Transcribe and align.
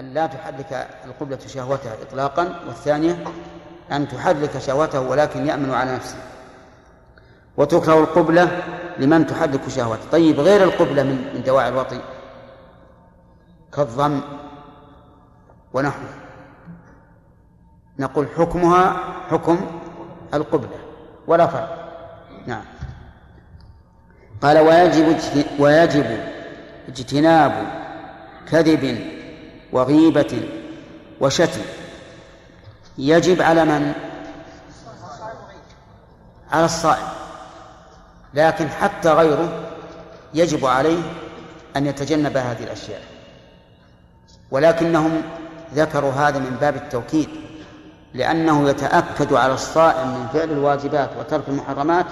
أن 0.00 0.14
لا 0.14 0.26
تحرك 0.26 0.88
القبلة 1.04 1.38
شهوتها 1.46 1.92
إطلاقا 2.02 2.60
والثانية 2.66 3.24
أن 3.92 4.08
تحرك 4.08 4.58
شهوته 4.58 5.00
ولكن 5.00 5.46
يأمن 5.46 5.74
على 5.74 5.94
نفسه. 5.94 6.16
وتكره 7.56 8.00
القبلة 8.00 8.62
لمن 8.98 9.26
تحرك 9.26 9.68
شهوته. 9.68 10.10
طيب 10.12 10.40
غير 10.40 10.64
القبلة 10.64 11.02
من 11.02 11.42
دواعي 11.46 11.68
الوطي؟ 11.68 12.00
كالضم 13.72 14.20
ونحوه. 15.72 16.10
نقول 17.98 18.26
حكمها 18.36 18.96
حكم 19.30 19.60
القبلة. 20.34 20.78
ولا 21.26 21.46
فرق. 21.46 21.92
نعم. 22.46 22.64
قال 24.42 24.58
ويجب 24.58 25.16
ويجب 25.58 26.20
اجتناب 26.88 27.52
كذب 28.50 29.19
وغيبة 29.72 30.48
وشتم. 31.20 31.60
يجب 32.98 33.42
على 33.42 33.64
من؟ 33.64 33.92
على 36.52 36.64
الصائم. 36.64 37.08
لكن 38.34 38.68
حتى 38.68 39.12
غيره 39.12 39.48
يجب 40.34 40.66
عليه 40.66 41.02
أن 41.76 41.86
يتجنب 41.86 42.36
هذه 42.36 42.64
الأشياء. 42.64 43.02
ولكنهم 44.50 45.22
ذكروا 45.74 46.12
هذا 46.12 46.38
من 46.38 46.56
باب 46.60 46.76
التوكيد 46.76 47.28
لأنه 48.14 48.68
يتأكد 48.68 49.32
على 49.32 49.52
الصائم 49.54 50.08
من 50.08 50.26
فعل 50.32 50.50
الواجبات 50.50 51.10
وترك 51.18 51.48
المحرمات 51.48 52.06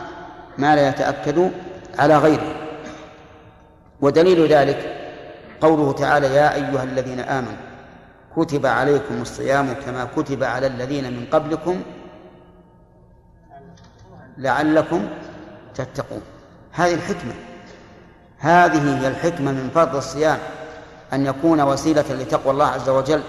ما 0.58 0.76
لا 0.76 0.88
يتأكد 0.88 1.50
على 1.98 2.18
غيره. 2.18 2.54
ودليل 4.00 4.52
ذلك 4.52 4.97
قوله 5.60 5.92
تعالى 5.92 6.26
يا 6.26 6.54
أيها 6.54 6.82
الذين 6.82 7.20
آمنوا 7.20 7.68
كتب 8.36 8.66
عليكم 8.66 9.22
الصيام 9.22 9.72
كما 9.72 10.08
كتب 10.16 10.44
على 10.44 10.66
الذين 10.66 11.04
من 11.04 11.26
قبلكم 11.32 11.82
لعلكم 14.38 15.08
تتقون. 15.74 16.22
هذه 16.72 16.94
الحكمة 16.94 17.34
هذه 18.38 19.00
هي 19.00 19.08
الحكمة 19.08 19.52
من 19.52 19.70
فرض 19.74 19.96
الصيام 19.96 20.38
أن 21.12 21.26
يكون 21.26 21.60
وسيلة 21.60 22.04
لتقوى 22.10 22.52
الله 22.52 22.66
عز 22.66 22.88
وجل 22.88 23.22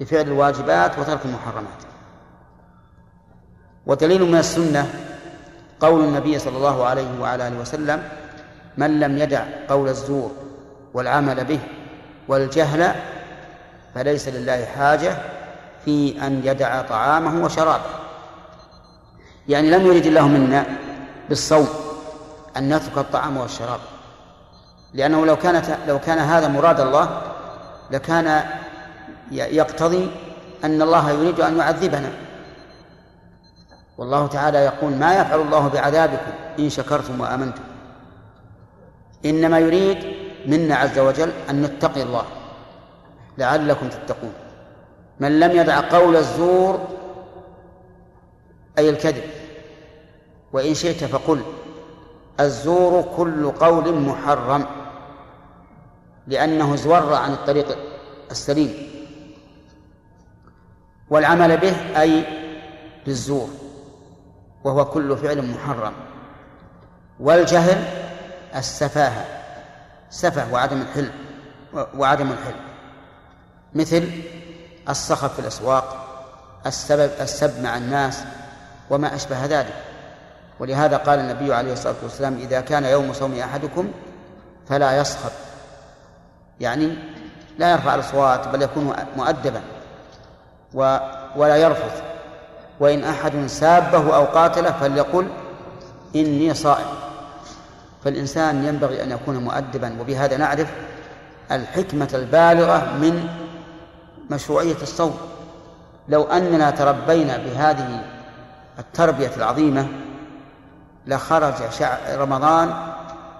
بفعل 0.00 0.20
الواجبات 0.20 0.98
وترك 0.98 1.20
المحرمات. 1.24 1.82
ودليل 3.86 4.24
من 4.24 4.38
السنة 4.38 4.90
قول 5.80 6.04
النبي 6.04 6.38
صلى 6.38 6.56
الله 6.56 6.84
عليه 6.84 7.20
وعلى 7.20 7.48
آله 7.48 7.60
وسلم 7.60 8.02
من 8.76 9.00
لم 9.00 9.18
يدع 9.18 9.44
قول 9.68 9.88
الزور 9.88 10.30
والعمل 10.94 11.44
به 11.44 11.60
والجهل 12.28 12.94
فليس 13.94 14.28
لله 14.28 14.64
حاجة 14.64 15.16
في 15.84 16.26
أن 16.26 16.40
يدع 16.44 16.82
طعامه 16.82 17.44
وشرابه. 17.44 17.84
يعني 19.48 19.70
لم 19.70 19.86
يرد 19.86 20.06
الله 20.06 20.28
منا 20.28 20.66
بالصوم 21.28 21.68
أن 22.56 22.76
نترك 22.76 22.98
الطعام 22.98 23.36
والشراب 23.36 23.80
لأنه 24.94 25.26
لو 25.26 25.36
كانت 25.36 25.76
لو 25.88 25.98
كان 25.98 26.18
هذا 26.18 26.48
مراد 26.48 26.80
الله 26.80 27.22
لكان 27.90 28.42
يقتضي 29.30 30.10
أن 30.64 30.82
الله 30.82 31.10
يريد 31.10 31.40
أن 31.40 31.58
يعذبنا. 31.58 32.12
والله 33.98 34.26
تعالى 34.26 34.58
يقول 34.58 34.92
ما 34.92 35.14
يفعل 35.20 35.40
الله 35.40 35.68
بعذابكم 35.68 36.32
إن 36.58 36.70
شكرتم 36.70 37.20
وآمنتم. 37.20 37.62
إنما 39.24 39.58
يريد 39.58 40.21
منا 40.46 40.76
عز 40.76 40.98
وجل 40.98 41.32
أن 41.50 41.62
نتقي 41.62 42.02
الله. 42.02 42.24
لعلكم 43.38 43.88
تتقون. 43.88 44.32
من 45.20 45.40
لم 45.40 45.50
يدع 45.50 45.80
قول 45.80 46.16
الزور 46.16 46.88
أي 48.78 48.90
الكذب. 48.90 49.24
وإن 50.52 50.74
شئت 50.74 51.04
فقل 51.04 51.42
الزور 52.40 53.02
كل 53.16 53.50
قول 53.50 53.94
محرم. 54.00 54.66
لأنه 56.26 56.76
زور 56.76 57.14
عن 57.14 57.32
الطريق 57.32 57.78
السليم. 58.30 58.74
والعمل 61.10 61.56
به 61.56 62.00
أي 62.00 62.24
بالزور 63.06 63.48
وهو 64.64 64.84
كل 64.84 65.16
فعل 65.16 65.50
محرم. 65.50 65.92
والجهل 67.20 67.84
السفاهة. 68.56 69.41
سفه 70.12 70.52
وعدم 70.52 70.80
الحلم 70.80 71.12
وعدم 71.96 72.30
الحلم 72.30 72.60
مثل 73.74 74.10
الصخب 74.88 75.28
في 75.28 75.38
الأسواق 75.38 76.06
السبب 76.66 77.10
السب 77.20 77.62
مع 77.62 77.76
الناس 77.76 78.24
وما 78.90 79.14
أشبه 79.14 79.46
ذلك. 79.46 79.74
ولهذا 80.60 80.96
قال 80.96 81.18
النبي 81.18 81.54
عليه 81.54 81.72
الصلاة 81.72 81.94
والسلام 82.02 82.34
إذا 82.34 82.60
كان 82.60 82.84
يوم 82.84 83.12
صوم 83.12 83.38
أحدكم 83.38 83.92
فلا 84.68 85.00
يصخب 85.00 85.30
يعني 86.60 86.94
لا 87.58 87.72
يرفع 87.72 87.94
الأصوات 87.94 88.48
بل 88.48 88.62
يكون 88.62 88.94
مؤدبا 89.16 89.60
و 90.74 90.98
ولا 91.36 91.56
يرفض 91.56 91.90
وإن 92.80 93.04
أحد 93.04 93.46
سابه 93.46 94.16
أو 94.16 94.24
قاتله 94.24 94.72
فليقل 94.72 95.28
إني 96.16 96.54
صائم. 96.54 97.11
فالإنسان 98.04 98.64
ينبغي 98.64 99.02
أن 99.02 99.10
يكون 99.10 99.36
مؤدبا 99.36 100.00
وبهذا 100.00 100.36
نعرف 100.36 100.72
الحكمة 101.52 102.08
البالغة 102.14 102.96
من 102.96 103.28
مشروعية 104.30 104.82
الصوم. 104.82 105.16
لو 106.08 106.22
أننا 106.22 106.70
تربينا 106.70 107.36
بهذه 107.36 108.04
التربية 108.78 109.30
العظيمة 109.36 109.88
لخرج 111.06 111.54
رمضان 112.10 112.74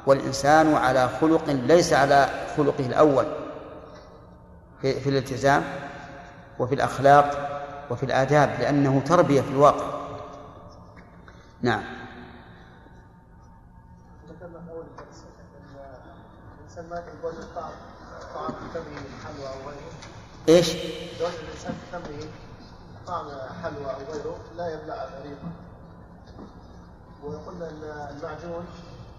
والإنسان 0.07 0.75
على 0.75 1.09
خلق 1.21 1.43
ليس 1.49 1.93
على 1.93 2.29
خلقه 2.57 2.87
الأول 2.87 3.25
في, 4.83 5.01
في 5.01 5.11
الالتزام 5.11 5.63
وفي 6.59 6.75
الأخلاق 6.75 7.49
وفي 7.91 8.03
الآداب 8.03 8.51
لأنه 8.61 9.03
تربية 9.07 9.41
في 9.41 9.51
الواقع. 9.51 9.85
نعم. 11.63 11.83
طعام 16.93 18.55
حلوى 19.25 19.49
غيره؟ 19.67 20.67
لو 21.21 21.27
الإنسان 21.27 21.75
في 21.83 22.29
طعم 23.07 23.27
حلوى 23.63 23.85
أو 23.85 24.13
غيره 24.13 24.37
لا 24.57 24.75
يبلع 24.75 25.05
غريبا 25.05 25.53
وقلنا 27.25 27.69
أن 27.69 28.17
المعجون 28.17 28.67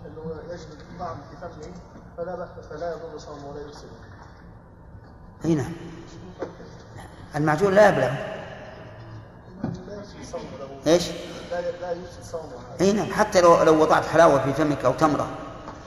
أنه 0.05 0.35
يجد 0.49 0.67
الطعم 0.91 1.17
في 1.31 1.37
فمه 1.37 1.73
فلا 2.17 2.47
فلا 2.69 2.91
يضر 2.91 3.17
صومه 3.17 3.49
ولا 3.49 3.61
يفسده. 3.61 3.89
أي 5.45 5.55
نعم. 5.55 5.73
المعجون 7.35 7.73
لا 7.73 7.89
يبلع. 7.89 8.15
إيش؟ 10.87 11.07
لا 11.51 11.61
لا 11.61 11.91
يفسد 11.91 12.23
صومه 12.31 12.51
اي 12.81 12.93
نعم 12.93 13.13
حتى 13.13 13.41
لو 13.41 13.63
لو 13.63 13.81
وضعت 13.81 14.05
حلاوة 14.05 14.43
في 14.43 14.53
فمك 14.53 14.85
أو 14.85 14.93
تمرة 14.93 15.27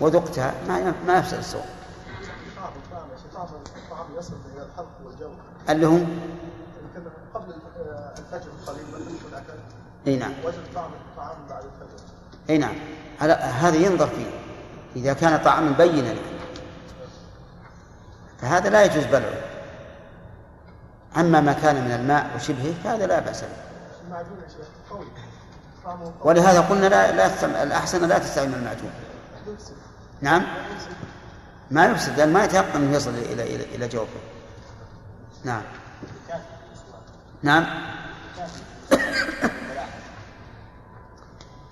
وذقتها 0.01 0.55
ما 0.69 0.95
ما 1.07 1.19
يفسد 1.19 1.39
الصوم. 1.39 1.76
اللي 5.71 5.87
هو؟ 5.87 5.99
قبل 7.35 7.55
الفجر 8.19 8.51
قليلا 8.67 9.07
أي 10.07 10.17
نعم. 10.17 10.33
وجد 10.45 10.55
طعم 10.75 10.91
الطعام 11.11 11.37
بعد 11.49 11.65
الفجر. 11.65 12.05
أي 12.51 12.59
نعم. 12.59 12.75
هذا 13.41 13.77
ينظر 13.77 14.07
فيه. 14.07 14.27
إذا 14.97 15.13
كان 15.13 15.39
طعاما 15.45 15.71
بينا. 15.71 16.15
فهذا 18.41 18.71
لا 18.71 18.85
يجوز 18.85 19.05
بلعه. 19.05 19.41
أما 21.17 21.41
ما 21.41 21.53
كان 21.53 21.85
من 21.85 21.93
الماء 21.93 22.31
وشبهه 22.37 22.75
فهذا 22.85 23.07
لا 23.07 23.21
بأس 23.21 23.41
به. 23.41 23.67
ولهذا 26.25 26.61
قلنا 26.61 26.87
لا 26.87 27.13
لا 27.13 27.63
الأحسن 27.63 28.09
لا 28.09 28.19
تستعمل 28.19 28.55
المعجون. 28.55 28.91
نعم. 30.21 30.43
ما 31.71 31.87
يفسد 31.87 32.19
لأن 32.19 32.33
ما 32.33 32.45
يتيقن 32.45 32.83
أنه 32.83 32.97
يصل 32.97 33.11
إلى 33.11 33.43
إلى 33.55 33.65
إلى 33.75 33.89
جوفه 33.89 34.21
نعم. 35.47 35.63
نعم. 37.43 37.67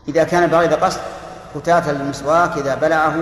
إذا 0.09 0.25
كان 0.25 0.47
بغير 0.47 0.75
قصد 0.75 1.01
فتاة 1.55 1.93
للمسواك 1.93 2.59
إذا 2.59 2.75
بلعه 2.75 3.15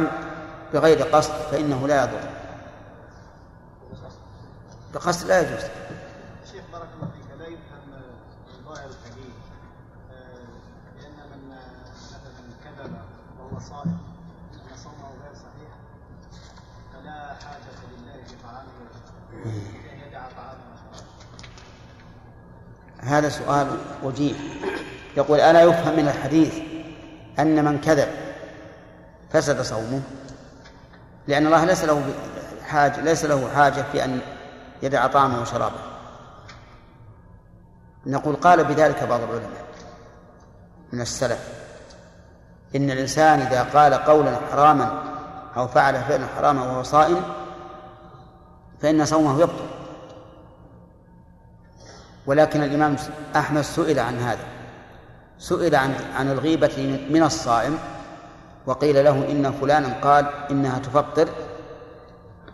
بغير 0.74 1.02
قصد 1.02 1.32
فإنه 1.50 1.88
لا 1.88 2.02
يضر. 2.02 2.20
بقصد 4.94 5.26
لا 5.26 5.40
يجوز. 5.40 5.62
هذا 23.02 23.28
سؤال 23.28 23.66
وجيه 24.02 24.34
يقول 25.16 25.40
ألا 25.40 25.62
يفهم 25.62 25.96
من 25.96 26.08
الحديث 26.08 26.54
أن 27.38 27.64
من 27.64 27.80
كذب 27.80 28.08
فسد 29.32 29.62
صومه؟ 29.62 30.00
لأن 31.28 31.46
الله 31.46 31.64
ليس 31.64 31.84
له 31.84 32.02
حاجة 32.66 33.00
ليس 33.00 33.24
له 33.24 33.48
حاجة 33.54 33.84
في 33.92 34.04
أن 34.04 34.20
يدع 34.82 35.06
طعامه 35.06 35.42
وشرابه. 35.42 35.78
نقول 38.06 38.36
قال 38.36 38.64
بذلك 38.64 39.04
بعض 39.04 39.20
العلماء 39.20 39.64
من 40.92 41.00
السلف 41.00 41.48
إن 42.76 42.90
الإنسان 42.90 43.40
إذا 43.40 43.62
قال 43.62 43.94
قولا 43.94 44.36
حراما 44.52 45.02
أو 45.56 45.68
فعل 45.68 46.02
فعلا 46.02 46.26
حراما 46.36 46.62
وهو 46.62 46.82
صائم 46.82 47.22
فإن 48.82 49.04
صومه 49.04 49.40
يبطل. 49.40 49.71
ولكن 52.26 52.62
الإمام 52.62 52.96
أحمد 53.36 53.62
سئل 53.62 53.98
عن 53.98 54.18
هذا 54.18 54.44
سئل 55.38 55.74
عن 55.74 55.94
عن 56.16 56.30
الغيبة 56.30 57.00
من 57.10 57.22
الصائم 57.22 57.78
وقيل 58.66 59.04
له 59.04 59.30
إن 59.30 59.52
فلانا 59.52 59.94
قال 60.02 60.26
إنها 60.50 60.78
تفطر 60.78 61.28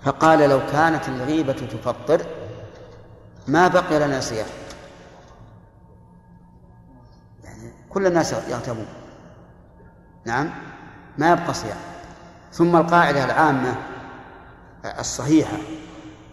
فقال 0.02 0.50
لو 0.50 0.60
كانت 0.72 1.08
الغيبة 1.08 1.52
تفطر 1.52 2.20
ما 3.46 3.68
بقي 3.68 3.98
لنا 3.98 4.20
صيام. 4.20 4.46
يعني 7.44 7.72
كل 7.90 8.06
الناس 8.06 8.32
يغتابون. 8.32 8.86
نعم 10.24 10.50
ما 11.18 11.32
يبقى 11.32 11.54
صيام. 11.54 11.76
ثم 12.52 12.76
القاعدة 12.76 13.24
العامة 13.24 13.74
الصحيحة 14.98 15.56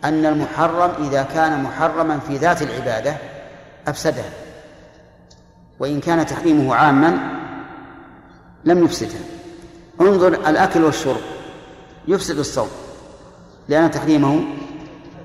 أن 0.05 0.25
المحرم 0.25 1.05
إذا 1.07 1.23
كان 1.23 1.63
محرما 1.63 2.19
في 2.19 2.37
ذات 2.37 2.61
العبادة 2.61 3.17
أفسدها 3.87 4.29
وإن 5.79 5.99
كان 5.99 6.25
تحريمه 6.25 6.75
عاما 6.75 7.19
لم 8.65 8.83
يفسدها 8.83 9.21
انظر 10.01 10.27
الأكل 10.27 10.83
والشرب 10.83 11.21
يفسد 12.07 12.39
الصوم 12.39 12.69
لأن 13.69 13.91
تحريمه 13.91 14.43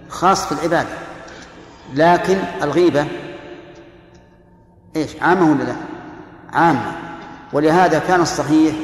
خاص 0.09 0.47
في 0.47 0.53
العبادة. 0.53 0.89
لكن 1.95 2.39
الغيبة 2.63 3.07
إيش 4.97 5.11
عامة 5.21 5.53
ولا 5.53 5.63
لا؟ 5.63 5.77
عامة. 6.53 6.93
ولهذا 7.53 7.99
كان 7.99 8.21
الصحيح 8.21 8.75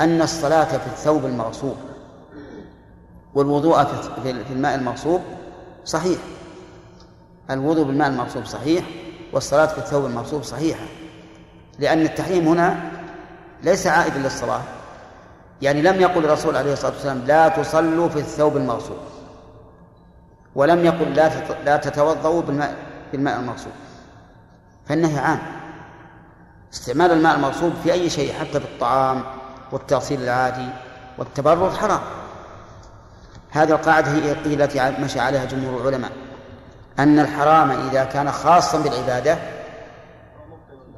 أن 0.00 0.22
الصلاة 0.22 0.64
في 0.78 0.86
الثوب 0.86 1.24
المغصوب 1.24 1.76
والوضوء 3.36 3.84
في 4.22 4.52
الماء 4.52 4.74
المغصوب 4.74 5.20
صحيح. 5.84 6.18
الوضوء 7.50 7.84
بالماء 7.84 8.08
المغصوب 8.08 8.44
صحيح 8.44 8.84
والصلاة 9.32 9.66
في 9.66 9.78
الثوب 9.78 10.04
المغصوب 10.04 10.42
صحيحة 10.42 10.84
لأن 11.78 12.02
التحريم 12.02 12.48
هنا 12.48 12.90
ليس 13.62 13.86
عائدا 13.86 14.18
للصلاة. 14.18 14.62
يعني 15.62 15.82
لم 15.82 16.00
يقل 16.00 16.24
الرسول 16.24 16.56
عليه 16.56 16.72
الصلاة 16.72 16.92
والسلام 16.92 17.18
لا 17.26 17.48
تصلوا 17.48 18.08
في 18.08 18.18
الثوب 18.18 18.56
المغصوب 18.56 18.98
ولم 20.54 20.84
يقل 20.84 21.14
لا 21.14 21.30
لا 21.64 21.76
تتوضؤوا 21.76 22.42
بالماء 22.42 22.76
بالماء 23.12 23.40
المغصوب. 23.40 23.72
فالنهي 24.86 25.18
عام. 25.18 25.38
استعمال 26.72 27.10
الماء 27.10 27.36
المغصوب 27.36 27.72
في 27.82 27.92
أي 27.92 28.10
شيء 28.10 28.32
حتى 28.32 28.60
في 28.60 28.66
الطعام 28.66 29.22
والتغسيل 29.72 30.22
العادي 30.22 30.68
والتبرد 31.18 31.72
حرام. 31.72 32.00
هذه 33.56 33.70
القاعدة 33.70 34.10
هي 34.10 34.32
التي 34.32 34.90
مشى 35.00 35.20
عليها 35.20 35.44
جمهور 35.44 35.80
العلماء 35.80 36.12
أن 36.98 37.18
الحرام 37.18 37.70
إذا 37.70 38.04
كان 38.04 38.32
خاصا 38.32 38.78
بالعبادة 38.78 39.38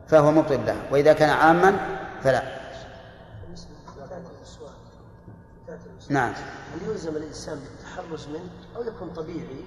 فهو 0.09 0.31
مبطل 0.31 0.67
له 0.67 0.77
وإذا 0.91 1.13
كان 1.13 1.31
عاما 1.31 1.77
فلا. 2.25 2.43
نعم. 6.09 6.33
هل 6.75 6.91
يلزم 6.91 7.17
الإنسان 7.17 7.59
بالتحرز 7.59 8.27
منه 8.29 8.51
أو 8.77 8.83
يكون 8.83 9.09
طبيعي؟ 9.17 9.65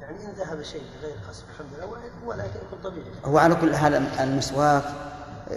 يعني 0.00 0.16
إن 0.24 0.32
ذهب 0.38 0.62
شيء 0.62 0.82
بغير 1.00 1.16
قصد 1.28 1.44
الحمد 1.50 1.66
لله 1.76 2.00
ولكن 2.26 2.58
يكون 2.66 2.90
طبيعي. 2.90 3.10
هو 3.24 3.38
على 3.38 3.54
كل 3.54 3.76
حال 3.76 3.94
المسواك 4.20 4.82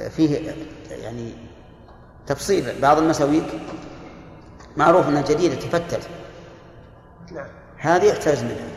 فيه 0.10 0.56
يعني 0.90 1.34
تفصيل 2.28 2.82
بعض 2.82 2.98
المساويك 2.98 3.62
معروف 4.78 5.08
أنها 5.08 5.22
جديدة 5.22 5.56
تفتت 5.56 6.02
نعم. 7.34 7.48
هذه 7.78 8.04
يحتاج 8.06 8.44
منها 8.44 8.68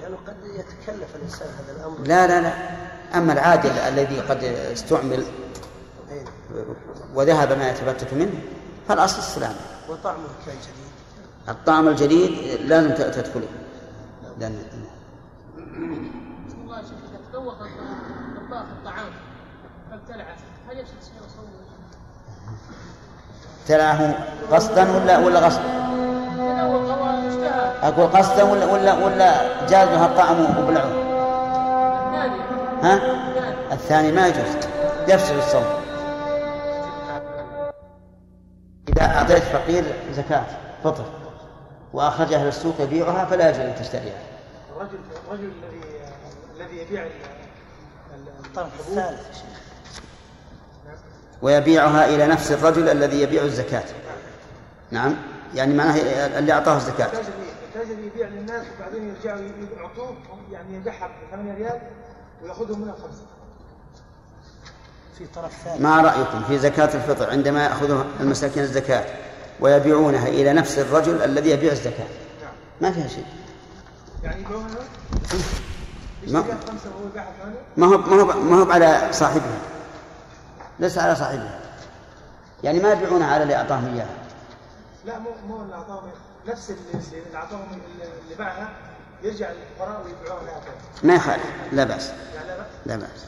لأنه 0.00 0.16
قد 0.26 0.36
يتكلف 0.44 1.16
الإنسان 1.16 1.48
هذا 1.48 1.76
الأمر. 1.76 1.98
لا 1.98 2.26
لا 2.26 2.40
لا. 2.40 2.52
أما 3.14 3.32
العادل 3.32 3.70
الذي 3.70 4.20
قد 4.20 4.44
استعمل 4.44 5.24
إيه. 6.10 6.24
وذهب 7.14 7.58
ما 7.58 7.70
يتفتت 7.70 8.14
منه 8.14 8.40
فالأصل 8.88 9.18
السلامة. 9.18 9.56
وطعمه 9.88 10.26
كان 10.46 10.54
جديد. 10.54 10.86
الطعم 11.48 11.88
الجديد 11.88 12.60
لازم 12.60 12.90
تدخله. 12.90 13.48
لأن 14.38 14.62
الله 16.64 16.82
شيخ 16.82 16.92
إذا 17.10 17.20
تذوق 17.32 17.58
الطعام 18.52 19.12
فابتلعه 19.90 20.36
هل 20.70 20.78
يفسد 20.78 20.96
صومه؟ 21.36 21.48
ابتلعه 23.60 24.26
قصدا 24.50 24.96
ولا 24.96 25.18
ولا 25.18 25.40
غصبا؟ 25.40 26.05
أقول 27.82 28.06
قصدا 28.06 28.42
ولا 28.42 28.66
ولا 28.66 28.94
ولا 28.94 29.66
جازها 29.66 30.06
الطعم 30.06 30.58
وبلعه؟ 30.58 30.90
ها؟ 32.82 33.00
الثاني 33.72 34.12
ما 34.12 34.26
يجوز 34.26 34.56
يفسد 35.08 35.36
الصوم 35.36 35.64
إذا 38.88 39.02
أعطيت 39.02 39.42
فقير 39.42 39.84
زكاة 40.12 40.44
فطر 40.84 41.04
وأخرجها 41.92 42.44
للسوق 42.44 42.74
يبيعها 42.80 43.24
فلا 43.24 43.48
يجوز 43.50 43.60
أن 43.60 43.74
تشتريها. 43.80 44.20
الرجل 44.76 44.98
الرجل 45.26 45.50
الذي 45.64 45.86
الذي 46.60 46.78
يبيع 46.78 47.06
الطرف 48.44 48.80
الثالث 48.80 49.42
ويبيعها 51.42 52.06
إلى 52.06 52.26
نفس 52.26 52.52
الرجل 52.52 52.88
الذي 52.88 53.22
يبيع 53.22 53.42
الزكاة 53.42 53.84
نعم 54.90 55.16
يعني 55.56 55.74
معناه 55.74 55.96
اللي 56.38 56.52
أعطاه 56.52 56.76
الزكاة. 56.76 57.06
التاجر 57.68 57.98
يبيع 57.98 58.28
للناس 58.28 58.66
وبعدين 58.76 59.14
يرجعوا 59.14 59.40
يعطوه 59.76 60.16
يعني 60.52 60.76
يبيعها 60.76 61.06
ب 61.06 61.30
8 61.30 61.54
ريال 61.54 61.80
ويأخذهم 62.42 62.80
منها 62.80 62.94
خمسة. 62.94 63.22
في 65.18 65.26
طرف 65.34 65.52
ثالث 65.64 65.80
ما 65.80 66.00
رأيكم 66.00 66.44
في 66.48 66.58
زكاة 66.58 66.94
الفطر 66.94 67.30
عندما 67.30 67.64
يأخذ 67.64 68.04
المساكين 68.20 68.62
الزكاة 68.62 69.04
ويبيعونها 69.60 70.28
إلى 70.28 70.52
نفس 70.52 70.78
الرجل 70.78 71.22
الذي 71.22 71.50
يبيع 71.50 71.72
الزكاة؟ 71.72 72.06
نعم. 72.42 72.52
ما 72.80 72.92
فيها 72.92 73.08
شيء. 73.08 73.26
يعني 74.24 74.40
يبيعونها؟ 74.40 74.76
ما 76.26 76.44
ما 77.76 77.86
هو 77.86 77.98
ما 77.98 78.16
هو 78.22 78.40
ما 78.40 78.62
هو 78.62 78.70
على 78.70 79.08
صاحبها. 79.12 79.58
ليس 80.80 80.98
على 80.98 81.16
صاحبها. 81.16 81.60
يعني 82.64 82.80
ما 82.80 82.92
يبيعونها 82.92 83.34
على 83.34 83.42
اللي 83.42 83.56
أعطاهم 83.56 83.94
إياها. 83.94 84.25
لا 85.06 85.18
مو 85.18 85.30
مو 85.48 85.62
اللي 85.62 85.74
أعطاهم 85.74 86.10
نفس 86.48 86.70
اللي 86.70 87.36
أعطاهم 87.36 87.66
اللي 88.24 88.34
باعها 88.38 88.68
يرجع 89.22 89.50
للفقراء 89.50 90.02
ويبيعوها 90.04 90.42
لها 90.44 90.60
ما 91.02 91.14
يخالف 91.14 91.44
لا 91.72 91.84
بأس. 91.84 92.12
لا 92.86 92.96
بأس؟ 92.96 93.26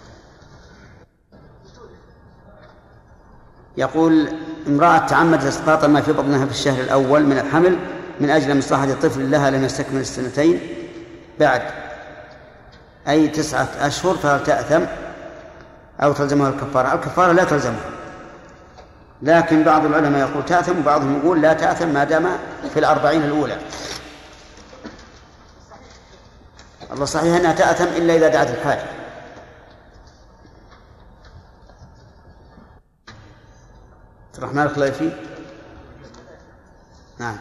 يقول 3.77 4.29
امرأة 4.67 4.99
تعمدت 4.99 5.45
إسقاط 5.45 5.85
ما 5.85 6.01
في 6.01 6.13
بطنها 6.13 6.47
في 6.47 6.51
الشهر 6.51 6.81
الأول 6.81 7.25
من 7.25 7.39
الحمل 7.39 7.79
من 8.21 8.31
أجل 8.31 8.59
مصلحة 8.59 8.93
طفل 8.93 9.31
لها 9.31 9.51
لم 9.51 9.65
يستكمل 9.65 10.01
السنتين. 10.01 10.61
بعد 11.41 11.63
أي 13.09 13.29
تسعة 13.29 13.69
أشهر 13.81 14.15
فهل 14.15 14.43
تأثم 14.45 14.85
أو 16.01 16.13
تلزمها 16.13 16.49
الكفارة؟ 16.49 16.95
الكفارة 16.95 17.33
لا 17.33 17.45
تلزمها. 17.45 17.98
لكن 19.23 19.65
بعض 19.65 19.85
العلماء 19.85 20.29
يقول 20.29 20.45
تأثم 20.45 20.79
وبعضهم 20.79 21.19
يقول 21.19 21.43
لا 21.43 21.53
تأثم 21.53 21.89
ما 21.89 22.05
دام 22.05 22.27
في 22.73 22.79
الأربعين 22.79 23.23
الأولى. 23.23 23.59
الله 26.93 27.05
صحيح 27.05 27.37
أنها 27.37 27.53
تأثم 27.53 27.85
إلا 27.85 28.17
إذا 28.17 28.29
دعت 28.29 28.51
الحاجة. 28.51 28.85
الرحمن 34.39 34.63
الخليفي 34.63 35.11
نعم. 37.19 37.37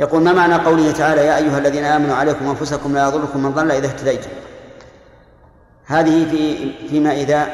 يقول 0.00 0.22
ما 0.22 0.32
معنى 0.32 0.54
قوله 0.54 0.92
تعالى 0.92 1.26
يا 1.26 1.36
أيها 1.36 1.58
الذين 1.58 1.84
آمنوا 1.84 2.16
عليكم 2.16 2.48
أنفسكم 2.48 2.94
لا 2.94 3.08
يضركم 3.08 3.42
من 3.42 3.52
ضل 3.52 3.70
إذا 3.70 3.86
اهتديتم؟ 3.86 4.30
هذه 5.86 6.30
في 6.30 6.72
فيما 6.88 7.12
إذا 7.12 7.48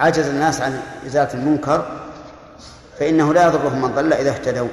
عجز 0.00 0.26
الناس 0.26 0.60
عن 0.60 0.82
إزالة 1.06 1.34
المنكر 1.34 2.00
فإنه 2.98 3.34
لا 3.34 3.46
يضرهم 3.46 3.82
من 3.82 3.94
ضل 3.94 4.12
إذا 4.12 4.30
اهتدوا. 4.30 4.68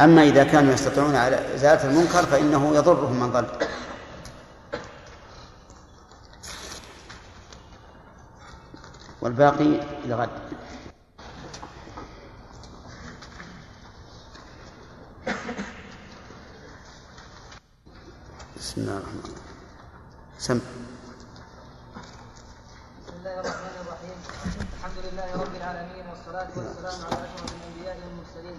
أما 0.00 0.22
إذا 0.22 0.44
كانوا 0.44 0.72
يستطيعون 0.72 1.16
على 1.16 1.54
إزالة 1.54 1.90
المنكر 1.90 2.22
فإنه 2.22 2.74
يضرهم 2.74 3.20
من 3.20 3.32
ضل. 3.32 3.46
والباقي 9.20 9.80
لغد 10.06 10.28
بسم 18.56 18.80
الله 18.80 18.96
الرحمن 18.96 19.20
الرحيم. 19.24 19.34
سم. 20.38 20.58
بسم 23.06 23.16
الله 23.18 23.40
الرحمن 23.40 23.66
الرحيم 23.66 23.77
لله 25.18 25.42
رب 25.42 25.54
العالمين 25.60 26.04
والصلاة 26.10 26.50
والسلام 26.56 26.98
على 27.06 27.22
أشرف 27.26 27.50
الأنبياء 27.58 27.96
والمرسلين. 28.02 28.58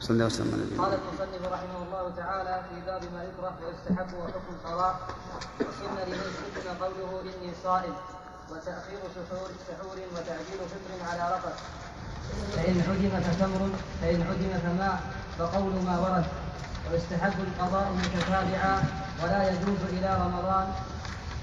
صلى 0.00 0.10
الله 0.14 0.24
وسلم 0.26 0.52
على 0.54 0.62
نبينا 0.64 0.82
قال 0.82 0.92
المصنف 1.00 1.42
رحمه 1.56 1.78
الله 1.86 2.04
تعالى 2.16 2.54
في 2.68 2.76
باب 2.86 3.02
ما 3.14 3.22
يكره 3.28 3.54
ويستحب 3.64 4.10
وحكم 4.20 4.50
القضاء 4.56 4.94
وسن 5.60 5.96
لمن 6.10 6.28
سن 6.54 6.68
قوله 6.84 7.10
إني 7.20 7.50
صائم 7.64 7.94
وتأخير 8.50 9.00
سحور 9.16 9.48
سحور 9.68 9.96
وتعجيل 10.14 10.60
فطر 10.72 10.92
على 11.10 11.24
رفث 11.34 11.56
فإن 12.56 12.76
عدم 12.88 13.12
فتمر 13.26 13.62
فإن 14.00 14.20
عدم 14.28 14.52
فماء 14.64 14.96
فقول 15.38 15.74
ما 15.88 15.98
ورد. 16.04 16.26
ويستحب 16.92 17.36
القضاء 17.48 17.86
متتابعا 17.92 18.74
ولا 19.22 19.40
يجوز 19.50 19.80
إلى 19.96 20.10
رمضان 20.24 20.66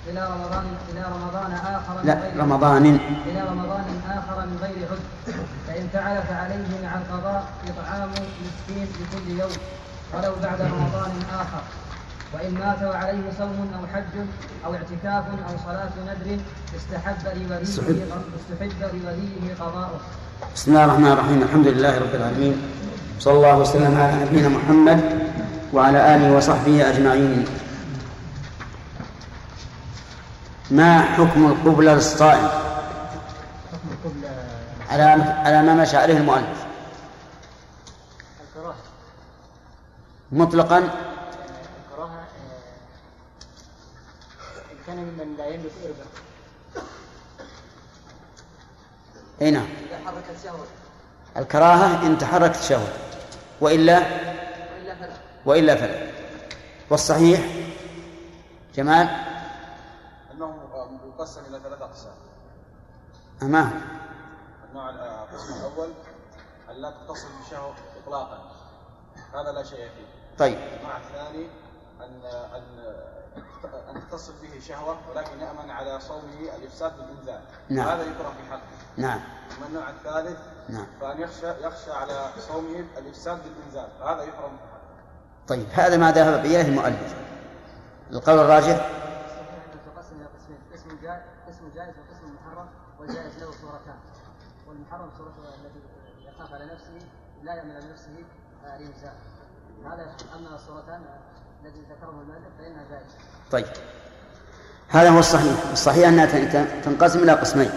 إلى 0.10 0.22
رمضان 0.34 0.66
إلى 0.92 1.04
رمضان 1.16 1.52
آخر 1.54 1.94
من 1.98 2.08
لا 2.10 2.14
غير 2.14 2.34
رمضان. 2.44 2.86
إلى 3.30 3.42
رمضان 3.52 3.86
آخر 4.18 4.38
من 4.50 4.58
غير 4.62 4.78
عذر. 4.90 5.36
فإن 5.68 5.88
فعل 5.94 6.16
فعليه 6.30 6.70
مع 6.84 6.92
القضاء 7.02 7.44
إطعام 7.70 8.10
مسكين 8.12 8.88
لكل 9.00 9.40
يوم 9.40 9.56
ولو 10.14 10.34
بعد 10.44 10.62
رمضان 10.62 11.12
آخر. 11.42 11.64
وإن 12.34 12.54
مات 12.54 12.82
وعليه 12.84 13.26
صوم 13.38 13.72
أو 13.80 13.88
حج 13.94 14.14
أو 14.66 14.74
اعتكاف 14.74 15.26
أو 15.48 15.54
صلاة 15.66 15.94
ندر 16.08 16.38
استحب 16.78 17.24
لوليه 17.26 17.64
استحب 17.64 18.72
لوليه 18.82 19.54
قضاؤه. 19.60 20.00
بسم 20.56 20.72
الله 20.72 20.86
الرحمن 20.86 21.12
الرحيم. 21.12 21.44
الحمد 21.44 21.68
لله 21.68 21.94
رب 21.98 22.16
العالمين. 22.16 22.56
صلى 23.20 23.34
الله 23.34 23.58
وسلم 23.58 24.02
على 24.02 24.26
نبينا 24.26 24.50
محمد 24.50 25.00
وعلى 25.74 26.16
آله 26.16 26.36
وصحبه 26.38 26.90
أجمعين. 26.90 27.46
ما 30.72 31.02
حكم 31.02 31.46
القبلة 31.52 31.94
للصائم 31.94 32.48
حكم 32.48 33.90
القبلة 33.92 34.30
على 34.90 35.04
على 35.24 35.62
ما 35.64 35.74
مشى 35.74 35.98
عليه 35.98 36.18
المؤلف. 36.18 36.66
الكراهة 38.56 38.76
مطلقا؟ 40.32 40.78
الكراهة 40.78 42.24
إن 44.72 44.78
كان 44.88 44.98
ممن 44.98 45.36
لا 45.38 45.48
يملك 45.48 45.72
إربا 45.86 46.06
إي 49.42 49.52
نعم. 49.52 49.68
الكراهة 51.38 52.06
إن 52.06 52.18
تحركت 52.18 52.60
الشهوة 52.60 52.88
وإلا 53.62 53.98
وإلا 53.98 54.96
فلا 54.96 55.14
وإلا 55.46 55.76
فلا. 55.76 56.08
والصحيح؟ 56.90 57.40
جمال؟ 58.76 59.31
يقسم 61.22 61.42
إلى 61.50 61.60
ثلاثة 61.60 61.86
أقسام. 61.86 62.14
أمام 63.42 63.82
النوع 64.70 64.90
القسم 64.90 65.54
الأول 65.54 65.94
أن 66.70 66.76
لا 66.76 66.92
تتصل 66.92 67.28
بشهوة 67.46 67.74
إطلاقا. 68.04 68.52
هذا 69.34 69.52
لا 69.52 69.64
شيء 69.64 69.78
فيه. 69.78 70.38
طيب. 70.38 70.58
النوع 70.58 70.98
الثاني 70.98 71.48
أن 72.02 72.26
أن 72.56 72.64
أن 73.96 74.02
تتصل 74.10 74.34
به 74.42 74.60
شهوة 74.60 74.98
ولكن 75.10 75.40
يأمن 75.40 75.72
على 75.72 76.00
صومه 76.00 76.56
الإفساد 76.58 76.98
بالإنزال 76.98 77.42
نعم. 77.70 77.88
هذا 77.88 78.02
يكره 78.04 78.34
في 78.38 78.52
حقه. 78.52 78.62
نعم. 78.98 79.20
أما 79.58 79.68
النوع 79.68 79.90
الثالث 79.90 80.40
نعم. 80.70 80.86
فأن 81.02 81.22
يخشى 81.22 81.48
يخشى 81.48 81.92
على 81.92 82.30
صومه 82.48 82.86
الإفساد 82.98 83.40
بالإنزال 83.44 83.90
فهذا 84.00 84.24
يحرم 84.24 84.58
في 84.58 84.64
حقه. 84.72 85.48
طيب. 85.48 85.68
هذا 85.72 85.98
ما 85.98 86.12
ذهب 86.12 86.46
إليه 86.46 86.62
المؤلف. 86.62 87.16
القول 88.12 88.40
الراجح؟ 88.40 89.02
جائز 91.76 91.90
قسم 91.90 91.96
جائز 91.96 91.96
وقسم 91.98 92.36
محرم 92.36 92.68
والجائز 93.00 93.38
له 93.44 93.52
صورتان 93.52 93.96
والمحرم 94.68 95.10
صورته 95.18 95.40
التي 95.56 95.80
يخاف 96.28 96.54
على 96.54 96.66
نفسه 96.66 97.08
لا 97.44 97.54
يامن 97.56 97.72
على 97.72 97.92
نفسه 97.92 98.24
آه، 98.66 98.78
الانزال 98.78 99.14
هذا 99.86 100.16
أما 100.36 100.56
الصورتان 100.56 101.02
آه، 101.04 101.66
التي 101.68 101.80
ذكره 101.80 102.10
المؤلف 102.10 102.48
فإنها 102.60 102.84
جائزة. 102.92 103.16
طيب. 103.52 103.66
هذا 104.90 105.10
هو 105.10 105.20
الصحيح. 105.20 105.54
الصحيح 105.72 106.08
أنها 106.08 106.26
تن- 106.26 106.82
تنقسم 106.82 107.24
إلى 107.24 107.32
قسمين. 107.32 107.72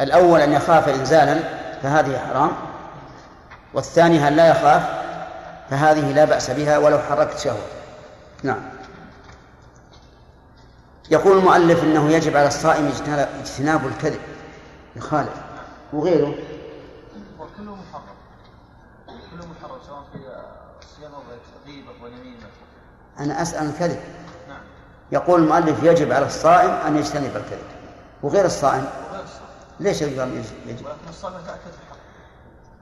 الأول 0.00 0.40
أن 0.40 0.52
يخاف 0.52 0.88
إنزالا 0.88 1.40
فهذه 1.82 2.18
حرام. 2.18 2.50
والثاني 3.74 4.28
أن 4.28 4.32
لا 4.36 4.48
يخاف 4.48 4.82
فهذه 5.70 6.12
لا 6.12 6.24
بأس 6.24 6.50
بها 6.50 6.78
ولو 6.78 6.98
حركت 6.98 7.38
شهوة. 7.38 7.62
نعم. 8.42 8.75
يقول 11.10 11.38
المؤلف 11.38 11.84
إنه 11.84 12.10
يجب 12.10 12.36
على 12.36 12.48
الصائم 12.48 12.86
اجتناب- 13.42 13.86
الكذب 13.86 14.20
يخالف 14.96 15.34
وغيره. 15.92 16.34
وكله 17.38 17.74
محرم. 17.74 18.16
كله 19.06 19.46
محرم 19.46 19.78
سواء 19.86 20.02
في 20.12 20.18
الصيام 20.82 21.14
أو 21.14 21.20
غيبه 21.66 21.90
ونميمه 22.04 22.46
أنا 23.20 23.42
أسأل 23.42 23.66
الكذب. 23.68 24.00
نعم. 24.48 24.58
يقول 25.12 25.42
المؤلف 25.42 25.82
يجب 25.82 26.12
على 26.12 26.26
الصائم 26.26 26.70
أن 26.70 26.96
يجتنب 26.96 27.36
الكذب 27.36 27.66
وغير 28.22 28.44
الصائم؟ 28.44 28.84
وغير 29.10 29.24
الصائم. 29.24 29.46
ليش 29.80 30.02
يجب؟ 30.02 30.12
يجب. 30.66 30.86
ولكن 30.86 31.08
الصائم 31.08 31.34
يتأكد 31.34 31.60
في 31.60 31.86
حقه. 31.90 31.96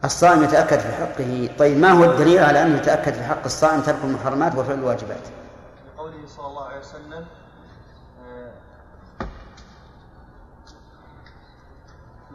الصائم 0.05 0.43
يتأكد 0.45 0.79
في 0.79 0.93
حقه. 0.93 1.49
طيب 1.59 1.79
ما 1.79 1.91
هو 1.93 2.05
الدليل 2.05 2.45
على 2.45 2.63
أنه 2.63 2.77
يتأكد 2.77 3.13
في 3.15 3.23
حق 3.25 3.45
الصائم 3.45 3.81
ترك 3.81 3.99
المحرمات 4.05 4.55
وفعل 4.55 4.75
الواجبات؟ 4.79 5.23
لقوله 5.95 6.27
صلى 6.37 6.47
الله 6.47 6.65
عليه 6.65 6.79
وسلم 6.81 7.27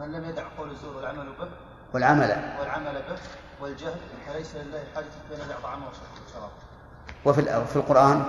من 0.00 0.12
لم 0.12 0.24
يدع 0.24 0.42
قول 0.58 0.70
الزور 0.70 0.96
والعمل 0.96 1.32
به 1.38 1.48
والعمل. 1.94 2.56
والعمل 2.60 3.02
به 3.08 3.18
والجهل 3.60 4.00
فليس 4.26 4.56
لله 4.56 4.84
حاجة 4.94 5.06
بين 5.30 5.38
يدع 5.46 5.60
طعامه 5.62 5.86
وشرابه 5.86 6.52
وفي 7.24 7.66
في 7.66 7.76
القرآن؟ 7.76 8.24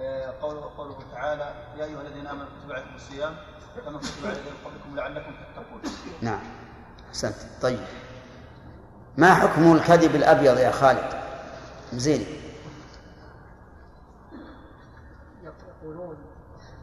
آه، 0.00 0.34
قوله 0.42 0.70
قوله 0.78 0.98
تعالى 1.14 1.54
يا 1.78 1.84
أيها 1.84 2.00
الذين 2.00 2.26
آمنوا 2.26 2.46
كتب 2.46 2.72
عليكم 2.72 2.94
الصيام 2.94 3.36
كما 3.84 3.98
كتب 3.98 4.26
على 4.26 4.32
الذين 4.32 4.52
قبلكم 4.64 4.96
لعلكم 4.96 5.32
تتقون. 5.32 5.82
نعم. 6.22 6.40
أحسنت. 7.08 7.34
طيب. 7.62 7.80
ما 9.16 9.34
حكم 9.34 9.72
الكذب 9.72 10.14
الأبيض 10.14 10.58
يا 10.58 10.70
خالد؟ 10.70 11.22
زين. 11.92 12.26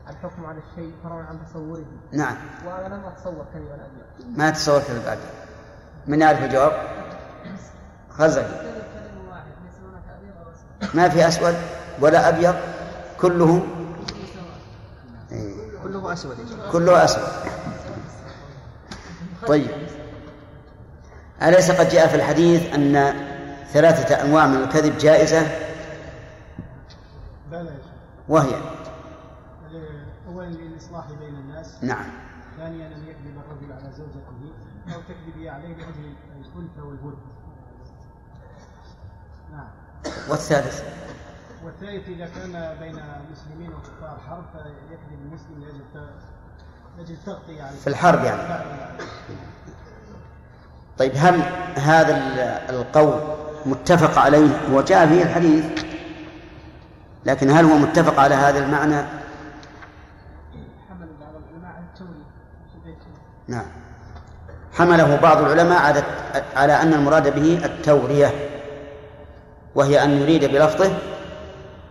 الحكم 0.10 0.46
على 0.46 0.60
الشيء 0.70 0.94
فرع 1.04 1.16
عن 1.16 1.40
تصوره. 1.46 1.86
نعم. 2.12 2.36
وأنا 2.66 2.96
لم 2.96 3.06
أتصور 3.06 3.46
كذبا 3.54 3.74
ابيض 3.74 4.38
ما 4.38 4.50
تتصور 4.50 4.80
كذب 4.80 5.08
ابيض 5.08 5.22
من 6.08 6.22
يعرف 6.22 6.44
الجواب؟ 6.44 6.72
اسود 8.20 8.46
ما 10.94 11.10
في 11.10 11.28
أسود 11.28 11.56
ولا 12.02 12.30
أبيض؟ 12.30 12.56
كله؟ 13.22 13.66
إيه. 15.32 15.56
كله 15.84 16.14
أسود 16.14 16.38
كله 16.72 17.04
أسود. 17.04 17.24
طيب. 19.48 19.72
أليس 21.42 21.72
قد 21.72 21.90
جاء 21.90 22.08
في 22.08 22.16
الحديث 22.16 22.74
أن 22.74 23.14
ثلاثة 23.74 24.16
أنواع 24.24 24.48
من 24.48 24.64
الكذب 24.64 24.98
جائزة؟ 24.98 25.42
بلى 27.52 27.60
يا 27.60 27.66
شيخ. 27.66 27.92
وهي 28.28 28.56
اولا 30.28 30.46
للاصلاح 30.46 31.06
بين 31.20 31.36
الناس 31.36 31.55
نعم. 31.82 32.06
ثانيا 32.58 32.88
أن 32.88 33.04
يكذب 33.08 33.38
الرجل 33.46 33.72
على 33.74 33.92
زوجته 33.92 34.54
أو 34.96 35.02
تكذبي 35.02 35.50
عليه 35.50 35.68
لأجل 35.76 36.16
الالفه 36.36 36.84
والود 36.84 37.18
نعم. 39.52 39.68
والثالث. 40.30 40.84
والثالث 41.66 42.08
إذا 42.10 42.26
كان 42.26 42.78
بين 42.80 43.00
مسلمين 43.32 43.70
وكفار 43.74 44.20
حرب 44.30 44.44
فيكذب 44.54 45.20
المسلم 45.26 45.62
لأجل 45.64 45.82
ت- 45.94 46.10
لأجل 46.98 47.14
التغطية 47.14 47.64
عليه. 47.64 47.78
في 47.80 47.88
الحرب 47.88 48.24
يعني. 48.24 48.62
طيب 50.98 51.12
هل 51.16 51.42
هذا 51.80 52.18
ال- 52.18 52.76
القول 52.76 53.22
متفق 53.66 54.20
عليه؟ 54.22 54.74
وجاء 54.74 55.08
فيه 55.08 55.24
الحديث. 55.24 55.86
لكن 57.26 57.50
هل 57.50 57.66
هو 57.66 57.78
متفق 57.78 58.20
على 58.20 58.36
هذا 58.36 58.66
المعنى 58.66 58.96
حمل 60.90 61.08
بعض 61.20 61.34
العلماء 61.36 61.72
على 61.76 61.86
التوري 61.94 62.24
في 62.74 62.80
بيت 62.90 62.98
نعم. 63.48 63.66
حمله 64.74 65.16
بعض 65.16 65.42
العلماء 65.42 65.82
على 65.82 66.04
على 66.56 66.74
أن 66.82 66.94
المراد 66.94 67.36
به 67.36 67.66
التورية 67.66 68.32
وهي 69.76 70.04
أن 70.04 70.22
يريد 70.22 70.46
بلفظه 70.46 70.92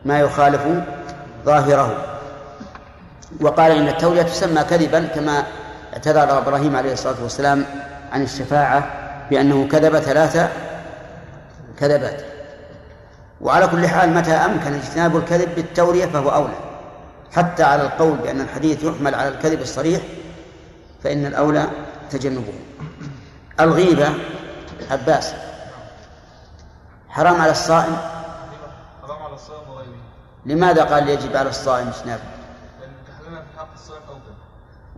ما 0.05 0.21
يخالف 0.21 0.63
ظاهره. 1.45 1.97
وقال 3.41 3.73
إن 3.73 3.89
التورية 3.89 4.23
تسمى 4.23 4.63
كذبا 4.63 5.07
كما 5.07 5.45
اعتذر 5.93 6.39
إبراهيم 6.39 6.77
عليه 6.77 6.93
الصلاة 6.93 7.23
والسلام 7.23 7.65
عن 8.13 8.23
الشفاعة 8.23 8.87
بأنه 9.31 9.69
كذب 9.69 9.99
ثلاث 9.99 10.51
كذبات. 11.79 12.23
وعلى 13.41 13.67
كل 13.67 13.89
حال 13.89 14.11
متى 14.11 14.33
أمكن 14.33 14.75
اجتناب 14.75 15.17
الكذب 15.17 15.55
بالتورية 15.55 16.07
فهو 16.07 16.31
أولى 16.31 16.55
حتى 17.33 17.63
على 17.63 17.83
القول 17.83 18.17
بأن 18.17 18.41
الحديث 18.41 18.85
يحمل 18.85 19.15
على 19.15 19.29
الكذب 19.29 19.61
الصريح 19.61 20.01
فإن 21.05 21.27
الأولى 21.27 21.69
تجنبه. 22.11 22.53
الغيبة 23.61 24.15
عباس. 24.91 25.35
حرام 27.09 27.41
على 27.41 27.51
الصائم؟ 27.51 27.97
حرام 29.03 29.23
على 29.23 29.35
الصائم 29.35 29.71
وغيره. 29.71 29.97
لماذا 30.47 30.85
قال 30.85 31.09
يجب 31.09 31.37
على 31.37 31.49
الصائم 31.49 31.89
اجتنابه 31.89 32.23
لأن 32.81 32.91
تحريمها 33.09 33.43
في 33.43 33.59
حق 33.59 33.73
الصائم 33.75 34.03
أوجب. 34.09 34.37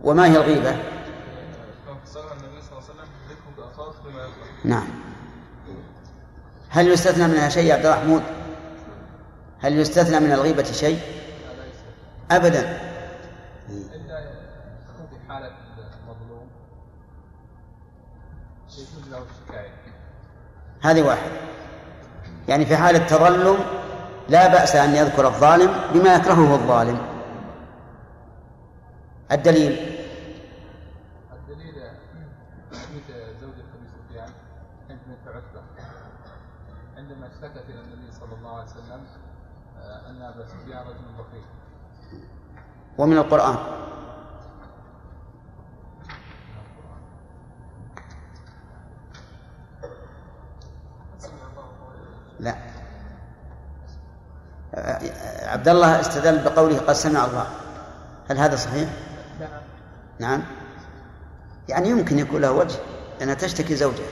وما 0.03 0.25
هي 0.25 0.37
الغيبة؟ 0.37 0.69
النبي 0.69 2.61
صلى 2.61 2.77
الله 2.77 2.83
عليه 2.83 3.01
وسلم 3.01 3.07
بأخاف 3.57 3.95
بما 4.05 4.27
نعم. 4.63 4.87
هل 6.69 6.87
يستثنى 6.87 7.27
منها 7.27 7.49
شيء 7.49 7.65
يا 7.65 7.73
عبد 7.73 7.85
الرحمن؟ 7.85 8.21
هل 9.59 9.79
يستثنى 9.79 10.19
من 10.19 10.31
الغيبة 10.31 10.63
شيء؟ 10.63 10.99
أبدا. 12.31 12.79
هذه 20.81 21.01
واحد. 21.01 21.31
يعني 22.47 22.65
في 22.65 22.77
حال 22.77 22.95
التظلم 22.95 23.57
لا 24.29 24.47
بأس 24.47 24.75
أن 24.75 24.95
يذكر 24.95 25.27
الظالم 25.27 25.71
بما 25.93 26.15
يكرهه 26.15 26.55
الظالم. 26.55 26.97
الدليل. 29.31 29.71
الدليل 31.33 31.73
حديث 32.71 33.07
زوج 33.41 33.53
ابي 33.53 33.87
سفيان 33.87 34.29
هند 34.89 34.99
بنت 35.07 35.27
عتبة. 35.27 35.61
عندما 36.97 37.27
اشتكت 37.27 37.69
إلى 37.69 37.81
النبي 37.81 38.11
صلى 38.11 38.35
الله 38.37 38.53
عليه 38.55 38.63
وسلم 38.63 39.01
آه، 39.77 40.09
أن 40.09 40.21
أبا 40.21 40.45
سفيان 40.45 40.81
رجل 40.87 41.05
بخيل. 41.19 41.45
ومن 42.97 43.17
القرآن. 43.17 43.76
عبد 55.43 55.67
الله 55.67 55.99
استدل 55.99 56.43
بقوله 56.43 56.79
قد 56.79 56.93
سمع 56.93 57.25
الله. 57.25 57.47
هل 58.29 58.37
هذا 58.37 58.55
صحيح؟ 58.55 58.89
نعم. 60.19 60.43
يعني 61.69 61.89
يمكن 61.89 62.19
يكون 62.19 62.41
له 62.41 62.51
وجه 62.51 62.75
لأنها 63.19 63.33
تشتكي 63.33 63.75
زوجها. 63.75 64.07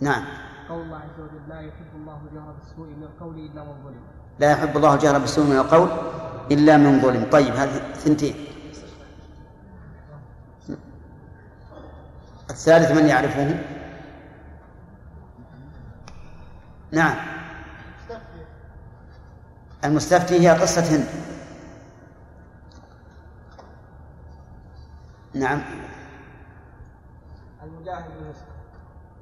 نعم. 0.00 0.24
قول 0.68 0.82
الله 0.82 0.96
عز 0.96 1.20
وجل 1.20 1.48
لا 1.48 1.60
يحب 1.60 1.86
الله 1.94 2.20
الجهر 2.30 2.54
بالسوء 2.60 2.86
من 2.86 3.02
القول 3.02 3.38
إلا 3.38 3.64
من 3.64 3.74
ظلم. 3.84 4.00
لا 4.38 4.50
يحب 4.50 4.76
الله 4.76 4.94
الجهر 4.94 5.18
بالسوء 5.18 5.44
من 5.44 5.56
القول 5.56 5.88
إلا 6.50 6.76
من 6.76 7.00
ظلم. 7.00 7.30
طيب 7.32 7.54
هذه 7.54 7.92
ثنتين. 7.94 8.34
الثالث 12.50 12.90
من 12.90 13.06
يعرفه 13.08 13.64
نعم. 16.92 17.16
المستفتي 19.84 20.40
هي 20.40 20.50
قصة 20.60 20.80
هند. 20.96 21.06
نعم. 25.34 25.60
المجاهد 27.64 28.04
بالفسق 28.18 28.44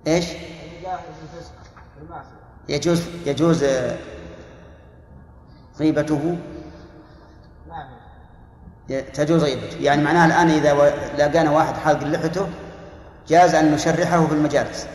إيش؟ 0.06 0.24
المجاهد 0.30 1.00
بالفسق 1.20 1.52
بالمعصية 2.00 2.30
يجوز 2.68 3.02
يجوز 3.26 3.62
آه، 3.64 3.96
غيبته 5.78 6.38
نعم. 7.68 7.88
ي- 8.90 9.02
تجوز 9.02 9.42
غيبته 9.44 9.76
يعني 9.76 10.02
معناها 10.02 10.26
الآن 10.26 10.48
إذا 10.50 10.74
لقانا 11.18 11.50
واحد 11.50 11.74
حالق 11.74 12.04
لحيته 12.04 12.48
جاز 13.28 13.54
أن 13.54 13.72
نشرحه 13.72 14.26
في 14.26 14.32
المجالس. 14.32 14.86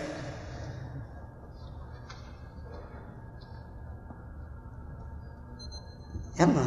يلا. 6.41 6.63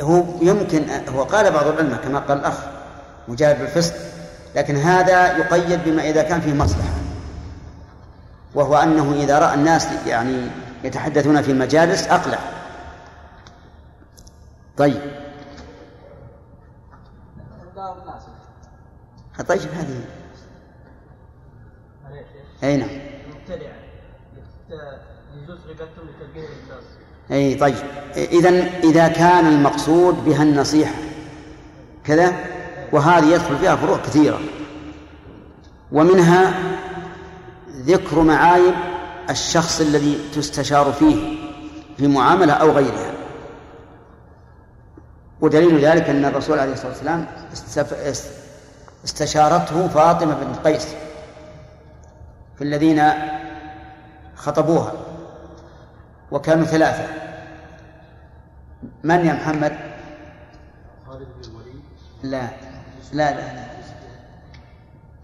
هو 0.00 0.24
يمكن 0.42 0.84
هو 1.08 1.22
قال 1.22 1.52
بعض 1.52 1.66
العلماء 1.66 2.00
كما 2.00 2.18
قال 2.18 2.38
الأخ 2.38 2.54
مجاهد 3.28 3.58
بالفسق 3.58 3.94
لكن 4.56 4.76
هذا 4.76 5.38
يقيد 5.38 5.84
بما 5.84 6.02
إذا 6.02 6.22
كان 6.22 6.40
فيه 6.40 6.54
مصلحة 6.54 6.94
وهو 8.54 8.76
أنه 8.76 9.12
إذا 9.12 9.38
رأى 9.38 9.54
الناس 9.54 9.88
يعني 10.06 10.48
يتحدثون 10.84 11.42
في 11.42 11.50
المجالس 11.50 12.08
أقلع. 12.08 12.38
طيب. 14.76 15.00
طيب 19.48 19.60
هذه. 19.60 20.04
أي 22.62 22.76
نعم. 22.76 22.88
مبتدع. 23.30 23.70
أي 27.30 27.54
طيب. 27.54 27.74
إذا 28.16 28.48
إذا 28.84 29.08
كان 29.08 29.46
المقصود 29.46 30.24
بها 30.24 30.42
النصيحة 30.42 30.94
كذا 32.04 32.34
وهذه 32.92 33.26
يدخل 33.26 33.56
فيها 33.58 33.76
فروع 33.76 33.96
كثيرة. 33.96 34.40
ومنها 35.92 36.54
ذكر 37.70 38.22
معايب 38.22 38.74
الشخص 39.30 39.80
الذي 39.80 40.18
تستشار 40.34 40.92
فيه 40.92 41.38
في 41.96 42.08
معاملة 42.08 42.52
أو 42.52 42.70
غيرها. 42.70 43.12
ودليل 45.40 45.84
ذلك 45.84 46.10
أن 46.10 46.24
الرسول 46.24 46.58
عليه 46.58 46.72
الصلاة 46.72 46.88
والسلام 46.88 47.26
استشارته 49.04 49.88
فاطمة 49.88 50.34
بنت 50.34 50.66
قيس 50.66 50.88
في 52.58 52.64
الذين 52.64 53.02
خطبوها. 54.36 54.92
وكانوا 56.30 56.64
ثلاثة. 56.64 57.08
من 59.04 59.26
يا 59.26 59.32
محمد؟ 59.32 59.76
خالد 61.06 61.28
بن 61.36 61.50
الوليد. 61.50 61.82
لا. 62.22 62.48
لا 63.12 63.30
لا, 63.30 63.54
لا. 63.54 63.64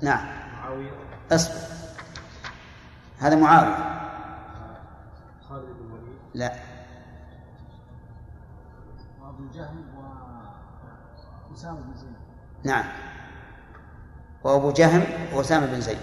نعم. 0.02 0.26
معاوية. 0.52 0.90
اصبر. 1.32 1.54
هذا 3.18 3.36
معاوية. 3.36 4.00
خالد 5.48 5.64
بن 5.64 5.86
الوليد. 5.86 6.18
لا. 6.34 6.52
وأبو 9.22 9.44
جهل 9.54 9.84
وأسامة 11.50 11.80
بن 11.80 11.96
زيد. 11.96 12.16
نعم. 12.64 12.84
وأبو 14.44 14.72
جهم 14.72 15.04
وأسامة 15.34 15.66
بن 15.66 15.80
زيد. 15.80 15.98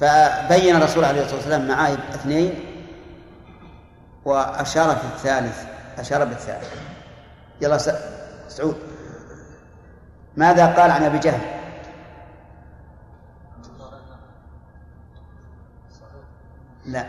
فبين 0.00 0.76
الرسول 0.76 1.04
عليه 1.04 1.22
الصلاة 1.22 1.36
والسلام 1.36 1.68
معايب 1.68 1.98
اثنين 1.98 2.75
وأشار 4.26 4.96
في 4.96 5.04
الثالث 5.04 5.64
أشار 5.98 6.24
بالثالث. 6.24 6.74
يلا 7.60 7.78
سعود. 8.48 8.76
ماذا 10.36 10.66
قال 10.66 10.90
عن 10.90 11.02
أبي 11.02 11.18
جهل؟ 11.18 11.40
لا. 16.84 17.06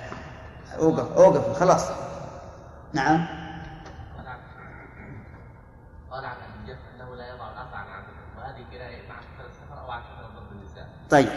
أوقف 0.80 1.18
أوقف 1.18 1.60
خلاص. 1.60 1.90
نعم. 2.94 3.28
قال 6.12 6.26
عن 6.26 6.36
أبي 6.36 6.68
جهل 6.68 6.78
أنه 6.96 7.16
لا 7.16 7.28
يضع 7.28 7.46
عن 7.76 7.88
عاتقه 7.88 8.38
وهذه 8.38 8.66
السفر 9.50 9.80
عن 9.92 10.36
ضرب 10.36 10.52
النساء. 10.52 10.88
طيب. 11.10 11.30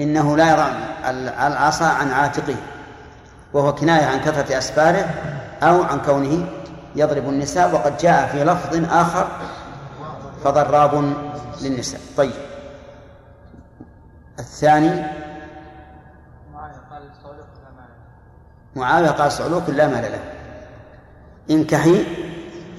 إنه 0.00 0.36
لا 0.36 0.52
يضع 0.52 0.66
ال- 1.10 1.28
العصا 1.28 1.86
عن 1.86 2.10
عاتقه. 2.10 2.56
وهو 3.54 3.74
كناية 3.74 4.04
عن 4.04 4.20
كثرة 4.20 4.58
أسفاره 4.58 5.10
أو 5.62 5.82
عن 5.82 6.00
كونه 6.00 6.48
يضرب 6.96 7.28
النساء 7.28 7.74
وقد 7.74 7.96
جاء 7.96 8.26
في 8.26 8.44
لفظ 8.44 8.92
آخر 8.92 9.28
فضراب 10.44 11.14
للنساء. 11.62 12.00
طيب. 12.16 12.32
الثاني 14.38 15.04
معاوية 18.76 19.10
قال 19.10 19.32
صعلوك 19.32 19.70
لا 19.70 19.88
مال 19.88 20.12
له. 20.12 20.20
انكحي 21.50 22.06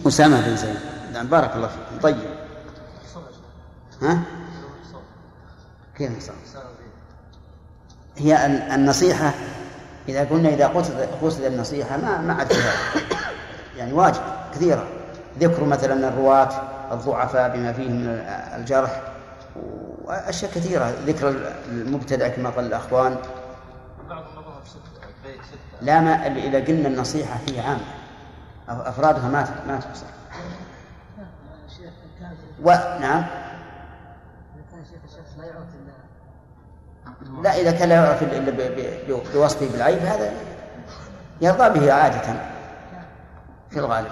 أسامة 0.08 0.42
بن 0.42 0.56
زيد. 0.56 0.80
نعم 1.14 1.28
بارك 1.28 1.56
الله 1.56 1.68
فيكم 1.68 2.02
طيب. 2.02 2.18
ها؟ 4.02 4.20
كيف 5.98 6.18
نصاب؟ 6.18 6.36
هي 8.18 8.46
النصيحة 8.76 9.34
إذا 10.10 10.24
قلنا 10.24 10.50
إذا 10.50 10.68
قصد 10.68 11.08
قصد 11.22 11.44
النصيحة 11.44 11.98
ما 11.98 12.22
ما 12.22 12.34
عاد 12.34 12.54
فيها. 12.54 12.74
يعني 13.78 13.94
واجب 13.94 14.22
كثيرة. 14.56 14.88
ذكر 15.40 15.64
مثلا 15.64 16.08
الرواة 16.08 16.50
الضعفاء 16.92 17.58
بما 17.58 17.74
فيه 17.74 17.90
من 17.90 18.08
الجرح 18.56 19.02
وأشياء 20.06 20.52
كثيرة. 20.52 20.94
ذكر 21.06 21.36
المبتدع 21.68 22.28
كما 22.28 22.50
قال 22.50 22.66
الأخوان. 22.66 23.18
لا 25.82 26.02
ما 26.02 26.28
إذا 26.28 26.60
قلنا 26.60 26.88
النصيحة 26.88 27.38
فيه 27.46 27.62
عامة. 27.62 27.82
أفرادها 28.70 29.30
ما 29.30 29.48
ما 29.68 29.80
تقصر 29.80 30.06
ونعم 32.64 33.26
لا 37.44 37.56
إذا 37.56 37.72
كان 37.72 37.90
لا 37.90 37.96
يعرف 37.96 38.24
بوصفه 39.34 39.72
بالعيب 39.72 40.00
هذا 40.00 40.32
يرضى 41.42 41.80
به 41.80 41.94
عادة 41.94 42.34
في 43.70 43.80
الغالب. 43.80 44.12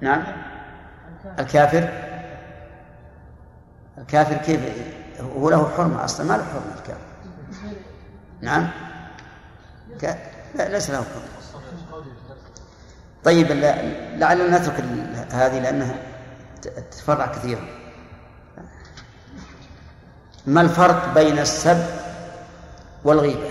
نعم. 0.00 0.24
الكافر؟ 1.38 1.88
الكافر 3.98 4.36
كيف؟ 4.36 4.60
هو 5.20 5.50
له 5.50 5.70
حرمة 5.76 6.04
أصلا 6.04 6.26
ما 6.26 6.32
له 6.32 6.44
حرمة 6.44 6.74
الكافر. 6.78 7.00
نعم. 8.40 8.68
لا 10.54 10.68
ليس 10.68 10.90
له 10.90 10.96
حرمة. 10.96 11.62
طيب 13.24 13.52
لعلنا 14.16 14.58
نترك 14.58 14.84
هذه 15.30 15.58
لأنها 15.58 15.94
تفرع 16.90 17.26
كثيرا. 17.26 17.85
ما 20.46 20.60
الفرق 20.60 21.14
بين 21.14 21.38
السب 21.38 21.86
والغيبة؟ 23.04 23.50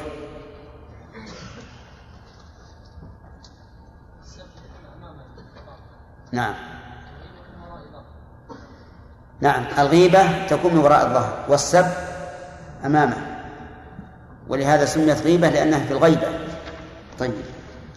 نعم. 6.32 6.54
نعم 9.42 9.66
الغيبة 9.80 10.48
تكون 10.48 10.74
من 10.74 10.80
وراء 10.80 11.06
الظهر 11.08 11.46
والسب 11.48 11.86
أمامه. 12.86 13.18
ولهذا 14.48 14.86
سميت 14.86 15.22
غيبة 15.22 15.50
لأنها 15.50 15.86
في 15.86 15.92
الغيبة. 15.92 16.28
طيب 17.20 17.34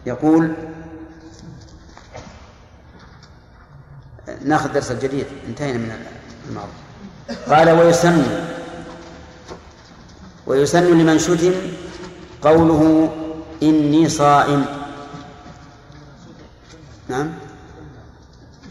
يقول 0.06 0.52
ناخذ 4.44 4.72
درس 4.72 4.90
الجديد 4.90 5.26
انتهينا 5.48 5.78
من 5.78 6.06
الماضي. 6.48 6.72
قال 7.48 7.70
ويسن 7.70 8.24
ويسن 10.48 10.98
لمن 10.98 11.18
شتم 11.18 11.52
قوله 12.42 13.12
إني 13.62 14.08
صائم. 14.08 14.66
نعم؟ 17.08 17.32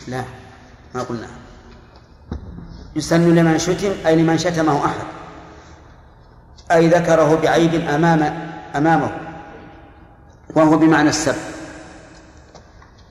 لا 0.07 0.23
ما 0.95 1.01
قلنا. 1.03 1.27
يسن 2.95 3.35
لمن 3.35 3.57
شتم 3.57 3.93
أي 4.05 4.15
لمن 4.15 4.37
شتمه 4.37 4.85
أحد. 4.85 5.05
أي 6.71 6.87
ذكره 6.87 7.39
بعيب 7.43 7.73
أمام 7.89 8.49
أمامه 8.75 9.11
وهو 10.55 10.77
بمعنى 10.77 11.09
السب. 11.09 11.35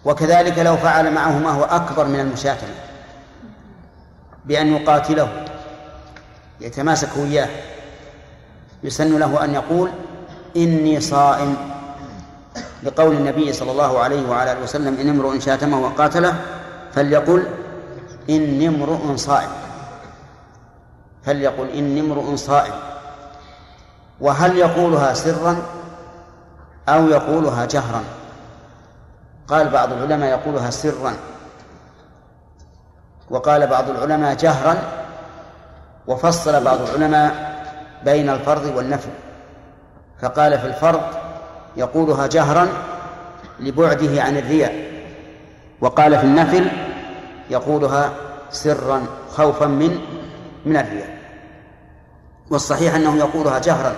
وكذلك 0.05 0.59
لو 0.59 0.77
فعل 0.77 1.15
معه 1.15 1.39
ما 1.39 1.51
هو 1.51 1.65
أكبر 1.65 2.07
من 2.07 2.21
المشاتمة 2.21 2.75
بأن 4.45 4.67
يقاتله 4.67 5.45
يتماسك 6.61 7.17
وياه. 7.17 7.76
يسن 8.87 9.19
له 9.19 9.45
أن 9.45 9.55
يقول 9.55 9.91
إني 10.57 11.01
صائم. 11.01 11.57
لقول 12.83 13.17
النبي 13.17 13.53
صلى 13.53 13.71
الله 13.71 13.99
عليه 13.99 14.29
وعلى 14.29 14.53
آله 14.53 14.63
وسلم 14.63 14.95
إن 15.01 15.09
امرؤ 15.09 15.39
شاتمه 15.39 15.81
وقاتله 15.81 16.35
فليقل 16.93 17.47
إني 18.31 18.69
امرؤ 18.69 19.17
صائم. 19.17 19.49
فليقل 21.25 21.69
إني 21.69 22.01
امرؤ 22.01 22.37
صائم. 22.37 22.75
وهل 24.21 24.59
يقولها 24.59 25.15
سرا 25.15 25.57
أو 26.89 27.09
يقولها 27.09 27.65
جهرا؟ 27.65 28.03
قال 29.49 29.69
بعض 29.69 29.93
العلماء 29.93 30.29
يقولها 30.29 30.71
سرا. 30.71 31.13
وقال 33.31 33.67
بعض 33.67 33.91
العلماء 33.91 34.35
جهرا. 34.35 34.77
وفصل 36.07 36.65
بعض 36.65 36.79
العلماء 36.81 37.56
بين 38.05 38.31
الفرض 38.31 38.77
والنفل 38.77 39.09
فقال 40.23 40.59
في 40.59 40.67
الفرض 40.67 41.01
يقولها 41.77 42.27
جهرا 42.27 42.69
لبعده 43.61 44.23
عن 44.23 44.37
الرياء. 44.37 44.87
وقال 45.81 46.19
في 46.19 46.25
النفل 46.25 46.71
يقولها 47.51 48.13
سرا 48.51 49.07
خوفا 49.31 49.67
من 49.67 49.99
من 50.65 50.77
الرياء. 50.77 51.17
والصحيح 52.51 52.95
أنه 52.95 53.17
يقولها 53.17 53.59
جهرا 53.59 53.95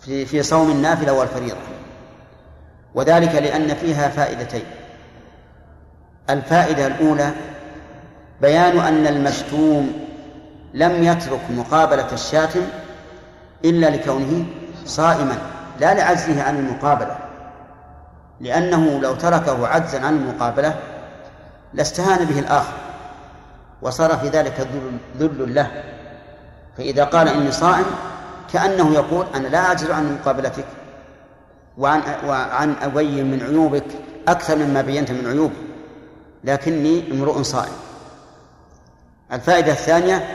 في 0.00 0.26
في 0.26 0.42
صوم 0.42 0.70
النافلة 0.70 1.12
والفريضة. 1.12 1.56
وذلك 2.94 3.34
لأن 3.34 3.74
فيها 3.74 4.08
فائدتين. 4.08 4.64
الفائدة 6.30 6.86
الأولى 6.86 7.30
بيان 8.40 8.78
أن 8.78 9.06
المشتوم 9.06 10.01
لم 10.74 11.04
يترك 11.04 11.40
مقابلة 11.50 12.12
الشاتم 12.12 12.62
إلا 13.64 13.86
لكونه 13.86 14.44
صائما 14.84 15.38
لا 15.80 15.94
لعجزه 15.94 16.42
عن 16.42 16.58
المقابلة 16.58 17.18
لأنه 18.40 19.00
لو 19.00 19.14
تركه 19.14 19.68
عجزا 19.68 20.00
عن 20.00 20.16
المقابلة 20.16 20.74
لاستهان 21.74 22.24
به 22.24 22.38
الآخر 22.38 22.72
وصار 23.82 24.16
في 24.16 24.28
ذلك 24.28 24.68
ذل 25.18 25.54
له. 25.54 25.82
فإذا 26.78 27.04
قال 27.04 27.28
إني 27.28 27.52
صائم 27.52 27.84
كأنه 28.52 28.94
يقول 28.94 29.26
أنا 29.34 29.48
لا 29.48 29.58
أعجز 29.58 29.90
عن 29.90 30.18
مقابلتك 30.20 30.64
وعن 31.78 32.02
وعن 32.26 32.74
أبين 32.82 33.30
من 33.30 33.42
عيوبك 33.42 33.84
أكثر 34.28 34.56
مما 34.56 34.82
بينت 34.82 35.10
من 35.10 35.26
عيوبي 35.26 35.56
لكني 36.44 37.12
امرؤ 37.12 37.42
صائم. 37.42 37.72
الفائدة 39.32 39.72
الثانية 39.72 40.28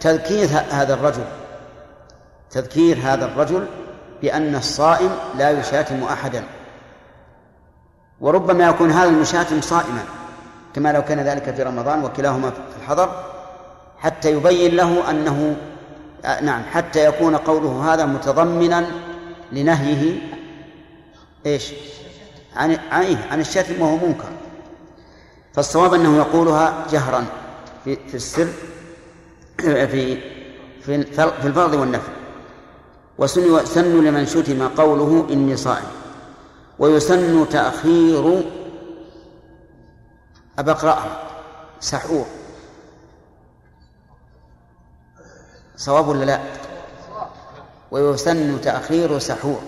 تذكير 0.00 0.48
هذا 0.70 0.94
الرجل 0.94 1.24
تذكير 2.50 2.98
هذا 3.02 3.24
الرجل 3.24 3.66
بأن 4.22 4.54
الصائم 4.54 5.10
لا 5.38 5.50
يشاتم 5.50 6.02
أحدا 6.02 6.44
وربما 8.20 8.68
يكون 8.68 8.90
هذا 8.90 9.08
المشاتم 9.08 9.60
صائما 9.60 10.04
كما 10.74 10.92
لو 10.92 11.02
كان 11.02 11.20
ذلك 11.20 11.54
في 11.54 11.62
رمضان 11.62 12.04
وكلاهما 12.04 12.50
في 12.50 12.82
الحضر 12.82 13.24
حتى 13.98 14.32
يبين 14.32 14.76
له 14.76 15.10
أنه 15.10 15.56
آه، 16.24 16.40
نعم 16.40 16.62
حتى 16.72 17.04
يكون 17.04 17.36
قوله 17.36 17.94
هذا 17.94 18.06
متضمنا 18.06 18.86
لنهيه 19.52 20.18
إيش؟ 21.46 21.72
عن 22.56 22.78
عن 23.30 23.40
الشتم 23.40 23.82
وهو 23.82 23.96
منكر 23.96 24.28
فالصواب 25.54 25.94
أنه 25.94 26.16
يقولها 26.16 26.86
جهرا 26.90 27.24
في 27.84 27.96
في 28.08 28.14
السر 28.14 28.48
في 29.58 30.16
في 30.82 30.94
الفرض 31.46 31.74
والنفل 31.74 32.12
وسن 33.18 34.04
لمن 34.04 34.26
شتم 34.26 34.68
قوله 34.68 35.26
إني 35.30 35.56
صائم. 35.56 35.86
ويسن 36.78 37.48
تأخير 37.48 38.42
أبى 40.58 40.70
أقرأها. 40.70 41.28
سحور. 41.80 42.26
صواب 45.76 46.08
ولا 46.08 46.24
لا؟ 46.24 46.40
ويسن 47.90 48.60
تأخير 48.60 49.18
سحور. 49.18 49.60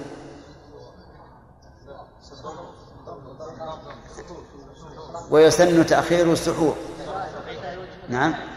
ويسن 5.31 5.87
تأخير 5.87 6.33
السحور 6.33 6.76
نعم. 8.09 8.49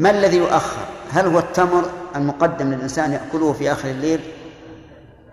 ما 0.00 0.10
الذي 0.10 0.36
يؤخر؟ 0.36 0.84
هل 1.10 1.26
هو 1.26 1.38
التمر 1.38 1.90
المقدم 2.16 2.72
للإنسان 2.72 3.12
يأكله 3.12 3.52
في 3.52 3.72
آخر 3.72 3.90
الليل؟ 3.90 4.20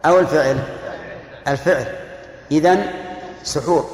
أو 0.06 0.19
الفعل؟ 0.19 0.58
الفعل. 1.47 1.86
إذن 2.51 2.86
سحور. 3.43 3.89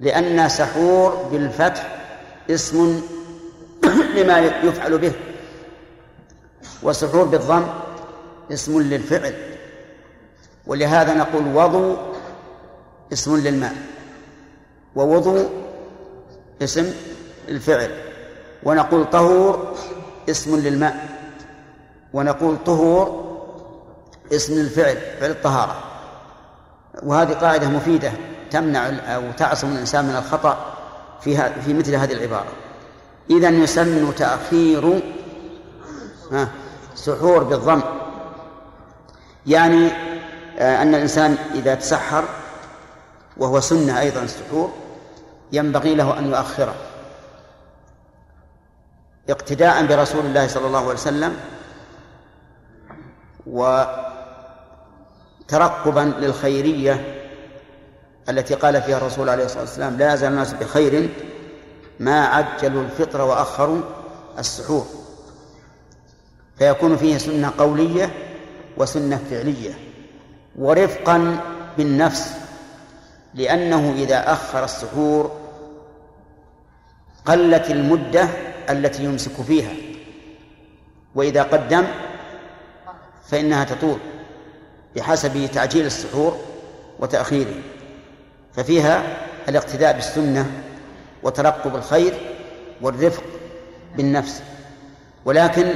لأن 0.00 0.48
سحور 0.48 1.28
بالفتح 1.32 1.98
اسم 2.50 3.02
لما 4.16 4.38
يفعل 4.38 4.98
به. 4.98 5.12
وسحور 6.82 7.24
بالضم 7.24 7.66
اسم 8.52 8.80
للفعل. 8.80 9.34
ولهذا 10.66 11.14
نقول 11.14 11.56
وضوء 11.56 11.98
اسم 13.12 13.36
للماء. 13.36 13.74
ووضوء 14.96 15.50
اسم 16.62 16.92
الفعل. 17.48 18.09
ونقول 18.62 19.10
طهور 19.10 19.74
اسم 20.30 20.56
للماء 20.56 21.08
ونقول 22.12 22.56
طهور 22.66 23.30
اسم 24.32 24.52
الفعل 24.52 24.96
فعل 25.20 25.30
الطهارة. 25.30 25.76
وهذه 27.02 27.32
قاعدة 27.32 27.68
مفيدة 27.68 28.12
تمنع 28.50 28.88
أو 28.88 29.22
تعصم 29.36 29.72
الإنسان 29.72 30.04
من 30.04 30.16
الخطأ 30.16 30.56
في 31.20 31.60
في 31.64 31.74
مثل 31.74 31.94
هذه 31.94 32.12
العبارة. 32.12 32.52
إذا 33.30 33.48
يسن 33.48 34.14
تأخير 34.14 35.00
سحور 36.94 37.44
بالضم. 37.44 37.80
يعني 39.46 39.88
آه، 40.58 40.82
أن 40.82 40.94
الإنسان 40.94 41.36
إذا 41.54 41.74
تسحر 41.74 42.24
وهو 43.36 43.60
سنة 43.60 44.00
أيضا 44.00 44.22
السحور 44.22 44.70
ينبغي 45.52 45.94
له 45.94 46.18
أن 46.18 46.28
يؤخره. 46.28 46.74
اقتداء 49.30 49.86
برسول 49.86 50.26
الله 50.26 50.46
صلى 50.46 50.66
الله 50.66 50.78
عليه 50.78 50.92
وسلم 50.92 51.36
وترقبا 55.46 56.14
للخيرية 56.18 57.16
التي 58.28 58.54
قال 58.54 58.82
فيها 58.82 58.96
الرسول 58.96 59.28
عليه 59.28 59.44
الصلاة 59.44 59.60
والسلام 59.60 59.96
لا 59.96 60.14
يزال 60.14 60.32
الناس 60.32 60.52
بخير 60.52 61.08
ما 62.00 62.26
عجلوا 62.26 62.82
الفطر 62.82 63.20
وأخروا 63.20 63.80
السحور. 64.38 64.86
فيكون 66.58 66.96
فيه 66.96 67.18
سنة 67.18 67.52
قولية 67.58 68.10
وسنة 68.76 69.20
فعلية 69.30 69.74
ورفقا 70.58 71.40
بالنفس 71.76 72.32
لأنه 73.34 73.94
إذا 73.98 74.32
أخر 74.32 74.64
السحور 74.64 75.40
قلت 77.26 77.70
المدة 77.70 78.28
التي 78.70 79.04
يمسك 79.04 79.42
فيها. 79.46 79.72
وإذا 81.14 81.42
قدم 81.42 81.84
فإنها 83.28 83.64
تطول 83.64 83.98
بحسب 84.96 85.46
تعجيل 85.52 85.86
السحور 85.86 86.38
وتأخيره. 86.98 87.54
ففيها 88.56 89.02
الاقتداء 89.48 89.92
بالسنة 89.92 90.50
وترقب 91.22 91.76
الخير 91.76 92.14
والرفق 92.80 93.22
بالنفس. 93.96 94.42
ولكن 95.24 95.74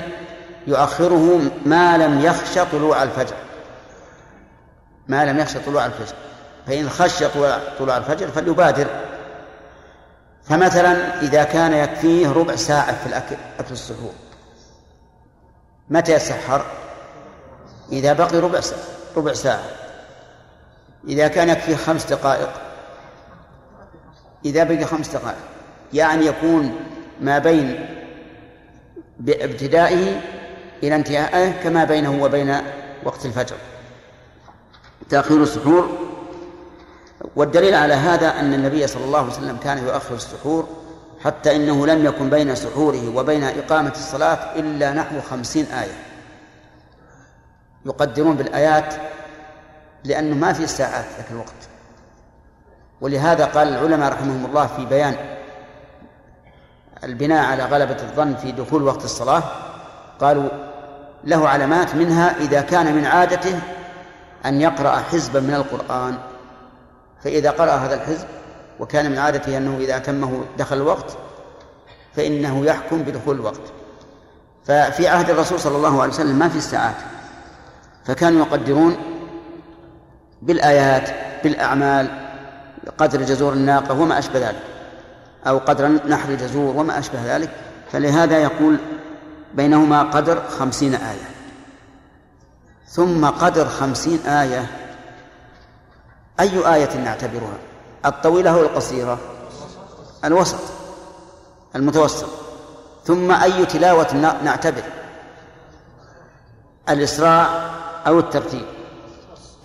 يؤخره 0.67 1.41
ما 1.67 1.99
لم 1.99 2.21
يخش 2.21 2.59
طلوع 2.73 3.03
الفجر. 3.03 3.35
ما 5.09 5.25
لم 5.25 5.39
يخش 5.39 5.57
طلوع 5.57 5.87
الفجر. 5.87 6.15
فإن 6.67 6.89
خشي 6.89 7.29
طلوع 7.79 7.97
الفجر 7.97 8.29
فليبادر. 8.29 8.87
فمثلا 10.49 11.23
إذا 11.23 11.45
كان 11.45 11.73
يكفيه 11.73 12.33
ربع 12.33 12.57
ساعة 12.57 13.03
في 13.03 13.07
الأكل 13.07 13.37
أكل 13.59 13.73
السحور. 13.73 14.13
متى 15.91 16.13
يتسحر؟ 16.13 16.67
إذا 17.93 18.13
بقي 18.13 18.39
ربع 18.39 18.61
ساعة 18.61 18.81
ربع 19.17 19.33
ساعة. 19.33 19.65
إذا 21.09 21.29
كان 21.29 21.49
يكفيه 21.49 21.77
خمس 21.77 22.05
دقائق 22.05 22.51
إذا 24.45 24.65
بقي 24.65 24.85
خمس 24.85 25.09
دقائق. 25.09 25.39
يعني 25.93 26.27
يكون 26.27 26.77
ما 27.21 27.39
بين 27.39 27.87
ابتدائه 29.29 30.21
إلى 30.83 30.97
انتهائه 30.97 31.63
كما 31.63 31.85
بينه 31.85 32.23
وبين 32.23 32.61
وقت 33.05 33.27
الفجر. 33.27 33.57
تأخير 35.11 35.43
السحور 35.43 35.99
والدليل 37.37 37.75
على 37.75 37.95
هذا 37.95 38.41
أن 38.41 38.55
النبي 38.55 38.87
صلى 38.87 39.05
الله 39.05 39.19
عليه 39.19 39.31
وسلم 39.31 39.57
كان 39.57 39.79
يؤخر 39.79 40.15
السحور 40.15 40.69
حتى 41.25 41.57
إنه 41.57 41.87
لم 41.87 42.05
يكن 42.05 42.31
بين 42.31 42.55
سحوره 42.55 43.17
وبين 43.17 43.45
إقامة 43.45 43.93
الصلاة 43.93 44.55
إلا 44.57 44.93
نحو 44.93 45.21
خمسين 45.31 45.67
آية. 45.67 45.97
يقدرون 47.87 48.37
بالآيات 48.37 48.95
لأنه 50.05 50.37
ما 50.37 50.53
في 50.53 50.67
ساعات 50.67 51.05
ذاك 51.17 51.31
الوقت. 51.31 51.69
ولهذا 53.01 53.45
قال 53.45 53.69
العلماء 53.69 54.13
رحمهم 54.13 54.47
الله 54.47 54.67
في 54.67 54.87
بيان 54.87 55.15
البناء 57.05 57.45
على 57.45 57.65
غلبة 57.65 58.03
الظن 58.03 58.35
في 58.35 58.53
دخول 58.53 58.83
وقت 58.83 59.05
الصلاة 59.05 59.43
قالوا 60.21 60.49
له 61.25 61.49
علامات 61.49 61.95
منها 61.95 62.37
إذا 62.41 62.61
كان 62.61 62.95
من 62.95 63.07
عادته 63.07 63.61
أن 64.47 64.61
يقرأ 64.61 64.97
حزبا 64.97 65.41
من 65.41 65.55
القرآن. 65.55 66.19
فإذا 67.25 67.51
قرأ 67.51 67.73
هذا 67.73 67.95
الحزب 67.95 68.27
وكان 68.81 69.11
من 69.11 69.19
عادته 69.19 69.57
أنه 69.57 69.77
إذا 69.81 69.97
أتمه 69.97 70.45
دخل 70.59 70.77
الوقت 70.77 71.17
فإنه 72.17 72.65
يحكم 72.65 73.03
بدخول 73.03 73.37
الوقت. 73.37 73.61
ففي 74.65 75.09
عهد 75.09 75.31
الرسول 75.31 75.61
صلى 75.61 75.77
الله 75.77 76.03
عليه 76.03 76.13
وسلم 76.13 76.39
ما 76.39 76.49
في 76.49 76.59
الساعات. 76.59 76.97
فكانوا 78.05 78.47
يقدرون 78.47 78.97
بالآيات 80.43 81.11
بالأعمال 81.45 82.11
قدر 82.99 83.23
جزور 83.23 83.53
الناقة 83.53 84.01
وما 84.01 84.19
أشبه 84.19 84.39
ذلك 84.39 84.63
أو 85.47 85.59
قدر 85.59 85.89
نحر 85.89 86.29
الجزور 86.29 86.77
وما 86.77 86.99
أشبه 86.99 87.37
ذلك. 87.37 87.51
فلهذا 87.93 88.39
يقول 88.39 88.77
بينهما 89.55 90.03
قدر 90.03 90.43
خمسين 90.49 90.95
آية. 90.95 91.29
ثم 92.89 93.27
قدر 93.27 93.69
خمسين 93.69 94.19
آية 94.27 94.67
أي 96.41 96.75
آية 96.75 96.97
نعتبرها؟ 96.97 97.59
الطويلة 98.07 98.51
أو 98.51 98.61
القصيرة؟ 98.61 99.19
الوسط 100.25 100.59
المتوسط. 101.77 102.29
ثم 103.05 103.31
أي 103.33 103.67
تلاوة 103.67 104.13
نعتبر؟ 104.45 104.83
الإسراع 106.89 107.71
أو 108.07 108.19
الترتيب. 108.19 108.67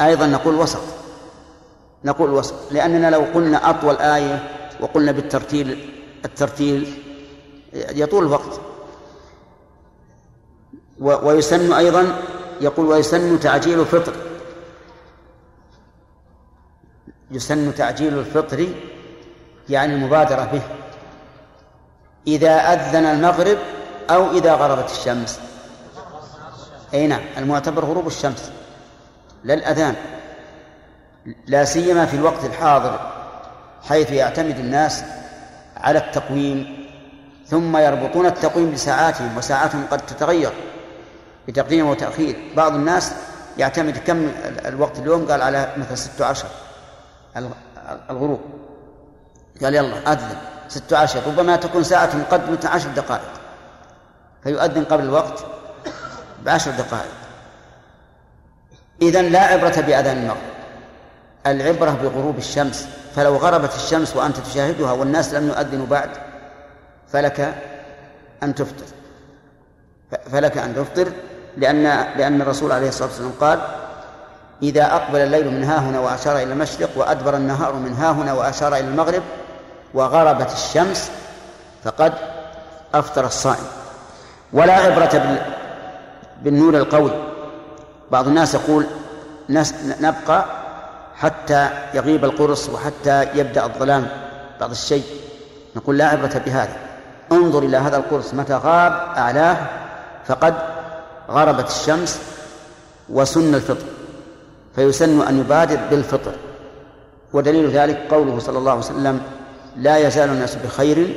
أيضا 0.02 0.28
نقول 0.28 0.56
وسط 0.56 0.82
نقول 2.06 2.30
وسط. 2.30 2.56
لأننا 2.72 3.10
لو 3.10 3.26
قلنا 3.34 3.70
أطول 3.70 3.96
آية 3.96 4.52
وقلنا 4.82 5.12
بالترتيل 5.12 5.94
الترتيل 6.26 7.04
يطول 7.74 8.24
الوقت. 8.26 8.60
ويسن 11.00 11.74
أيضا 11.74 12.22
يقول 12.62 12.86
ويسن 12.86 13.40
تعجيل 13.40 13.80
الفطر. 13.80 14.14
يسن 17.32 17.76
تعجيل 17.76 18.20
الفطر 18.20 18.68
يعني 19.70 19.94
المبادرة 19.94 20.44
به 20.44 20.62
إذا 22.28 22.74
أذن 22.74 23.06
المغرب 23.06 23.58
أو 24.10 24.32
إذا 24.32 24.54
غربت 24.54 24.92
الشمس. 24.92 25.40
أي 26.94 27.08
نعم 27.08 27.22
المعتبر 27.38 27.86
غروب 27.86 28.08
الشمس 28.08 28.52
لا 29.44 29.54
الأذان 29.54 29.96
لا 31.48 31.66
سيما 31.66 32.06
في 32.06 32.16
الوقت 32.16 32.46
الحاضر 32.46 33.00
حيث 33.90 34.12
يعتمد 34.12 34.60
الناس 34.60 35.04
على 35.78 36.00
التقويم 36.00 36.88
ثم 37.48 37.78
يربطون 37.78 38.26
التقويم 38.26 38.72
بساعاتهم 38.72 39.38
وساعاتهم 39.38 39.86
قد 39.92 40.06
تتغير 40.06 40.52
بتقديم 41.48 41.88
وتأخير. 41.88 42.36
بعض 42.58 42.76
الناس 42.76 43.12
يعتمد 43.58 43.98
كم 43.98 44.32
الوقت 44.66 45.00
اليوم؟ 45.00 45.32
قال 45.32 45.42
على 45.42 45.74
مثلا 45.78 45.96
ستة 45.96 46.26
عشر. 46.26 46.48
الغروب. 48.10 48.42
قال 49.64 49.76
يلا 49.76 50.12
أذن. 50.12 50.38
ستة 50.68 50.98
عشر. 50.98 51.28
ربما 51.28 51.56
تكون 51.56 51.84
ساعة 51.84 52.16
مقدمة 52.16 52.70
عشر 52.70 52.90
دقائق. 52.90 53.32
فيؤذن 54.44 54.84
قبل 54.84 55.04
الوقت 55.04 55.46
بعشر 56.46 56.72
دقائق. 56.72 57.12
إذن 59.02 59.26
لا 59.26 59.40
عبرة 59.40 59.82
بأذان 59.82 60.18
المغرب. 60.18 60.38
العبرة 61.48 61.92
بغروب 61.92 62.38
الشمس. 62.38 62.88
فلو 63.16 63.36
غربت 63.36 63.76
الشمس 63.76 64.16
وأنت 64.16 64.38
تشاهدها 64.38 64.92
والناس 64.92 65.34
لم 65.34 65.48
يؤذنوا 65.48 65.86
بعد 65.86 66.10
فلك 67.08 67.56
أن 68.44 68.56
تفطر. 68.56 68.86
فلك 70.32 70.58
أن 70.58 70.76
تفطر 70.76 71.12
لأن 71.58 71.84
لأن 72.18 72.42
الرسول 72.42 72.72
عليه 72.72 72.88
الصلاة 72.88 73.08
والسلام 73.08 73.32
قال 73.40 73.60
إذا 74.64 74.86
أقبل 74.96 75.20
الليل 75.20 75.52
من 75.52 75.64
ها 75.64 75.80
هنا 75.80 76.00
وأشار 76.00 76.36
إلى 76.36 76.54
المشرق 76.54 76.90
وأدبر 76.96 77.36
النهار 77.36 77.74
من 77.74 77.94
ها 77.94 78.12
هنا 78.12 78.34
وأشار 78.34 78.76
إلى 78.76 78.88
المغرب 78.88 79.24
وغربت 79.94 80.52
الشمس 80.54 81.12
فقد 81.84 82.14
أفطر 82.94 83.26
الصائم. 83.26 83.66
ولا 84.54 84.74
عبرة 84.74 85.40
بالنور 86.42 86.78
القوي. 86.78 87.12
بعض 88.12 88.28
الناس 88.28 88.56
يقول 88.56 88.86
نبقى 90.00 90.46
حتى 91.16 91.70
يغيب 91.94 92.26
القرص 92.26 92.70
وحتى 92.70 93.24
يبدأ 93.34 93.66
الظلام 93.66 94.08
بعض 94.60 94.72
الشيء. 94.72 95.04
نقول 95.76 95.98
لا 95.98 96.08
عبرة 96.08 96.42
بهذا. 96.46 96.78
انظر 97.32 97.60
إلى 97.64 97.78
هذا 97.78 97.98
القرص 97.98 98.34
متى 98.34 98.54
غاب 98.54 98.92
أعلاه 99.18 99.58
فقد 100.28 100.54
غربت 101.30 101.68
الشمس 101.70 102.20
وسن 103.10 103.56
الفطر. 103.56 103.86
فيسن 104.80 105.22
أن 105.22 105.40
يبادر 105.40 105.80
بالفطر. 105.92 106.32
ودليل 107.34 107.70
ذلك 107.70 108.08
قوله 108.10 108.40
صلى 108.40 108.58
الله 108.58 108.72
عليه 108.72 108.82
وسلم 108.82 109.22
لا 109.76 109.98
يزال 109.98 110.30
الناس 110.30 110.56
بخير 110.56 111.16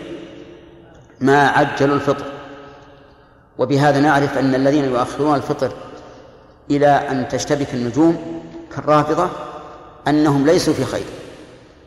ما 1.20 1.48
عجلوا 1.48 1.94
الفطر. 1.94 2.24
وبهذا 3.58 4.00
نعرف 4.00 4.38
أن 4.38 4.54
الذين 4.54 4.84
يؤخرون 4.84 5.34
الفطر 5.34 5.72
إلى 6.70 6.86
أن 6.86 7.28
تشتبك 7.28 7.74
النجوم 7.74 8.42
كالرافضة 8.76 9.28
أنهم 10.08 10.46
ليسوا 10.46 10.74
في 10.74 10.84
خير. 10.84 11.06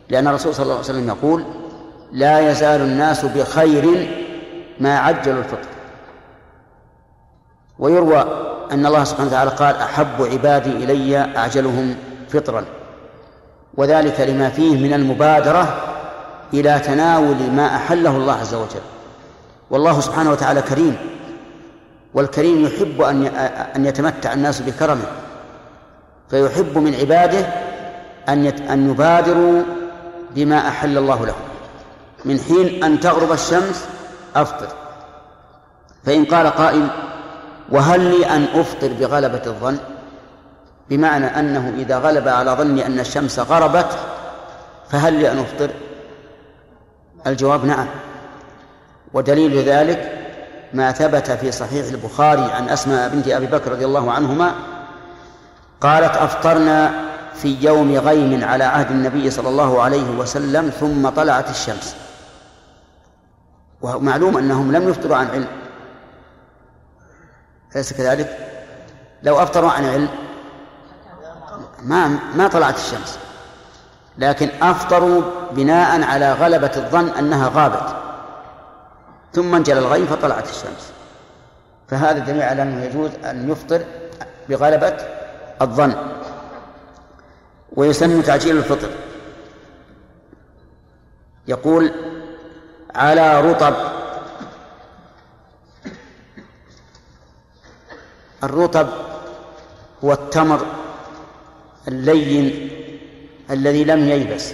لأن 0.10 0.28
الرسول 0.28 0.56
صلى 0.56 0.64
الله 0.64 0.76
عليه 0.76 0.86
وسلم 0.86 1.08
يقول 1.08 1.44
لا 2.12 2.52
يزال 2.52 2.82
الناس 2.82 3.26
بخير 3.26 4.08
ما 4.80 5.00
عجلوا 5.00 5.40
الفطر. 5.40 5.70
ويروى 7.80 8.55
أن 8.72 8.86
الله 8.86 9.04
سبحانه 9.04 9.28
وتعالى 9.28 9.52
قال 9.52 9.76
أحب 9.76 10.22
عبادي 10.22 10.70
إلي 10.70 11.18
أعجلهم 11.38 11.96
فطرا. 12.30 12.66
وذلك 13.78 14.22
لما 14.22 14.50
فيه 14.50 14.88
من 14.88 14.94
المبادرة 14.94 15.78
إلى 16.54 16.80
تناول 16.80 17.52
ما 17.52 17.76
أحله 17.76 18.18
الله 18.18 18.34
عز 18.34 18.54
وجل. 18.54 18.82
والله 19.70 20.00
سبحانه 20.00 20.32
وتعالى 20.32 20.62
كريم. 20.62 20.98
والكريم 22.14 22.66
يحب 22.66 23.02
أن 23.02 23.26
أن 23.76 23.86
يتمتع 23.86 24.34
الناس 24.34 24.62
بكرمه. 24.62 25.06
فيحب 26.30 26.78
من 26.78 26.96
عباده 26.96 27.48
أن 28.30 28.46
أن 28.46 28.90
يبادروا 28.90 29.64
بما 30.36 30.68
أحل 30.68 30.98
الله 30.98 31.26
لهم. 31.26 31.46
من 32.26 32.40
حين 32.40 32.84
أن 32.84 33.00
تغرب 33.00 33.32
الشمس 33.32 33.86
أفطر. 34.36 34.68
فإن 36.06 36.26
قال 36.26 36.48
قائل 36.48 36.88
وهل 37.72 38.00
لي 38.00 38.26
أن 38.26 38.48
أفطر 38.56 38.88
بغلبة 38.88 39.42
الظن؟ 39.48 39.78
بمعنى 40.90 41.26
أنه 41.26 41.74
إذا 41.78 41.98
غلب 41.98 42.28
على 42.28 42.52
ظني 42.52 42.86
أن 42.86 43.00
الشمس 43.00 43.40
غربت 43.40 43.98
فهل 44.90 45.14
لي 45.14 45.32
أن 45.32 45.40
أفطر؟ 45.40 45.70
الجواب 47.28 47.66
نعم. 47.66 47.88
ودليل 49.14 49.64
ذلك 49.64 50.12
ما 50.74 50.92
ثبت 50.92 51.32
في 51.32 51.52
صحيح 51.52 51.88
البخاري 51.88 52.52
عن 52.52 52.70
أسماء 52.70 53.10
بنت 53.10 53.28
أبي 53.28 53.46
بكر 53.46 53.72
رضي 53.72 53.86
الله 53.86 54.12
عنهما 54.12 54.52
قالت 55.82 56.18
أفطرنا 56.18 56.92
في 57.36 57.58
يوم 57.62 57.96
غيم 57.96 58.44
على 58.44 58.64
عهد 58.64 58.92
النبي 58.92 59.30
صلى 59.30 59.50
الله 59.50 59.82
عليه 59.82 60.18
وسلم 60.18 60.70
ثم 60.70 61.10
طلعت 61.10 61.50
الشمس. 61.50 61.96
ومعلوم 63.82 64.38
أنهم 64.38 64.72
لم 64.72 64.90
يفطروا 64.90 65.18
عن 65.18 65.28
علم. 65.28 65.48
أليس 67.76 67.94
كذلك؟ 67.94 68.38
لو 69.24 69.40
أفطروا 69.40 69.72
عن 69.72 69.86
علم 69.86 70.10
ما 71.84 72.08
ما 72.36 72.48
طلعت 72.48 72.78
الشمس 72.78 73.20
لكن 74.18 74.50
أفطروا 74.62 75.22
بناء 75.52 76.04
على 76.04 76.34
غلبة 76.34 76.72
الظن 76.78 77.10
أنها 77.10 77.52
غابت 77.54 77.96
ثم 79.34 79.56
انجلى 79.56 79.80
الغيم 79.80 80.06
فطلعت 80.06 80.50
الشمس. 80.50 80.92
فهذا 81.88 82.20
دليل 82.20 82.42
على 82.42 82.62
أنه 82.62 82.84
يجوز 82.86 83.12
أن 83.26 83.52
يفطر 83.52 83.82
بغلبة 84.50 84.98
الظن. 85.62 85.96
ويسمى 87.74 88.22
تعجيل 88.22 88.58
الفطر. 88.58 88.90
يقول 91.48 91.92
على 92.96 93.42
رطب 93.42 93.74
الرطب 98.46 98.88
هو 100.04 100.14
التمر 100.14 100.66
اللين 101.88 102.70
الذي 103.52 103.84
لم 103.84 104.10
ييبس. 104.10 104.54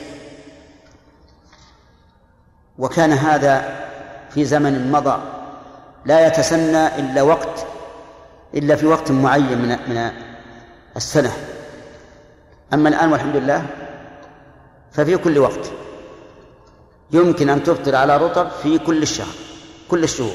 وكان 2.77 3.11
هذا 3.11 3.85
في 4.29 4.45
زمن 4.45 4.91
مضى 4.91 5.21
لا 6.05 6.27
يتسنى 6.27 6.99
إلا 6.99 7.21
وقت 7.21 7.65
إلا 8.53 8.75
في 8.75 8.85
وقت 8.85 9.11
معين 9.11 9.57
من 9.61 9.69
من 9.89 10.11
السنة. 10.97 11.31
أما 12.73 12.89
الآن 12.89 13.11
والحمد 13.11 13.35
لله 13.35 13.65
ففي 14.91 15.17
كل 15.17 15.37
وقت 15.37 15.71
يمكن 17.11 17.49
أن 17.49 17.63
تفطر 17.63 17.95
على 17.95 18.17
رطب 18.17 18.49
في 18.63 18.77
كل 18.77 19.01
الشهر 19.01 19.35
كل 19.89 20.03
الشهور 20.03 20.33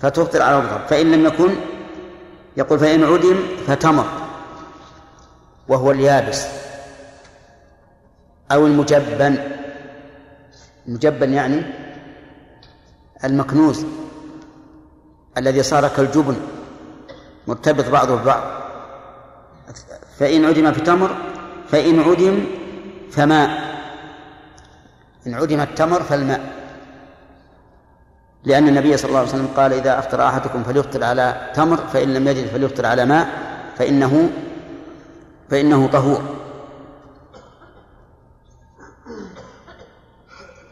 فتفطر 0.00 0.42
على 0.42 0.60
رطب 0.60 0.86
فإن 0.86 1.12
لم 1.12 1.26
يكن 1.26 1.50
يقول 2.56 2.78
فإن 2.78 3.04
عدم 3.04 3.36
فتمر 3.66 4.06
وهو 5.68 5.90
اليابس 5.90 6.46
أو 8.52 8.66
المجبن. 8.66 9.38
المجبن 10.88 11.32
يعني 11.32 11.62
المكنوز 13.24 13.86
الذي 15.38 15.62
صار 15.62 15.88
كالجبن 15.88 16.36
مرتبط 17.46 17.88
بعضه 17.88 18.14
ببعض. 18.14 18.42
فإن 20.18 20.44
عدم 20.44 20.72
في 20.72 20.80
تمر 20.80 21.16
فإن 21.68 22.00
عدم 22.00 22.44
فماء. 23.10 23.70
إن 25.26 25.34
عدم 25.34 25.60
التمر 25.60 26.02
فالماء. 26.02 26.59
لأن 28.44 28.68
النبي 28.68 28.96
صلى 28.96 29.08
الله 29.08 29.18
عليه 29.18 29.28
وسلم 29.28 29.48
قال 29.56 29.72
إذا 29.72 29.98
أفطر 29.98 30.28
أحدكم 30.28 30.62
فليفطر 30.62 31.04
على 31.04 31.50
تمر 31.54 31.76
فإن 31.76 32.14
لم 32.14 32.28
يجد 32.28 32.46
فليفطر 32.46 32.86
على 32.86 33.04
ماء 33.04 33.28
فإنه 33.78 34.30
فإنه 35.50 35.86
طهور. 35.86 36.22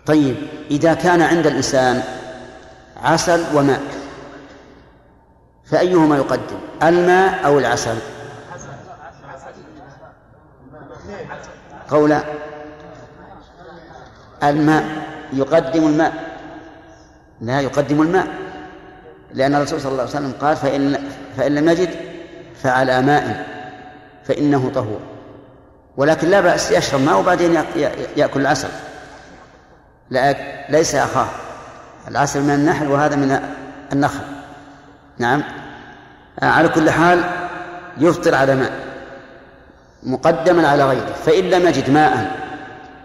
طيب 0.06 0.36
إذا 0.70 0.94
كان 0.94 1.22
عند 1.22 1.46
الإنسان 1.46 2.02
عسل 3.02 3.44
وماء 3.54 3.80
فأيهما 5.64 6.16
يقدم؟ 6.16 6.58
الماء 6.82 7.46
أو 7.46 7.58
العسل؟ 7.58 7.96
قولا. 11.90 12.22
الماء 14.42 14.84
يقدم 15.32 15.86
الماء. 15.86 16.27
لا 17.40 17.60
يقدم 17.60 18.02
الماء. 18.02 18.26
لأن 19.34 19.54
الرسول 19.54 19.80
صلى 19.80 19.92
الله 19.92 20.02
عليه 20.02 20.10
وسلم 20.12 20.32
قال 20.40 20.56
فإن 20.56 20.98
فإن 21.36 21.54
لم 21.54 21.68
يجد 21.68 21.90
فعلى 22.62 23.02
ماء 23.02 23.46
فإنه 24.24 24.70
طهور. 24.74 25.00
ولكن 25.96 26.28
لا 26.28 26.40
بأس 26.40 26.70
يشرب 26.72 27.00
ماء 27.00 27.18
وبعدين 27.18 27.64
يأكل 28.16 28.40
العسل. 28.40 28.68
لا 30.10 30.36
ليس 30.68 30.94
أخاه. 30.94 31.28
العسل 32.08 32.42
من 32.42 32.50
النحل 32.50 32.88
وهذا 32.88 33.16
من 33.16 33.40
النخل. 33.92 34.24
نعم. 35.18 35.42
على 36.42 36.68
كل 36.68 36.90
حال 36.90 37.24
يفطر 37.98 38.34
على 38.34 38.54
ماء. 38.54 38.72
مقدما 40.02 40.68
على 40.68 40.84
غيره. 40.84 41.12
فإن 41.26 41.44
لم 41.44 41.68
يجد 41.68 41.90
ماء 41.90 42.36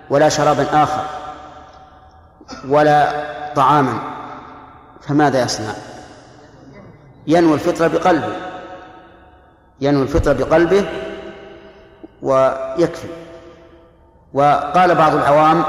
ولا 0.10 0.30
شرابا 0.30 0.84
آخر 0.84 1.06
ولا 2.68 3.14
طعاما 3.56 4.13
فماذا 5.08 5.44
يصنع؟ 5.44 5.74
ينوي 7.28 7.54
الفطرة 7.54 7.88
بقلبه. 7.88 8.36
ينوي 9.82 10.04
الفطرة 10.04 10.34
بقلبه 10.34 10.86
ويكفي. 12.22 13.08
وقال 14.34 14.96
بعض 14.96 15.16
العوام 15.16 15.64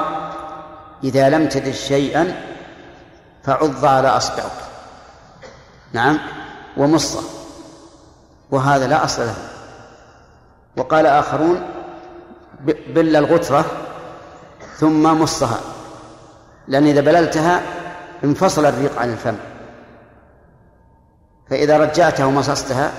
إذا 1.04 1.28
لم 1.28 1.48
تجد 1.48 1.72
شيئا 1.72 2.40
فعض 3.44 3.84
على 3.84 4.08
أصبعك. 4.08 4.50
نعم 5.92 6.18
ومصه. 6.76 7.22
وهذا 8.50 8.86
لا 8.86 9.04
أصل 9.04 9.22
له. 9.22 9.34
وقال 10.76 11.06
آخرون 11.06 11.62
بل 12.64 13.16
الغترة 13.16 13.64
ثم 14.76 15.20
مصها. 15.22 15.60
لأن 16.68 16.86
إذا 16.86 17.00
بللتها 17.00 17.62
انفصل 18.24 18.66
الريق 18.66 18.98
عن 18.98 19.12
الفم. 19.12 19.34
فإذا 21.50 21.78
رجعتها 21.78 22.26
ومصصتها 22.26 22.92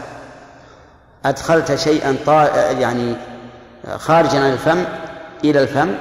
أدخلت 1.25 1.75
شيئا 1.75 2.15
طا... 2.25 2.45
يعني 2.71 3.15
خارجا 3.97 4.39
عن 4.39 4.53
الفم 4.53 4.83
إلى 5.43 5.63
الفم 5.63 5.91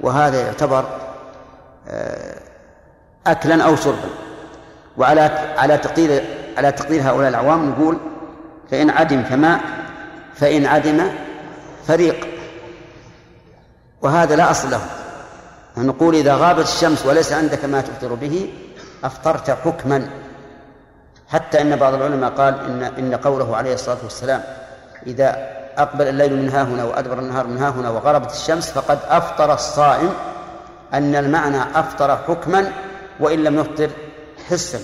وهذا 0.00 0.40
يعتبر 0.40 0.84
آه، 1.88 2.40
أكلا 3.26 3.64
أو 3.64 3.76
شربا. 3.76 4.08
وعلى 4.96 5.20
على 5.56 5.78
تقدير 5.78 6.24
على 6.56 6.72
تقدير 6.72 7.02
هؤلاء 7.02 7.28
العوام 7.28 7.70
نقول 7.70 7.98
فإن 8.70 8.90
عدم 8.90 9.22
فماء 9.22 9.60
فإن 10.34 10.66
عدم 10.66 11.08
فريق. 11.86 12.28
وهذا 14.02 14.36
لا 14.36 14.50
أصل 14.50 14.70
له. 14.70 14.97
نقول 15.82 16.14
إذا 16.14 16.34
غابت 16.34 16.64
الشمس 16.64 17.06
وليس 17.06 17.32
عندك 17.32 17.64
ما 17.64 17.80
تفطر 17.80 18.14
به 18.14 18.52
أفطرت 19.04 19.50
حكما. 19.50 20.10
حتى 21.28 21.60
أن 21.60 21.76
بعض 21.76 21.94
العلماء 21.94 22.30
قال 22.30 22.54
إن 22.60 22.82
إن 22.82 23.14
قوله 23.14 23.56
عليه 23.56 23.74
الصلاة 23.74 23.98
والسلام 24.02 24.42
إذا 25.06 25.48
أقبل 25.76 26.08
الليل 26.08 26.36
من 26.36 26.48
ها 26.48 26.62
هنا 26.62 26.84
وأدبر 26.84 27.18
النهار 27.18 27.46
من 27.46 27.58
ها 27.58 27.68
هنا 27.68 27.90
وغربت 27.90 28.30
الشمس 28.30 28.70
فقد 28.70 28.98
أفطر 29.08 29.54
الصائم. 29.54 30.12
أن 30.94 31.14
المعنى 31.14 31.62
أفطر 31.74 32.16
حكما 32.16 32.72
وإن 33.20 33.44
لم 33.44 33.58
يفطر 33.58 33.90
حسا 34.48 34.80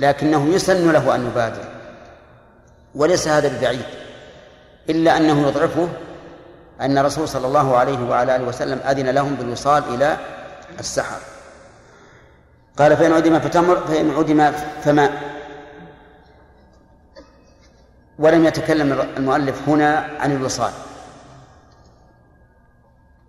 لكنه 0.00 0.48
يسن 0.48 0.92
له 0.92 1.14
أن 1.14 1.26
يبادر. 1.26 1.64
وليس 2.94 3.28
هذا 3.28 3.48
ببعيد 3.48 3.84
إلا 4.90 5.16
أنه 5.16 5.48
يضعفه 5.48 5.88
أن 6.80 6.98
الرسول 6.98 7.28
صلى 7.28 7.46
الله 7.46 7.76
عليه 7.76 8.08
وعلى 8.08 8.36
آله 8.36 8.44
وسلم 8.44 8.78
أذن 8.78 9.08
لهم 9.08 9.34
بالوصال 9.34 9.84
إلى 9.94 10.16
السحر. 10.78 11.18
قال 12.78 12.96
فإن 12.96 13.12
عدم 13.12 13.38
فتمر 13.38 13.76
فإن 13.76 14.10
عدم 14.10 14.52
فماء 14.84 15.36
ولم 18.18 18.44
يتكلم 18.44 18.92
المؤلف 19.16 19.68
هنا 19.68 20.08
عن 20.20 20.32
الوصال. 20.32 20.72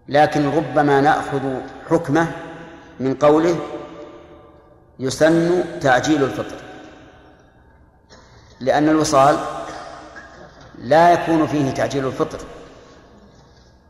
لكن 0.07 0.55
ربما 0.55 1.01
نأخذ 1.01 1.59
حكمه 1.89 2.27
من 2.99 3.13
قوله 3.13 3.59
يسن 4.99 5.63
تعجيل 5.79 6.23
الفطر. 6.23 6.55
لأن 8.59 8.89
الوصال 8.89 9.37
لا 10.77 11.11
يكون 11.11 11.47
فيه 11.47 11.71
تعجيل 11.71 12.05
الفطر. 12.05 12.39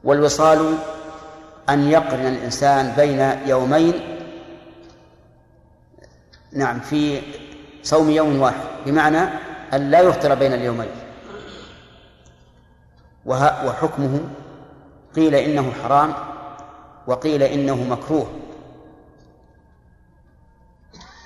والوصال 0.03 0.77
أن 1.69 1.87
يقرن 1.87 2.25
الإنسان 2.25 2.93
بين 2.97 3.49
يومين 3.49 4.17
نعم 6.51 6.79
في 6.79 7.21
صوم 7.83 8.09
يوم 8.09 8.41
واحد 8.41 8.61
بمعنى 8.85 9.19
أن 9.73 9.91
لا 9.91 10.01
يفطر 10.01 10.35
بين 10.35 10.53
اليومين. 10.53 10.89
وحكمه 13.25 14.19
قيل 15.15 15.35
إنه 15.35 15.73
حرام 15.83 16.13
وقيل 17.07 17.43
إنه 17.43 17.83
مكروه. 17.83 18.31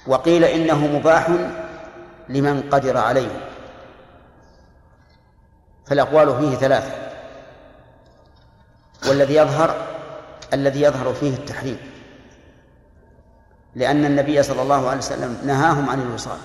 وقيل 0.07 0.43
إنه 0.43 0.87
مباح 0.87 1.29
لمن 2.29 2.69
قدر 2.71 2.97
عليه. 2.97 3.49
فالأقوال 5.85 6.39
فيه 6.39 6.55
ثلاثة. 6.55 7.10
والذي 9.07 9.35
يظهر 9.35 9.75
الذي 10.53 10.81
يظهر 10.81 11.13
فيه 11.13 11.33
التحريم. 11.33 11.77
لأن 13.75 14.05
النبي 14.05 14.43
صلى 14.43 14.61
الله 14.61 14.89
عليه 14.89 14.97
وسلم 14.97 15.37
نهاهم 15.45 15.89
عن 15.89 16.01
الوصال. 16.01 16.37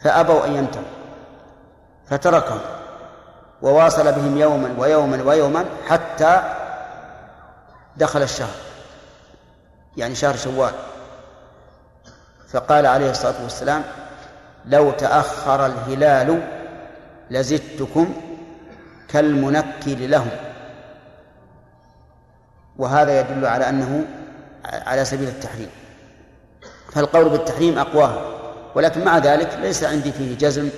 فأبوا 0.00 0.46
أن 0.46 0.56
ينتهوا. 0.56 0.84
فتركهم. 2.06 2.60
وواصل 3.62 4.12
بهم 4.12 4.38
يوما 4.38 4.74
ويوما 4.78 5.22
ويوما 5.22 5.64
حتى 5.88 6.42
دخل 7.96 8.22
الشهر. 8.22 8.56
يعني 9.96 10.14
شهر 10.14 10.36
شوال. 10.36 10.72
فقال 12.52 12.86
عليه 12.86 13.10
الصلاة 13.10 13.42
والسلام 13.42 13.82
لو 14.64 14.90
تأخر 14.90 15.66
الهلال 15.66 16.48
لزدتكم 17.30 18.14
كالمنكل 19.08 20.10
لهم. 20.10 20.53
وهذا 22.78 23.20
يدل 23.20 23.46
على 23.46 23.68
أنه 23.68 24.04
على 24.64 25.04
سبيل 25.04 25.28
التحريم. 25.28 25.68
فالقول 26.92 27.28
بالتحريم 27.28 27.78
أقواها 27.78 28.20
ولكن 28.74 29.04
مع 29.04 29.18
ذلك 29.18 29.58
ليس 29.62 29.84
عندي 29.84 30.12
فيه 30.12 30.38
جزم 30.38 30.68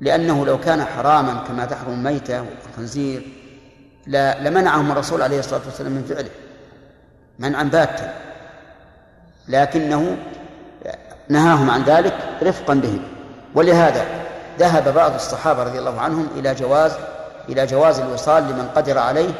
لأنه 0.00 0.46
لو 0.46 0.60
كان 0.60 0.84
حراما 0.84 1.44
كما 1.48 1.64
تحرم 1.64 1.92
الميتة 1.92 2.42
والخنزير 2.42 3.22
لمنعهم 4.06 4.92
الرسول 4.92 5.22
عليه 5.22 5.38
الصلاة 5.38 5.60
والسلام 5.66 5.92
من 5.92 6.04
فعله. 6.04 6.30
منعا 7.38 7.62
باتا. 7.62 8.14
لكنه 9.48 10.16
نهاهم 11.28 11.70
عن 11.70 11.82
ذلك 11.82 12.14
رفقا 12.42 12.74
بهم. 12.74 13.02
ولهذا 13.54 14.04
ذهب 14.58 14.94
بعض 14.94 15.14
الصحابة 15.14 15.62
رضي 15.62 15.78
الله 15.78 16.00
عنهم 16.00 16.28
إلى 16.36 16.54
جواز 16.54 16.92
إلى 17.48 17.66
جواز 17.66 18.00
الوصال 18.00 18.42
لمن 18.42 18.68
قدر 18.76 18.98
عليه 18.98 19.30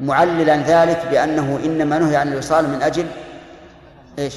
معللا 0.00 0.56
ذلك 0.56 1.06
بأنه 1.10 1.60
إنما 1.64 1.98
نهي 1.98 2.16
عن 2.16 2.32
الوصال 2.32 2.68
من 2.68 2.82
أجل 2.82 3.06
إيش؟ 4.18 4.34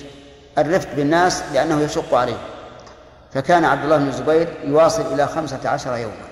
الرفق 0.57 0.89
بالناس 0.95 1.43
لأنه 1.53 1.81
يشق 1.81 2.15
عليه. 2.15 2.37
فكان 3.33 3.65
عبد 3.65 3.83
الله 3.83 3.97
بن 3.97 4.07
الزبير 4.07 4.53
يواصل 4.63 5.13
إلى 5.13 5.27
خمسة 5.27 5.69
عشر 5.69 5.97
يوما. 5.97 6.25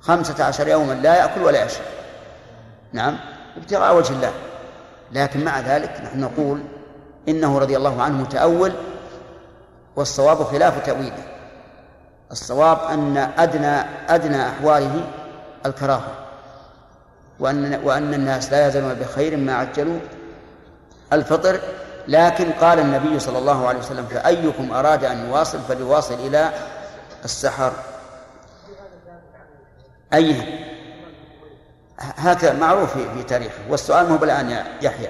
خمسة 0.00 0.44
عشر 0.44 0.68
يوما 0.68 0.92
لا 0.92 1.16
يأكل 1.16 1.42
ولا 1.42 1.64
يشرب. 1.64 1.84
نعم 2.92 3.18
ابتغاء 3.56 3.96
وجه 3.96 4.12
الله. 4.12 4.32
لكن 5.12 5.44
مع 5.44 5.60
ذلك 5.60 6.00
نحن 6.04 6.20
نقول 6.20 6.60
إنه 7.28 7.58
رضي 7.58 7.76
الله 7.76 8.02
عنه 8.02 8.16
متأول 8.16 8.72
والصواب 9.96 10.42
خلاف 10.42 10.86
تأويله. 10.86 11.24
الصواب 12.30 12.78
أن 12.90 13.16
أدنى 13.38 13.84
أدنى 14.08 14.48
أحواله 14.48 15.00
الكراهة. 15.66 16.27
وأن 17.40 17.80
وأن 17.84 18.14
الناس 18.14 18.52
لا 18.52 18.68
يزالون 18.68 18.94
بخير 18.94 19.36
ما 19.36 19.54
عجلوا 19.54 19.98
الفطر. 21.12 21.60
لكن 22.08 22.52
قال 22.52 22.78
النبي 22.78 23.18
صلى 23.18 23.38
الله 23.38 23.68
عليه 23.68 23.78
وسلم 23.78 24.06
فأيكم 24.06 24.72
أراد 24.72 25.04
أن 25.04 25.26
يواصل 25.26 25.60
فليواصل 25.60 26.14
إلى 26.14 26.52
السحر. 27.24 27.72
أي 30.14 30.42
هذا 32.16 32.52
معروف 32.52 32.98
في 32.98 33.22
تاريخه. 33.22 33.70
والسؤال 33.70 34.08
مو 34.08 34.16
بالآن 34.16 34.50
يا 34.50 34.64
يحيى. 34.82 35.08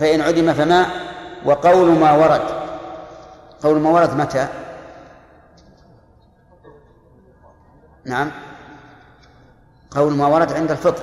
فإن 0.00 0.20
عدم 0.20 0.52
فما 0.52 0.86
وقول 1.44 1.98
ما 1.98 2.12
ورد. 2.12 2.42
قول 3.62 3.80
ما 3.80 3.90
ورد 3.90 4.16
متى؟ 4.16 4.48
نعم. 8.04 8.30
قول 9.96 10.12
ما 10.12 10.26
ورد 10.26 10.52
عند 10.52 10.70
الفطر. 10.70 11.02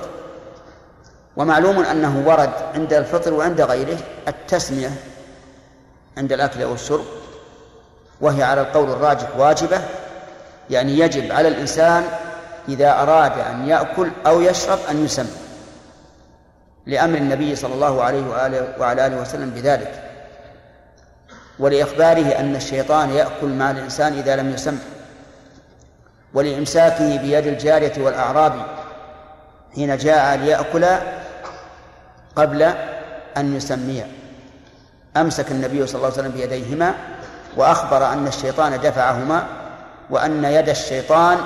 ومعلوم 1.36 1.78
أنه 1.78 2.22
ورد 2.26 2.50
عند 2.74 2.92
الفطر 2.92 3.34
وعند 3.34 3.60
غيره 3.60 3.98
التسمية 4.28 4.90
عند 6.16 6.32
الأكل 6.32 6.64
والشرب 6.64 7.04
وهي 8.20 8.42
على 8.42 8.60
القول 8.60 8.90
الراجح 8.90 9.36
واجبة 9.38 9.80
يعني 10.70 10.98
يجب 10.98 11.32
على 11.32 11.48
الإنسان 11.48 12.04
إذا 12.68 13.02
أراد 13.02 13.38
أن 13.38 13.68
يأكل 13.68 14.10
أو 14.26 14.40
يشرب 14.40 14.78
أن 14.90 15.04
يسمي 15.04 15.36
لأمر 16.86 17.18
النبي 17.18 17.56
صلى 17.56 17.74
الله 17.74 18.02
عليه 18.02 18.30
وآله 18.30 18.74
وعلى 18.80 19.06
آله 19.06 19.20
وسلم 19.20 19.50
بذلك. 19.50 20.02
ولإخباره 21.58 22.38
أن 22.38 22.56
الشيطان 22.56 23.10
يأكل 23.10 23.46
مع 23.48 23.70
الإنسان 23.70 24.12
إذا 24.12 24.36
لم 24.36 24.50
يسم 24.50 24.78
ولإمساكه 26.34 27.16
بيد 27.16 27.46
الجارية 27.46 27.92
والأعرابي 27.98 28.62
حين 29.74 29.96
جاء 29.96 30.36
ليأكل 30.36 30.86
قبل 32.36 32.62
أن 33.36 33.56
يسمي. 33.56 34.04
أمسك 35.16 35.50
النبي 35.50 35.86
صلى 35.86 35.94
الله 35.96 36.12
عليه 36.12 36.16
وسلم 36.18 36.32
بيديهما 36.32 36.94
وأخبر 37.56 38.12
أن 38.12 38.26
الشيطان 38.26 38.80
دفعهما 38.80 39.46
وأن 40.10 40.44
يد 40.44 40.68
الشيطان 40.68 41.38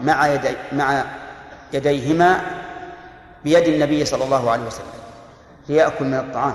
مع 0.00 0.26
يدي 0.26 0.48
مع 0.72 1.04
يديهما 1.72 2.40
بيد 3.44 3.68
النبي 3.68 4.04
صلى 4.04 4.24
الله 4.24 4.50
عليه 4.50 4.66
وسلم 4.66 4.86
ليأكل 5.68 6.04
من 6.04 6.14
الطعام. 6.14 6.54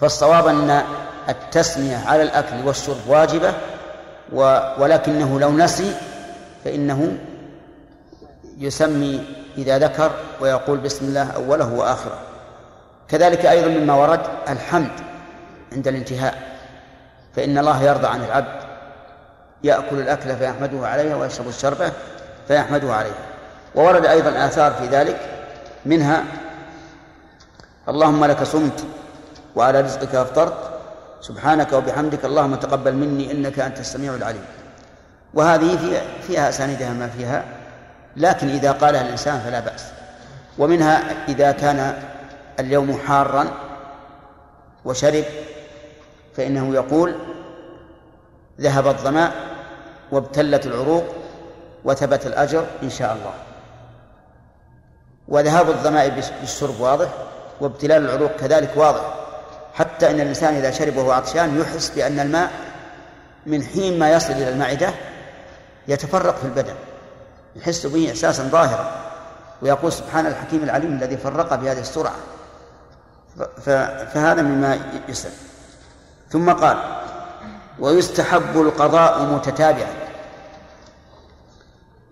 فالصواب 0.00 0.46
أن 0.46 0.82
التسمية 1.28 1.96
على 2.06 2.22
الأكل 2.22 2.66
والشرب 2.66 3.08
واجبة 3.08 3.54
ولكنه 4.78 5.40
لو 5.40 5.52
نسي 5.52 5.94
فإنه 6.64 7.18
يسمي 8.58 9.24
إذا 9.58 9.78
ذكر 9.78 10.10
ويقول 10.40 10.78
بسم 10.78 11.04
الله 11.04 11.30
أوله 11.30 11.72
وآخره. 11.72 12.18
كذلك 13.08 13.46
أيضا 13.46 13.68
مما 13.68 13.94
ورد 13.94 14.20
الحمد 14.48 14.90
عند 15.72 15.88
الانتهاء 15.88 16.58
فإن 17.36 17.58
الله 17.58 17.82
يرضى 17.82 18.06
عن 18.06 18.24
العبد 18.24 18.62
يأكل 19.64 19.98
الأكل 19.98 20.36
فيحمده 20.36 20.86
عليها 20.86 21.16
ويشرب 21.16 21.48
الشربة 21.48 21.92
فيحمده 22.48 22.94
عليها. 22.94 23.26
وورد 23.74 24.06
أيضا 24.06 24.46
آثار 24.46 24.72
في 24.72 24.86
ذلك 24.86 25.20
منها 25.86 26.24
اللهم 27.88 28.24
لك 28.24 28.42
صمت 28.42 28.84
وعلى 29.56 29.80
رزقك 29.80 30.14
أفطرت 30.14 30.54
سبحانك 31.20 31.72
وبحمدك 31.72 32.24
اللهم 32.24 32.54
تقبل 32.54 32.94
مني 32.94 33.32
إنك 33.32 33.58
أنت 33.58 33.78
السميع 33.78 34.14
العليم. 34.14 34.44
وهذه 35.34 36.00
فيها, 36.26 36.48
أسانيدها 36.48 36.92
ما 36.92 37.08
فيها. 37.08 37.44
لكن 38.16 38.48
إذا 38.48 38.72
قالها 38.72 39.02
الإنسان 39.02 39.40
فلا 39.40 39.60
بأس. 39.60 39.84
ومنها 40.58 41.26
إذا 41.28 41.52
كان 41.52 42.02
اليوم 42.60 42.98
حارا 43.06 43.48
وشرب 44.84 45.24
فإنه 46.36 46.74
يقول 46.74 47.14
ذهب 48.60 48.86
الظماء 48.86 49.32
وابتلت 50.12 50.66
العروق 50.66 51.04
وثبت 51.84 52.26
الأجر 52.26 52.66
إن 52.82 52.90
شاء 52.90 53.12
الله. 53.12 53.32
وذهاب 55.28 55.68
الظماء 55.68 56.22
بالشرب 56.40 56.80
واضح 56.80 57.08
وابتلال 57.60 58.04
العروق 58.04 58.30
كذلك 58.36 58.70
واضح. 58.76 59.14
حتى 59.74 60.10
إن 60.10 60.20
الإنسان 60.20 60.54
إذا 60.54 60.70
شرب 60.70 60.96
وهو 60.96 61.10
عطشان 61.10 61.60
يحس 61.60 61.90
بأن 61.90 62.20
الماء 62.20 62.50
من 63.46 63.62
حين 63.62 63.98
ما 63.98 64.10
يصل 64.10 64.32
إلى 64.32 64.48
المعدة 64.48 64.90
يتفرق 65.88 66.36
في 66.36 66.44
البدن. 66.44 66.74
يحس 67.58 67.86
به 67.86 68.10
احساسا 68.10 68.42
ظاهرا 68.42 68.90
ويقول 69.62 69.92
سبحان 69.92 70.26
الحكيم 70.26 70.62
العليم 70.62 70.92
الذي 70.92 71.16
فرق 71.16 71.54
بهذه 71.54 71.80
السرعة. 71.80 72.14
فهذا 74.14 74.42
مما 74.42 74.78
يسأل. 75.08 75.30
ثم 76.30 76.50
قال 76.52 76.78
ويستحب 77.78 78.60
القضاء 78.60 79.22
متتابعا. 79.22 79.92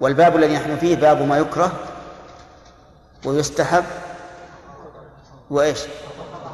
والباب 0.01 0.37
الذي 0.37 0.57
نحن 0.57 0.77
فيه 0.77 0.97
باب 0.97 1.23
ما 1.23 1.39
يكره 1.39 1.73
ويستحب 3.25 3.85
وإيش؟ 5.51 5.81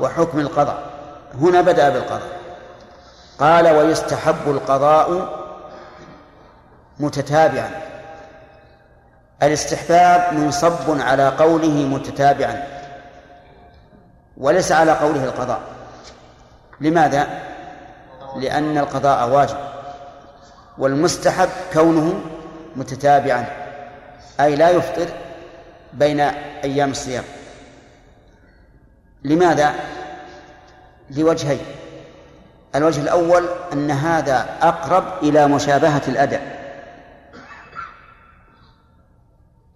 وحكم 0.01 0.41
القضاء. 0.41 0.83
هنا 1.41 1.61
بدأ 1.61 1.89
بالقضاء. 1.89 2.41
قال 3.41 3.69
ويستحب 3.77 4.47
القضاء 4.47 5.39
متتابعا. 7.01 7.92
الاستحباب 9.43 10.35
منصب 10.35 11.01
على 11.01 11.29
قوله 11.29 11.69
متتابعا 11.69 12.65
وليس 14.37 14.73
على 14.73 14.93
قوله 14.93 15.25
القضاء. 15.25 15.61
لماذا؟ 16.81 17.27
لأن 18.37 18.79
القضاء 18.79 19.29
واجب 19.29 19.57
والمستحب 20.79 21.49
كونه 21.73 22.21
متتابعا 22.77 23.47
أي 24.41 24.57
لا 24.57 24.71
يفطر 24.71 25.09
بين 25.93 26.21
أيام 26.65 26.91
الصيام. 26.91 27.25
لماذا؟ 29.25 29.75
لوجهين. 31.11 31.61
الوجه 32.75 33.01
الأول 33.01 33.49
أن 33.73 33.91
هذا 33.91 34.47
أقرب 34.63 35.05
إلى 35.23 35.47
مشابهة 35.47 36.03
الأداء. 36.09 36.62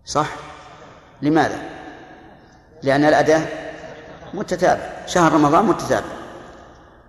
صح؟ 0.07 0.27
لماذا؟ 1.23 1.59
لأن 2.83 3.05
الأداء 3.05 3.73
متتابع 4.35 4.83
شهر 5.07 5.33
رمضان 5.33 5.65
متتابع. 5.65 6.07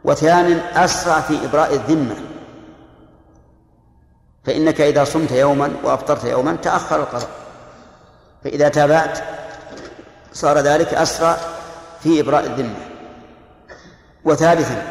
وثانيا 0.03 0.85
أسرع 0.85 1.19
في 1.19 1.45
إبراء 1.45 1.73
الذمة. 1.73 2.15
فإنك 4.43 4.81
إذا 4.81 5.03
صمت 5.03 5.31
يوما 5.31 5.71
وأفطرت 5.83 6.23
يوما 6.23 6.55
تأخر 6.55 6.99
القضاء. 6.99 7.29
فإذا 8.43 8.69
تابعت 8.69 9.19
صار 10.33 10.57
ذلك 10.57 10.93
أسرع 10.93 11.37
في 12.03 12.21
إبراء 12.21 12.45
الذمة. 12.45 12.79
وثالثا 14.25 14.83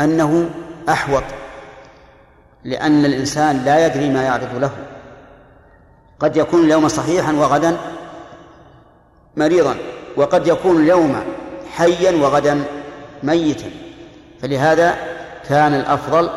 أنه 0.00 0.50
أحوط 0.88 1.24
لأن 2.64 3.04
الإنسان 3.04 3.64
لا 3.64 3.86
يدري 3.86 4.10
ما 4.10 4.22
يعرض 4.22 4.54
له. 4.54 4.91
قد 6.22 6.36
يكون 6.36 6.64
اليوم 6.64 6.88
صحيحا 6.88 7.32
وغدا 7.32 7.76
مريضا 9.36 9.76
وقد 10.16 10.46
يكون 10.46 10.76
اليوم 10.76 11.24
حيا 11.76 12.22
وغدا 12.22 12.64
ميتا. 13.22 13.70
فلهذا 14.42 14.96
كان 15.48 15.74
الأفضل 15.74 16.30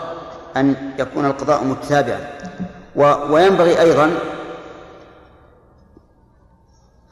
أن 0.58 0.76
يكون 1.00 1.26
القضاء 1.26 1.64
متتابعا 1.64 2.20
وينبغي 3.30 3.82
أيضا 3.82 4.12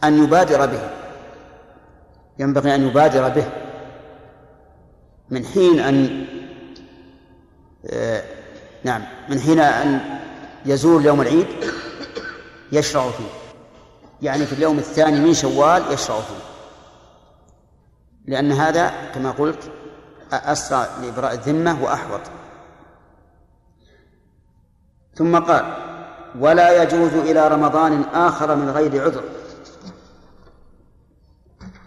أن 0.03 0.23
يبادر 0.23 0.65
به. 0.65 0.89
ينبغي 2.39 2.75
أن 2.75 2.87
يبادر 2.87 3.29
به 3.29 3.45
من 5.29 5.45
حين 5.45 5.79
أن 5.79 6.25
آه 7.89 8.23
نعم 8.83 9.01
من 9.29 9.39
حين 9.39 9.59
أن 9.59 9.99
يزول 10.65 11.05
يوم 11.05 11.21
العيد 11.21 11.47
يشرع 12.73 13.11
فيه. 13.11 13.29
يعني 14.21 14.45
في 14.45 14.53
اليوم 14.53 14.77
الثاني 14.77 15.19
من 15.19 15.33
شوال 15.33 15.83
يشرع 15.91 16.19
فيه. 16.19 16.43
لأن 18.25 18.51
هذا 18.51 19.11
كما 19.15 19.31
قلت 19.31 19.71
أسرع 20.33 20.87
لإبراء 21.01 21.33
الذمة 21.33 21.83
وأحوط. 21.83 22.21
ثم 25.15 25.39
قال 25.39 25.77
ولا 26.39 26.83
يجوز 26.83 27.13
إلى 27.13 27.47
رمضان 27.47 28.03
آخر 28.13 28.55
من 28.55 28.69
غير 28.69 29.03
عذر. 29.03 29.23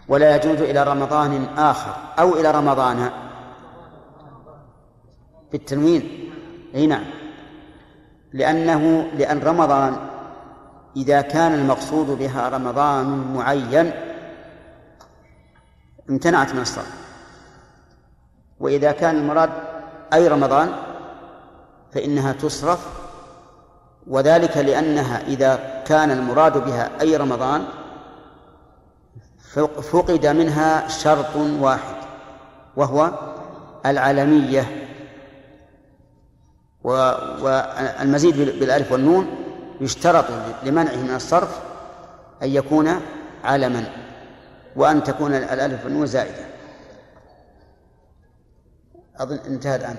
ولا 0.07 0.35
يجوز 0.35 0.61
إلى 0.61 0.83
رمضان 0.83 1.45
آخر 1.57 1.95
أو 2.19 2.35
إلى 2.35 2.51
رمضان. 2.51 3.11
بالتنوين. 5.51 6.33
أي 6.75 6.87
نعم. 6.87 7.05
لأنه 8.33 9.11
لأن 9.17 9.39
رمضان 9.39 10.16
إذا 10.97 11.21
كان 11.21 11.53
المقصود 11.53 12.07
بها 12.07 12.49
رمضان 12.49 13.33
معين 13.33 13.91
امتنعت 16.09 16.53
من 16.53 16.61
الصلاة 16.61 16.85
وإذا 18.59 18.91
كان 18.91 19.15
المراد 19.15 19.49
أي 20.13 20.27
رمضان 20.27 20.69
فإنها 21.91 22.33
تصرف 22.33 22.87
وذلك 24.07 24.57
لأنها 24.57 25.27
إذا 25.27 25.83
كان 25.85 26.11
المراد 26.11 26.65
بها 26.65 27.01
أي 27.01 27.17
رمضان 27.17 27.65
فقد 29.91 30.25
منها 30.25 30.87
شرط 30.87 31.35
واحد 31.35 31.95
وهو 32.75 33.11
العلمية. 33.85 34.87
والمزيد 36.83 38.35
بالألف 38.59 38.91
والنون 38.91 39.46
يشترط 39.81 40.25
لمنعه 40.63 40.95
من 40.95 41.15
الصرف 41.15 41.59
أن 42.43 42.49
يكون 42.49 43.01
علما 43.43 43.85
وأن 44.75 45.03
تكون 45.03 45.35
الألف 45.35 45.83
والنون 45.85 46.05
زائدة. 46.05 46.45
أظن 49.19 49.35
انتهى 49.35 49.75
الآن. 49.75 49.97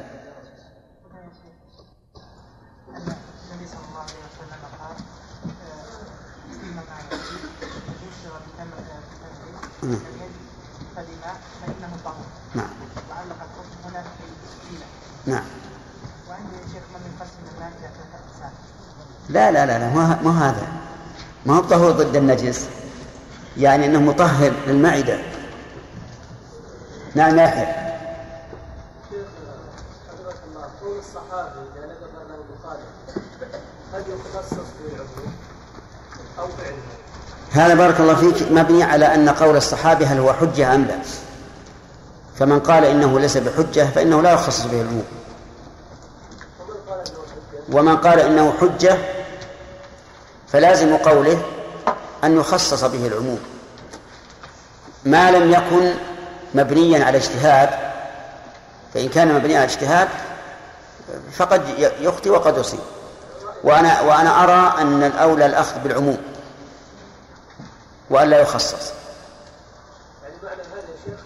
فبماء 10.96 11.36
فإنه 11.60 11.92
نعم. 12.54 12.70
هنا 13.84 14.04
نعم 15.26 15.46
وعندي 16.28 16.56
يا 16.56 16.66
شيخ 16.72 16.82
من 16.94 17.02
يقسم 17.14 17.42
الماء 17.54 17.68
إلى 17.68 17.88
ثلاثة 17.88 18.18
أقسام 18.24 18.52
لا 19.28 19.50
لا 19.50 19.66
لا 19.66 19.78
لا 19.78 19.88
ما 20.22 20.48
هذا. 20.48 20.66
ما 21.46 21.56
هو 21.56 21.60
الطهور 21.60 21.90
ضد 21.90 22.16
النجس. 22.16 22.68
يعني 23.56 23.86
إنه 23.86 24.00
مطهر 24.00 24.52
للمعدة. 24.66 25.18
نعم 27.14 27.38
يا 27.38 27.44
الصحابي 30.98 31.58
هل 33.92 34.02
أو؟ 36.38 36.48
هذا 37.50 37.74
بارك 37.74 38.00
الله 38.00 38.14
فيك 38.14 38.52
مبني 38.52 38.82
على 38.82 39.14
أن 39.14 39.28
قول 39.28 39.56
الصحابي 39.56 40.06
هل 40.06 40.18
هو 40.18 40.32
حجة 40.32 40.74
أم 40.74 40.84
لا. 40.84 40.98
فمن 42.38 42.60
قال 42.60 42.84
إنه 42.84 43.20
ليس 43.20 43.36
بحجة 43.36 43.84
فإنه 43.94 44.22
لا 44.22 44.32
يخصص 44.32 44.66
به 44.66 44.80
العموم. 44.80 45.04
ومن 47.72 47.96
قال 47.96 48.20
إنه 48.20 48.54
حجة 48.60 48.98
فلازم 50.52 50.96
قوله 50.96 51.42
أن 52.24 52.40
يخصص 52.40 52.84
به 52.84 53.06
العموم. 53.06 53.40
ما 55.04 55.30
لم 55.30 55.52
يكن 55.52 55.94
مبنيا 56.54 57.04
على 57.04 57.18
اجتهاد 57.18 57.70
فإن 58.94 59.08
كان 59.08 59.34
مبنيا 59.34 59.56
على 59.56 59.68
اجتهاد 59.68 60.08
فقد 61.32 61.62
يخطي 62.00 62.30
وقد 62.30 62.58
يصيب. 62.58 62.80
وأنا 63.64 64.00
وأنا 64.00 64.44
أرى 64.44 64.82
أن 64.82 65.02
الأولى 65.02 65.46
الأخذ 65.46 65.78
بالعموم 65.78 66.18
وألا 68.10 68.40
يخصص. 68.40 68.92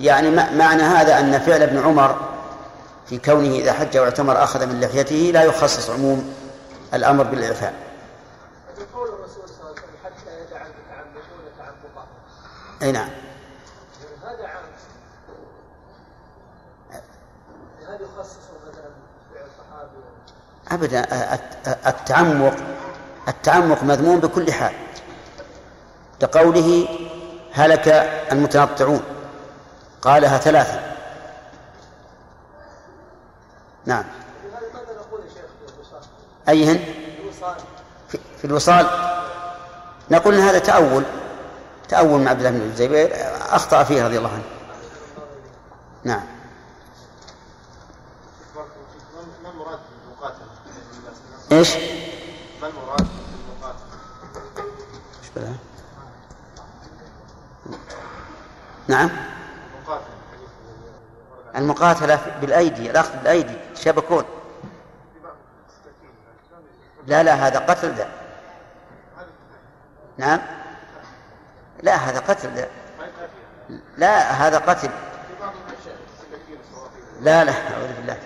يعني 0.01 0.31
معنى 0.31 0.83
هذا 0.83 1.19
أن 1.19 1.39
فعل 1.39 1.63
ابن 1.63 1.79
عمر 1.79 2.17
في 3.09 3.19
كونه 3.19 3.55
إذا 3.55 3.73
حج 3.73 3.99
واعتمر 3.99 4.43
أخذ 4.43 4.67
من 4.67 4.81
لحيته 4.81 5.31
لا 5.35 5.43
يخصص 5.43 5.91
عموم 5.91 6.35
الأمر 6.95 7.25
بالإعفاء 7.25 7.75
قول 8.95 9.09
الرسول 9.09 9.49
صلى 9.49 9.57
الله 9.61 9.71
عليه 9.71 9.73
وسلم 9.73 9.97
حتى 10.05 10.31
يدع 10.41 10.57
المتعمدون 10.57 11.45
تعمقه 11.59 12.07
أي 12.83 12.93
نعم. 12.93 13.09
هذا 14.23 14.47
عام. 14.49 14.65
هل 17.89 18.01
يخصص 18.03 18.39
مثلا 18.67 18.91
فعل 19.35 19.47
الصحابي 19.47 19.99
أبدا 20.71 21.01
التعمق 21.89 22.55
التعمق 23.29 23.83
مذموم 23.83 24.21
بكل 24.21 24.53
حال. 24.53 24.75
لقوله 26.23 26.89
هلك 27.53 27.89
المتنطعون. 28.33 29.03
قالها 30.03 30.39
ثلاثا. 30.39 30.97
نعم. 33.87 34.05
أيهن؟ 36.49 36.85
في, 38.09 38.19
في 38.39 38.45
الوصال؟ 38.45 38.87
نقول 40.11 40.35
إن 40.35 40.41
هذا 40.41 40.59
تأول. 40.59 41.05
تأول 41.93 42.21
مع 42.21 42.31
عبد 42.31 42.39
الله 42.39 42.59
بن 42.59 42.71
الزبير 42.71 43.11
أخطأ 43.51 43.83
فيه 43.83 44.05
رضي 44.05 44.19
الله 44.19 44.33
عنه 44.33 44.43
نعم 46.05 46.25
ما 49.43 49.51
المراد 49.51 49.79
بالمقاتلة؟ 50.07 50.47
إيش؟ 51.53 51.77
ما 52.63 52.69
المراد 52.69 53.07
بالمقاتلة؟ 53.47 53.87
إيش 55.23 55.31
بلا؟ 55.37 55.53
نعم 58.89 59.11
مقاتلة 59.83 60.07
المقاتلة 61.57 62.21
بالأيدي 62.41 62.91
الأخذ 62.91 63.17
بالأيدي 63.17 63.57
شبكون 63.75 64.25
لا 67.07 67.23
لا 67.23 67.35
هذا 67.35 67.59
قتل 67.59 67.95
ذا 67.95 68.09
نعم 70.19 70.41
لا 71.83 71.95
هذا 71.95 72.19
قتل 72.21 72.67
لا. 73.99 74.31
هذا 74.31 74.59
قتل. 74.59 74.91
لا 77.21 77.45
لا 77.45 77.53
أعوذ 77.53 77.93
بالله. 77.97 78.19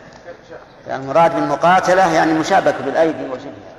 المراد 0.86 1.34
بالمقاتلة 1.34 2.12
يعني 2.12 2.32
مشابكة 2.32 2.78
بالأيدي 2.84 3.24
وشبهها 3.24 3.76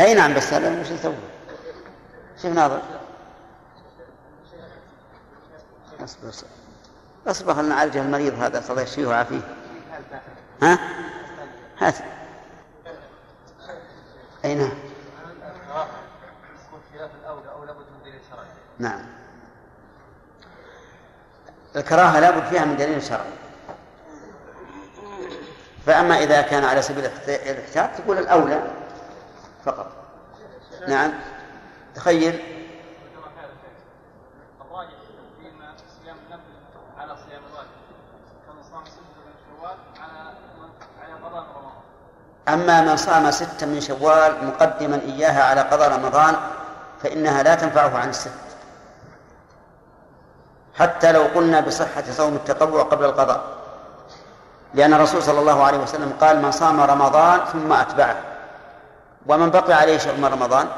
أي 0.00 0.14
نعم 0.14 0.34
بس 0.34 0.52
هذا 0.52 0.80
وش 0.80 0.92
نسوي؟ 0.92 1.14
شوف 2.42 2.52
ناظر. 2.52 2.82
أصبر 6.04 6.32
أصبر. 7.26 7.54
خلنا 7.54 7.74
نعالج 7.74 7.96
المريض 7.96 8.42
هذا. 8.42 8.62
الله 8.70 8.82
يشفيه 8.82 9.06
ويعافيه 9.06 9.40
ها؟ 10.62 10.78
هات. 11.78 11.94
أي 14.44 14.54
نعم. 14.54 14.89
نعم. 18.80 19.00
الكراهة 21.76 22.20
لابد 22.20 22.44
فيها 22.44 22.64
من 22.64 22.76
دليل 22.76 23.02
شرعي. 23.02 23.20
فأما 25.86 26.18
إذا 26.18 26.42
كان 26.42 26.64
على 26.64 26.82
سبيل 26.82 27.04
الاحتياط 27.28 27.90
تقول 27.98 28.18
الأولى 28.18 28.62
فقط. 29.64 29.92
نعم. 30.88 31.12
تخيل. 31.94 32.40
أما 42.48 42.80
من 42.80 42.96
صام 42.96 43.30
ستة 43.30 43.66
من 43.66 43.80
شوال 43.80 44.44
مقدما 44.46 45.00
إياها 45.04 45.42
على 45.42 45.60
قضاء 45.60 45.92
رمضان 45.92 46.36
فإنها 47.02 47.42
لا 47.42 47.54
تنفعه 47.54 47.98
عن 47.98 48.08
الست 48.08 48.49
حتى 50.80 51.12
لو 51.12 51.22
قلنا 51.22 51.60
بصحة 51.60 52.04
صوم 52.10 52.34
التطوع 52.34 52.82
قبل 52.82 53.04
القضاء. 53.04 53.42
لأن 54.74 54.94
الرسول 54.94 55.22
صلى 55.22 55.40
الله 55.40 55.62
عليه 55.64 55.78
وسلم 55.78 56.12
قال 56.20 56.42
من 56.42 56.50
صام 56.50 56.80
رمضان 56.80 57.40
ثم 57.52 57.72
أتبعه. 57.72 58.16
ومن 59.26 59.50
بقي 59.50 59.72
عليه 59.72 59.98
شيء 59.98 60.16
من 60.16 60.24
رمضان 60.24 60.68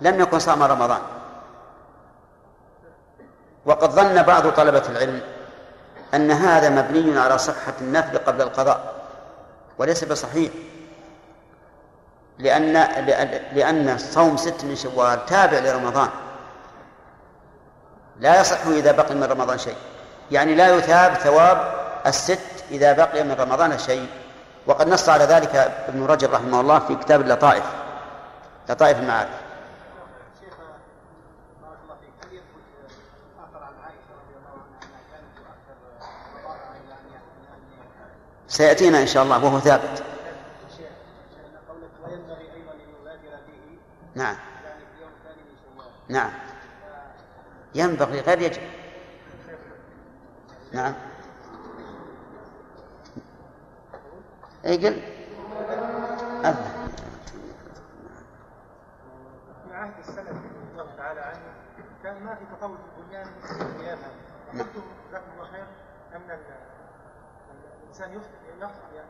لم 0.00 0.20
يكن 0.20 0.38
صام 0.38 0.62
رمضان. 0.62 1.00
وقد 3.66 3.90
ظن 3.90 4.22
بعض 4.22 4.48
طلبة 4.48 4.82
العلم 4.88 5.20
أن 6.14 6.30
هذا 6.30 6.68
مبني 6.70 7.18
على 7.18 7.38
صحة 7.38 7.74
النفل 7.80 8.18
قبل 8.18 8.42
القضاء 8.42 8.80
وليس 9.78 10.04
بصحيح. 10.04 10.52
لأن 12.38 12.72
لأن 13.52 13.98
صوم 13.98 14.36
ست 14.36 14.64
من 14.64 14.76
شوال 14.76 15.26
تابع 15.26 15.58
لرمضان. 15.58 16.08
لا 18.20 18.40
يصح 18.40 18.66
إذا 18.66 18.92
بقي 18.92 19.14
من 19.14 19.24
رمضان 19.24 19.58
شيء. 19.58 19.76
يعني 20.30 20.54
لا 20.54 20.76
يثاب 20.76 21.14
ثواب 21.14 21.74
الست 22.06 22.64
إذا 22.70 22.92
بقي 22.92 23.24
من 23.24 23.32
رمضان 23.32 23.78
شيء. 23.78 24.06
وقد 24.66 24.88
نص 24.88 25.08
على 25.08 25.24
ذلك 25.24 25.56
ابن 25.88 26.06
رجب 26.06 26.34
رحمه 26.34 26.60
الله 26.60 26.78
في 26.78 26.94
كتاب 26.94 27.20
اللطائف. 27.20 27.64
لطائف 28.68 28.98
المعارف. 28.98 29.30
سيأتينا 38.48 39.02
إن 39.02 39.06
شاء 39.06 39.22
الله 39.22 39.44
وهو 39.44 39.60
ثابت. 39.60 40.02
نعم. 44.14 44.36
نعم. 46.08 46.43
ينبغي 47.74 48.20
غير 48.20 48.40
يجب. 48.42 48.62
نعم. 50.72 50.94
اي 54.66 54.76
قل؟ 54.76 55.02
أذن. 56.44 56.94
في 59.68 59.74
عهد 59.74 59.98
السلف 59.98 60.28
رضي 60.28 60.72
الله 60.72 60.96
تعالى 60.96 61.20
عنه 61.20 61.54
كان 62.02 62.24
ما 62.24 62.34
في 62.34 62.44
تطور 62.56 62.76
في 62.76 63.00
البنيان 63.00 63.26
مثل 63.42 63.66
القيامة 63.66 64.02
وقلتم 64.48 64.82
جزاكم 65.08 65.30
الله 65.34 65.50
خير 65.50 65.66
أن 66.14 66.30
ال- 66.30 66.56
الإنسان 67.82 68.12
يفطر 68.12 68.94
يعني 68.94 69.08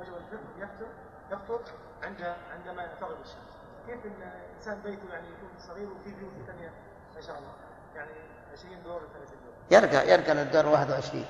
وجب 0.00 0.14
الفطر 0.14 0.38
يفطر 0.58 0.86
يفطر 1.32 1.72
عند 2.02 2.34
عندما 2.52 2.86
تغرب 3.00 3.20
الشمس 3.20 3.52
كيف 3.86 4.06
إن 4.06 4.22
الإنسان 4.50 4.80
بيته 4.84 5.08
يعني 5.12 5.26
يكون 5.28 5.50
صغير 5.58 5.88
وفي 5.92 6.14
بيوت 6.14 6.32
ثانية؟ 6.46 6.72
ما 7.14 7.20
شاء 7.20 7.38
الله. 7.38 7.52
يعني 7.96 8.10
20 8.58 8.82
دور 8.84 9.00
30 9.00 9.36
دور 9.44 9.54
يرقى 9.82 10.08
يرقى 10.12 10.34
للدور 10.34 10.66
21 10.66 11.24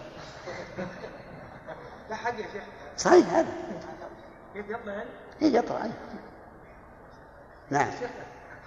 لا 2.11 2.17
حق 2.17 2.35
يا 2.35 2.47
شيخ. 2.53 2.63
صحيح 2.99 3.29
هذا. 3.35 3.49
كيف 4.55 4.69
يطلع 4.71 4.93
يعني؟ 4.93 5.09
هي 5.41 5.57
يطلع 5.57 5.85
أي. 5.85 5.91
نعم. 7.71 7.91
شيخ 8.01 8.11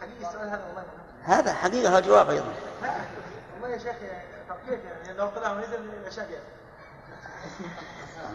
حقيقي 0.01 0.27
السؤال 0.29 0.49
هذا 0.49 0.65
والله. 0.67 0.83
هذا 1.23 1.53
حقيقة 1.53 1.99
جواب 1.99 2.29
أيضا. 2.29 2.53
والله 3.53 3.75
يا 3.75 3.77
شيخ 3.77 3.95
كيف 4.69 4.79
يعني؟ 4.85 5.17
لو 5.17 5.29
طلع 5.29 5.51
ونزل 5.51 5.89
الأشياء 6.01 6.27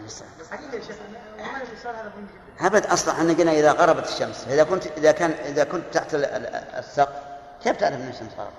بس 0.05 0.23
حقيقي 0.51 0.77
يا 0.77 0.81
شيخ 0.83 0.95
والله 1.37 1.61
السؤال 1.73 1.95
هذا 1.95 2.03
مهم 2.15 2.27
جدا. 2.57 2.67
أبد 2.67 2.85
أصلا 2.85 3.13
إحنا 3.13 3.33
قلنا 3.33 3.51
إذا 3.51 3.71
غربت 3.71 4.07
الشمس 4.07 4.47
إذا 4.47 4.63
كنت 4.63 4.87
إذا 4.87 5.11
كان 5.11 5.31
إذا 5.31 5.63
كنت 5.63 5.83
تحت 5.93 6.13
ال- 6.15 6.25
ال- 6.25 6.45
السقف 6.75 7.23
كيف 7.63 7.77
تعرف 7.77 7.95
أن 7.95 8.09
الشمس 8.09 8.31
غربت؟ 8.37 8.51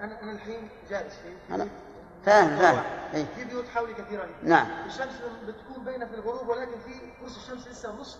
أنا 0.00 0.22
أنا 0.22 0.32
الحين 0.32 0.68
جالس 0.90 1.14
في 1.14 1.54
أنا 1.54 1.68
فاهم 2.26 2.56
فاهم. 2.56 2.82
إيه. 3.14 3.26
في 3.36 3.44
بيوت 3.44 3.68
حولي 3.68 3.94
كثيرة. 3.94 4.28
نعم. 4.42 4.66
الشمس 4.86 5.14
بتكون 5.46 5.84
باينة 5.84 6.06
في 6.06 6.14
الغروب 6.14 6.48
ولكن 6.48 6.80
في 6.86 7.00
قرص 7.22 7.36
الشمس 7.36 7.68
لسه 7.68 7.92
نصف 8.00 8.18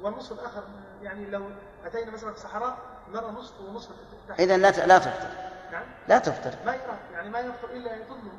والنصف 0.00 0.32
الآخر 0.32 0.62
يعني 1.02 1.26
لو 1.26 1.44
أتينا 1.86 2.10
مثلا 2.10 2.32
في 2.32 2.40
صحراء 2.40 2.78
نرى 3.12 3.26
نصف 3.26 3.60
ونصف. 3.60 3.90
إذا 4.38 4.56
لا 4.56 4.70
لا 4.86 4.98
تفطر. 4.98 5.28
نعم. 5.72 5.84
لا 6.08 6.18
تفطر. 6.18 6.54
ما 6.66 6.74
يرى 6.74 6.98
يعني 7.12 7.30
ما 7.30 7.40
يفطر 7.40 7.70
إلا 7.70 7.96
يظلم 7.96 8.32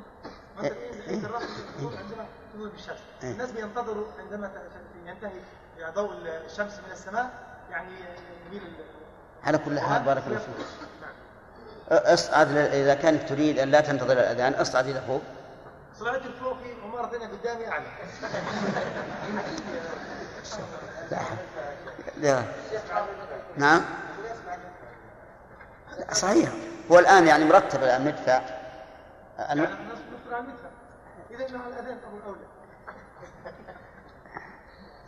مثلا 0.58 0.72
إيه. 0.72 1.16
يفطر 1.16 1.36
عندما 1.98 2.26
تظهر 2.54 2.70
الشمس 2.74 2.98
إيه. 3.22 3.32
الناس 3.32 3.50
بينتظروا 3.50 4.06
عندما 4.18 4.50
ينتهي 5.06 5.40
ضوء 5.94 6.12
الشمس 6.46 6.78
من 6.86 6.92
السماء 6.92 7.30
يعني 7.70 7.90
يميل 8.46 8.72
على 9.44 9.58
كل 9.58 9.80
حال 9.80 10.02
بارك 10.02 10.26
الله 10.26 10.38
فيك. 10.38 10.66
أصعد 11.90 12.56
إذا 12.56 12.94
كانت 12.94 13.28
تريد 13.28 13.58
أن 13.58 13.70
لا 13.70 13.80
تنتظر 13.80 14.12
الأذان 14.12 14.52
أصعد 14.54 14.86
إلى 14.86 15.00
فوق. 15.00 15.22
صعدت 16.00 16.22
فوق 16.42 16.56
في 16.62 16.74
عمارة 16.84 17.16
هنا 17.16 17.28
قدامي 17.40 17.68
اعلى 17.68 17.86
لا. 21.10 21.20
لا. 22.16 22.42
نعم. 23.56 23.80
صحيح. 26.12 26.48
هو 26.92 26.98
الآن 26.98 27.26
يعني 27.26 27.44
مرتب 27.44 27.82
الآن 27.82 28.04
مدفع 28.04 28.40
يعني 29.38 29.52
الم- 29.64 29.78
إذا 31.30 31.46
الأذان 31.46 31.98
ابو 32.06 32.16
الاولى 32.16 32.38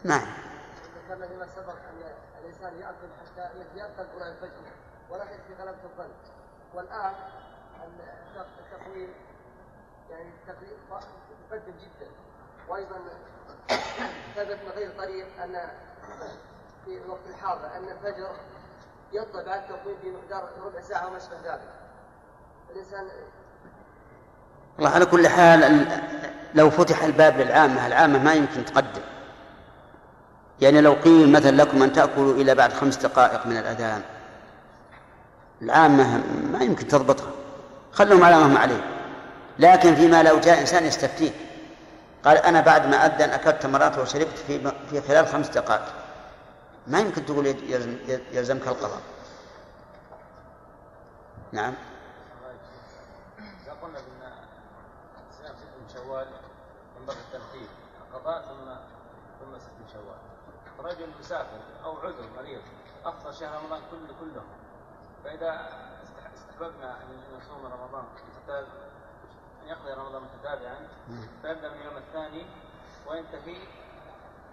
نعم. 0.05 0.27
ذكرنا 1.09 1.27
فيما 1.29 1.47
سبق 1.57 1.69
أن 1.73 2.13
الإنسان 2.41 2.81
يأكل 2.81 3.09
حتى 3.21 3.49
يتيقن 3.61 4.07
قرآن 4.19 4.33
الفجر 4.33 4.63
ولا 5.11 5.23
يحس 5.25 5.41
بغلبه 5.59 5.79
الظن 5.85 6.11
والآن 6.75 7.13
الت- 7.85 8.47
التقويم 8.73 9.09
يعني 10.11 10.31
تقريب 10.47 10.77
مقدم 11.51 11.73
جدا. 11.83 12.11
وأيضا 12.69 12.97
ثبت 14.37 14.59
من 14.65 14.71
غير 14.77 14.91
طريق 14.99 15.27
أن 15.43 15.69
في 16.85 16.99
الوقت 17.05 17.21
الحاضر 17.27 17.67
أن 17.77 17.89
الفجر 17.89 18.31
يطلع 19.13 19.43
بعد 19.43 19.61
التقويم 19.71 19.97
في 20.03 20.11
مقدار 20.11 20.49
ربع 20.65 20.81
ساعة 20.81 21.07
وما 21.07 21.17
أشبه 21.17 21.37
ذلك. 21.45 21.69
الإنسان 22.71 23.09
والله 24.77 24.91
على 24.91 25.07
كل 25.07 25.29
حال 25.29 25.65
ال- 25.65 26.03
لو 26.55 26.71
فتح 26.71 27.03
الباب 27.03 27.37
للعامة 27.37 27.87
العامة 27.87 28.19
ما 28.23 28.35
يمكن 28.35 28.65
تقدم. 28.65 29.03
يعني 30.61 30.81
لو 30.81 30.93
قيل 30.93 31.33
مثلا 31.33 31.51
لكم 31.63 31.83
أن 31.83 31.93
تأكلوا 31.93 32.35
إلى 32.35 32.55
بعد 32.55 32.73
خمس 32.73 32.97
دقائق 32.97 33.47
من 33.47 33.57
الأذان 33.57 34.03
العامة 35.63 36.25
ما 36.53 36.65
يمكن 36.65 36.89
تضبطها. 36.89 37.31
خلهم 37.93 38.25
على 38.25 38.37
ما 38.37 38.47
هم 38.47 38.59
عليه. 38.59 38.81
لكن 39.59 39.95
فيما 39.95 40.23
لو 40.23 40.41
جاء 40.41 40.61
إنسان 40.61 40.85
يستفتيك 40.85 41.35
قال 42.25 42.37
أنا 42.37 42.61
بعد 42.61 42.87
ما 42.87 43.07
أذن 43.07 43.31
أكلت 43.31 43.63
تمرات 43.63 43.99
وشربت 43.99 44.39
في 44.47 44.73
في 44.91 45.01
خلال 45.01 45.27
خمس 45.27 45.49
دقائق. 45.49 45.83
ما 46.87 46.99
يمكن 46.99 47.27
تقول 47.27 47.47
يلزم 47.47 47.97
يلزمك 48.33 48.69
القضاء. 48.69 49.01
نعم. 51.53 51.75
قلنا 53.83 53.99
بأن 53.99 55.89
شوال 55.95 56.27
ينبغي 57.01 57.17
ثم 59.41 59.53
شوال. 59.93 60.19
رجل 60.79 61.09
مسافر 61.21 61.61
أو 61.85 61.99
عذر 61.99 62.29
مريض 62.37 62.61
أفطر 63.05 63.33
شهر 63.33 63.61
رمضان 63.63 63.81
كله 63.91 64.15
كله. 64.21 64.43
فإذا 65.27 65.51
استح- 66.05 66.31
استحببنا 66.39 66.91
أن 67.03 67.39
نصوم 67.39 67.67
رمضان 67.73 68.05
متتابع 68.37 68.67
أن 69.63 69.69
يقضي 69.69 69.93
رمضان 69.93 70.23
متتابعا 70.23 70.77
فيبدأ 71.43 71.69
من 71.69 71.81
اليوم 71.81 71.97
الثاني 71.97 72.47
وينتهي 73.09 73.57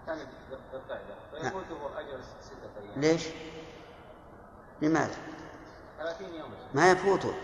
ثاني 0.06 0.20
ذي 0.22 0.56
القعدة. 0.74 1.14
فيفوته 1.32 1.98
أجر 2.00 2.18
ستة 2.40 2.82
أيام. 2.82 3.00
ليش؟ 3.00 3.26
لماذا؟ 4.82 5.14
30 5.98 6.34
يوم. 6.34 6.50
ما 6.74 6.90
يفوته. 6.90 7.34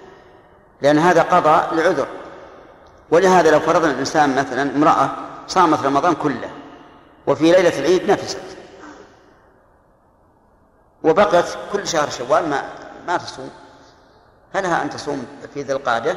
لأن 0.83 0.99
هذا 0.99 1.23
قضاء 1.23 1.75
لعذر. 1.75 2.09
ولهذا 3.11 3.51
لو 3.51 3.61
فرضنا 3.61 3.91
الإنسان 3.91 4.37
مثلا 4.37 4.63
امرأة 4.63 5.11
صامت 5.47 5.83
رمضان 5.83 6.15
كله 6.15 6.51
وفي 7.27 7.45
ليلة 7.53 7.79
العيد 7.79 8.11
نفست 8.11 8.57
وبقت 11.05 11.59
كل 11.73 11.87
شهر 11.89 12.11
شوال 12.11 12.49
ما 12.49 12.80
ما 13.07 13.17
تصوم. 13.17 13.51
فلها 14.53 14.83
أن 14.83 14.91
تصوم 14.91 15.27
في 15.55 15.63
ذي 15.63 15.73
القعدة 15.73 16.17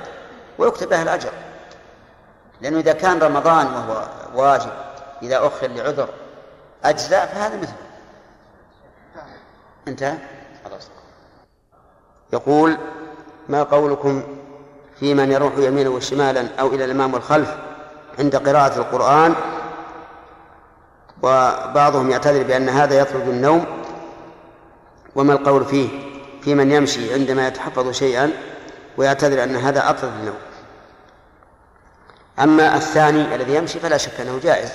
ويكتب 0.58 0.90
لها 0.90 1.04
الأجر. 1.04 1.32
لأنه 2.62 2.80
إذا 2.80 2.94
كان 2.94 3.20
رمضان 3.20 3.66
وهو 3.66 4.08
واجب 4.36 4.72
إذا 5.22 5.48
أخر 5.48 5.68
لعذر 5.68 6.10
أجزاء 6.84 7.26
فهذا 7.26 7.58
مثله 7.58 7.76
انتهى 9.88 10.18
خلاص. 10.66 10.90
يقول 12.34 12.78
ما 13.50 13.64
قولكم 13.64 14.24
في 15.00 15.14
من 15.14 15.32
يروح 15.32 15.54
يمينا 15.58 15.90
وشمالا 15.90 16.48
أو 16.60 16.68
إلى 16.68 16.86
الأمام 16.86 17.14
والخلف 17.14 17.56
عند 18.20 18.36
قراءة 18.36 18.78
القرآن؟ 18.78 19.36
وبعضهم 21.24 22.12
يعتذر 22.12 22.44
بأن 22.44 22.70
هذا 22.70 23.00
يطرد 23.00 23.28
النوم. 23.28 23.66
وما 25.16 25.34
القول 25.34 25.66
فيه؟ 25.66 26.13
في 26.44 26.56
من 26.56 26.72
يمشي 26.72 27.14
عندما 27.14 27.48
يتحفظ 27.48 27.92
شيئا 27.92 28.32
ويعتذر 28.98 29.44
أن 29.44 29.56
هذا 29.56 29.90
أطرد 29.90 30.12
النوم. 30.20 30.38
أما 32.40 32.76
الثاني 32.76 33.36
الذي 33.36 33.56
يمشي 33.56 33.80
فلا 33.80 33.98
شك 33.98 34.20
أنه 34.22 34.40
جائز 34.44 34.70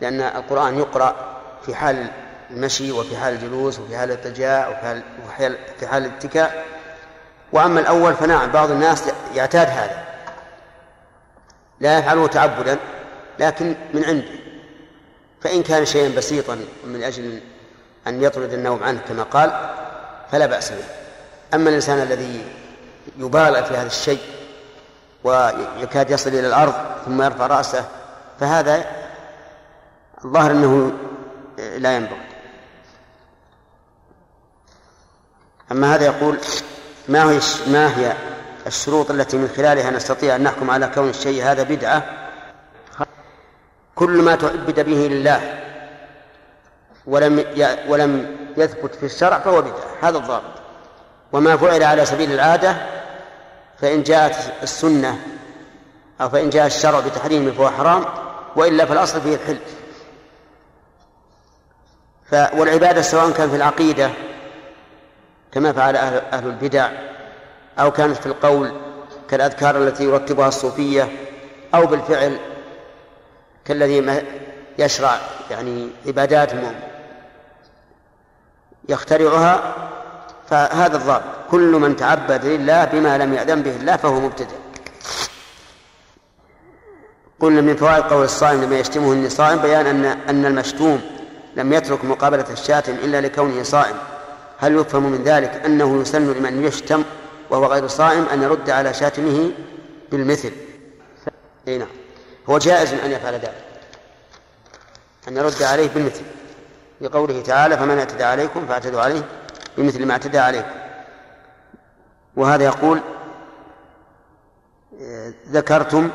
لأن 0.00 0.20
القرآن 0.20 0.78
يقرأ 0.78 1.40
في 1.66 1.74
حال 1.74 2.06
المشي 2.50 2.92
وفي 2.92 3.16
حال 3.16 3.34
الجلوس 3.34 3.78
وفي 3.78 3.96
حال 3.96 4.18
حال 4.82 5.02
وفي 5.24 5.32
حال- 5.34 5.58
في 5.80 5.86
حال 5.86 6.04
الاتكاء. 6.04 6.64
وأما 7.52 7.80
الأول 7.80 8.14
فنعم 8.14 8.50
بعض 8.50 8.70
الناس 8.70 9.04
يعتاد 9.34 9.68
هذا. 9.68 10.04
لا 11.80 11.98
يفعله 11.98 12.26
تعبدا 12.26 12.78
لكن 13.38 13.74
من 13.94 14.04
عنده. 14.04 14.28
فإن 15.40 15.62
كان 15.62 15.84
شيئا 15.84 16.16
بسيطا 16.16 16.58
من 16.84 17.02
أجل 17.02 17.40
أن 18.06 18.22
يطرد 18.22 18.52
النوم 18.52 18.82
عنه 18.82 19.00
كما 19.08 19.22
قال 19.22 19.70
فلا 20.32 20.46
بأس 20.46 20.70
به. 20.70 20.84
أما 21.54 21.68
الإنسان 21.68 21.98
الذي 21.98 22.44
يبالغ 23.18 23.62
في 23.62 23.74
هذا 23.74 23.86
الشيء 23.86 24.20
ويكاد 25.24 26.10
يصل 26.10 26.30
إلى 26.30 26.46
الأرض 26.46 26.74
ثم 27.04 27.22
يرفع 27.22 27.46
رأسه 27.46 27.84
فهذا 28.40 28.84
الظاهر 30.24 30.50
أنه 30.50 30.92
لا 31.78 31.96
ينبغي. 31.96 32.20
أما 35.72 35.94
هذا 35.94 36.04
يقول 36.04 36.38
ما 37.08 37.30
هي 37.30 37.40
ما 37.66 37.98
هي 37.98 38.12
الشروط 38.66 39.10
التي 39.10 39.36
من 39.36 39.48
خلالها 39.56 39.90
نستطيع 39.90 40.36
أن 40.36 40.42
نحكم 40.42 40.70
على 40.70 40.90
كون 40.94 41.08
الشيء 41.08 41.42
هذا 41.44 41.62
بدعة؟ 41.62 42.02
كل 43.94 44.22
ما 44.22 44.34
تعبد 44.34 44.80
به 44.80 45.08
لله 45.10 45.60
ولم 47.06 47.44
ولم 47.88 48.36
يثبت 48.56 48.94
في 48.94 49.06
الشرع 49.06 49.38
فهو 49.38 49.60
بدعة 49.62 49.74
هذا 50.02 50.18
الضابط. 50.18 50.52
وما 51.32 51.56
فعل 51.56 51.82
على 51.82 52.06
سبيل 52.06 52.32
العادة 52.32 52.76
فإن 53.80 54.02
جاءت 54.02 54.36
السنة 54.62 55.18
أو 56.20 56.28
فإن 56.28 56.50
جاء 56.50 56.66
الشرع 56.66 57.00
بتحريمه 57.00 57.50
فهو 57.50 57.70
حرام 57.70 58.04
وإلا 58.56 58.84
فالأصل 58.86 59.20
فيه 59.20 59.34
الحل. 59.34 59.58
ف 62.30 62.34
والعبادة 62.58 63.02
سواء 63.02 63.30
كان 63.30 63.50
في 63.50 63.56
العقيدة 63.56 64.10
كما 65.52 65.72
فعل 65.72 65.96
أهل, 65.96 66.22
أهل 66.32 66.46
البدع 66.46 66.88
أو 67.78 67.90
كانت 67.90 68.16
في 68.16 68.26
القول 68.26 68.72
كالأذكار 69.30 69.76
التي 69.76 70.04
يرتبها 70.04 70.48
الصوفية 70.48 71.08
أو 71.74 71.86
بالفعل 71.86 72.38
كالذي 73.64 74.22
يشرع 74.78 75.18
يعني 75.50 75.88
عبادات 76.06 76.52
يخترعها 78.88 79.74
فهذا 80.50 80.96
الضابط 80.96 81.24
كل 81.50 81.72
من 81.72 81.96
تعبد 81.96 82.44
لله 82.44 82.84
بما 82.84 83.18
لم 83.18 83.34
يأذن 83.34 83.62
به 83.62 83.76
الله 83.76 83.96
فهو 83.96 84.20
مبتدع. 84.20 84.56
قلنا 87.40 87.60
من 87.60 87.76
فوائد 87.76 88.04
قول 88.04 88.24
الصائم 88.24 88.64
لما 88.64 88.78
يشتمه 88.78 89.28
صائم 89.28 89.58
بيان 89.58 89.86
ان 89.86 90.04
أن 90.04 90.46
المشتوم 90.46 91.00
لم 91.56 91.72
يترك 91.72 92.04
مقابلة 92.04 92.46
الشاتم 92.50 92.92
إلا 92.92 93.20
لكونه 93.20 93.62
صائم. 93.62 93.96
هل 94.58 94.76
يفهم 94.76 95.12
من 95.12 95.22
ذلك 95.24 95.62
أنه 95.64 96.00
يسن 96.00 96.32
لمن 96.32 96.64
يشتم 96.64 97.04
وهو 97.50 97.66
غير 97.66 97.86
صائم 97.86 98.26
أن 98.32 98.42
يرد 98.42 98.70
على 98.70 98.94
شاتمه 98.94 99.50
بالمثل؟ 100.10 100.52
إي 101.68 101.78
نعم. 101.78 101.88
هو 102.50 102.58
جائز 102.58 102.92
أن 102.92 103.10
يفعل 103.10 103.34
ذلك 103.34 103.64
أن 105.28 105.36
يرد 105.36 105.62
عليه 105.62 105.88
بالمثل. 105.88 106.22
لقوله 107.00 107.42
تعالى 107.42 107.76
فمن 107.76 107.98
اعتدى 107.98 108.24
عليكم 108.24 108.66
فاعتدوا 108.66 109.00
عليه 109.02 109.22
بمثل 109.76 110.06
ما 110.06 110.12
اعتدى 110.12 110.38
عليكم. 110.38 110.74
وهذا 112.36 112.64
يقول 112.64 113.00
ذكرتم 115.48 116.10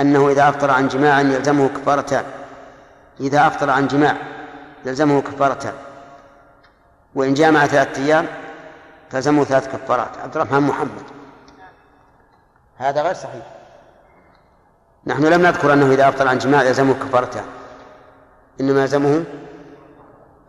أنه 0.00 0.28
إذا 0.28 0.48
أفطر 0.48 0.70
عن 0.70 0.88
جماع 0.88 1.20
يلزمه 1.20 1.68
كفارتان 1.68 2.24
إذا 3.20 3.46
أفطر 3.46 3.70
عن 3.70 3.86
جماع 3.86 4.16
يلزمه 4.84 5.22
كفارتان 5.22 5.72
وإن 7.14 7.34
جامع 7.34 7.66
ثلاثة 7.66 8.02
أيام 8.02 8.26
تلزمه 9.10 9.44
ثلاث 9.44 9.68
كفارات. 9.76 10.18
عبد 10.18 10.36
الرحمن 10.36 10.60
محمد. 10.60 11.02
هذا 12.76 13.02
غير 13.02 13.14
صحيح. 13.14 13.46
نحن 15.06 15.24
لم 15.24 15.42
نذكر 15.42 15.72
أنه 15.72 15.92
إذا 15.92 16.08
أفطر 16.08 16.28
عن 16.28 16.38
جماع 16.38 16.62
يلزمه 16.62 16.94
كفارتان 16.94 17.44
إنما 18.60 18.80
يلزمه 18.80 19.24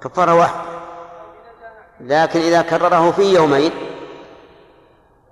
كفارة 0.03 0.35
واحدة 0.35 0.61
لكن 1.99 2.39
إذا 2.39 2.61
كرره 2.61 3.11
في 3.11 3.21
يومين 3.21 3.71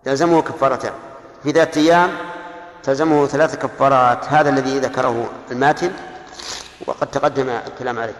يلزمه 0.05 0.41
كفارتان. 0.41 0.93
في 1.43 1.51
ذات 1.51 1.77
أيام 1.77 2.17
تلزمه 2.83 3.27
ثلاث 3.27 3.55
كفارات 3.55 4.25
هذا 4.25 4.49
الذي 4.49 4.79
ذكره 4.79 5.29
الماتن 5.51 5.91
وقد 6.87 7.07
تقدم 7.11 7.49
الكلام 7.49 7.99
عليه. 7.99 8.15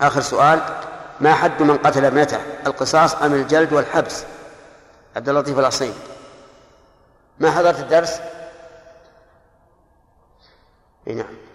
آخر 0.00 0.20
سؤال 0.20 0.60
ما 1.20 1.34
حد 1.34 1.62
من 1.62 1.76
قتل 1.76 2.04
ابنته 2.04 2.38
القصاص 2.66 3.14
أم 3.14 3.34
الجلد 3.34 3.72
والحبس؟ 3.72 4.24
عبد 5.16 5.28
اللطيف 5.28 5.58
الأصيم 5.58 5.94
ما 7.38 7.50
حضرت 7.50 7.78
الدرس؟ 7.78 8.20
اي 11.08 11.14
نعم. 11.14 11.49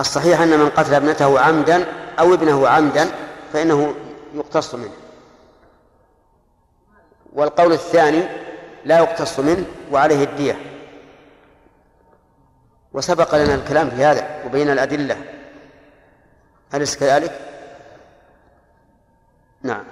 الصحيح 0.00 0.40
أن 0.40 0.58
من 0.58 0.70
قتل 0.70 0.94
ابنته 0.94 1.40
عمدا 1.40 1.86
أو 2.18 2.34
ابنه 2.34 2.68
عمدا 2.68 3.10
فإنه 3.52 3.94
يقتص 4.34 4.74
منه. 4.74 4.92
والقول 7.32 7.72
الثاني 7.72 8.22
لا 8.84 8.98
يقتص 8.98 9.40
منه 9.40 9.64
وعليه 9.92 10.24
الدية. 10.24 10.56
وسبق 12.92 13.34
لنا 13.34 13.54
الكلام 13.54 13.90
في 13.90 14.04
هذا 14.04 14.44
وبين 14.46 14.70
الأدلة. 14.70 15.16
أليس 16.74 16.96
كذلك؟ 16.96 17.40
نعم. 19.62 19.84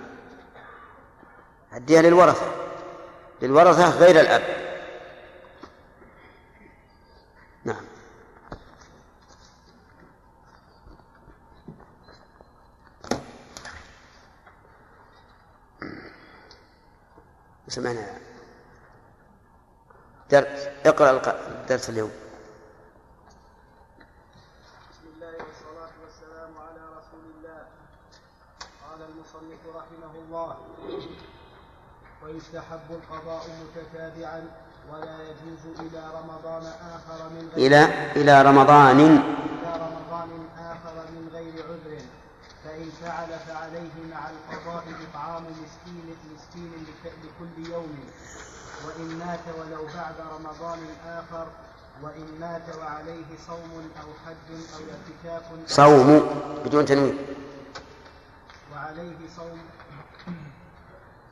أديها 1.72 2.02
للورثة. 2.02 2.46
للورثة 3.42 3.90
غير 3.90 4.20
الأب. 4.20 4.67
سمعنا 17.68 18.18
درس 20.30 20.68
اقرأ 20.86 21.10
الدرس 21.48 21.90
اليوم. 21.90 22.10
بسم 24.90 25.06
الله 25.14 25.32
والصلاة 25.32 25.92
والسلام 26.04 26.52
على 26.58 26.82
رسول 26.98 27.24
الله. 27.34 27.60
قال 28.84 29.00
المصنف 29.08 29.60
رحمه 29.76 30.12
الله 30.24 30.56
ويستحب 32.22 32.88
القضاء 32.90 33.44
متتابعا 33.60 34.44
ولا 34.92 35.16
يجوز 35.22 35.80
إلى 35.80 36.02
رمضان 36.14 36.62
آخر 36.66 37.28
من 37.28 37.50
غير 37.54 37.66
إلى 37.66 38.12
إلى 38.16 38.42
رمضان 38.42 38.98
آخر 40.58 40.94
من 41.12 41.28
غير 41.32 41.52
عذر 41.68 42.02
فإن 42.64 42.90
فعل 43.02 43.28
فعليه 43.48 43.94
مع 44.10 44.30
القضاء 44.30 44.84
إطعام 45.10 45.42
مسكين 45.44 46.16
مسكين 46.34 46.72
لك- 46.88 47.12
لكل 47.24 47.70
يوم 47.72 47.98
وإن 48.86 49.18
مات 49.18 49.40
ولو 49.58 49.86
بعد 49.86 50.14
رمضان 50.20 50.78
آخر 51.06 51.46
وإن 52.02 52.26
مات 52.40 52.76
وعليه 52.80 53.30
صوم 53.46 53.90
أو 54.02 54.08
حج 54.26 54.48
أو 54.74 54.82
اعتكاف 54.94 55.42
صوم. 55.66 56.10
بدون 56.64 56.84
تنوين. 56.84 57.18
وعليه 58.72 59.18
صوم 59.36 59.58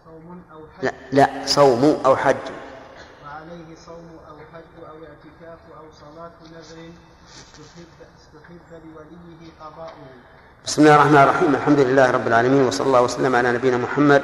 صوم 0.05 0.43
أو 0.53 0.61
حج. 0.75 0.85
لا 0.85 0.93
لا 1.13 1.47
صوم 1.47 2.03
أو 2.07 2.17
حج. 2.17 2.45
وعليه 3.25 3.69
صوم 3.87 4.09
أو 4.29 4.37
حج 4.53 4.75
أو 4.91 4.97
اعتكاف 5.09 5.61
أو 5.79 5.85
صلاة 6.03 6.37
نذر 6.55 6.79
استحب 7.31 7.95
استحب 8.19 8.69
لوليه 8.71 9.51
قضاؤه. 9.61 10.09
بسم 10.65 10.83
الله 10.83 10.95
الرحمن 10.95 11.17
الرحيم. 11.17 11.55
الحمد 11.55 11.81
لله 11.81 12.11
رب 12.11 12.27
العالمين 12.27 12.63
وصلى 12.67 12.87
الله 12.87 13.03
وسلم 13.03 13.37
على 13.37 13.53
نبينا 13.53 13.77
محمد 13.77 14.23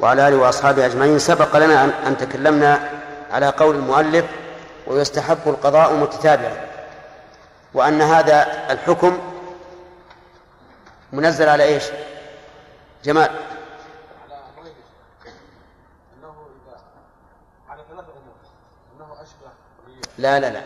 وعلى 0.00 0.28
آله 0.28 0.36
وأصحابه 0.36 0.86
أجمعين. 0.86 1.18
سبق 1.18 1.56
لنا 1.56 2.06
أن 2.06 2.16
تكلمنا 2.16 2.90
على 3.30 3.48
قول 3.48 3.74
المؤلف 3.76 4.24
ويستحب 4.86 5.38
القضاء 5.46 5.94
متتابعا 5.94 6.66
وأن 7.74 8.02
هذا 8.02 8.46
الحكم 8.72 9.18
منزل 11.12 11.48
على 11.48 11.64
إيش؟ 11.64 11.84
جمال 13.04 13.30
لا 20.20 20.40
لا 20.40 20.50
لا 20.50 20.62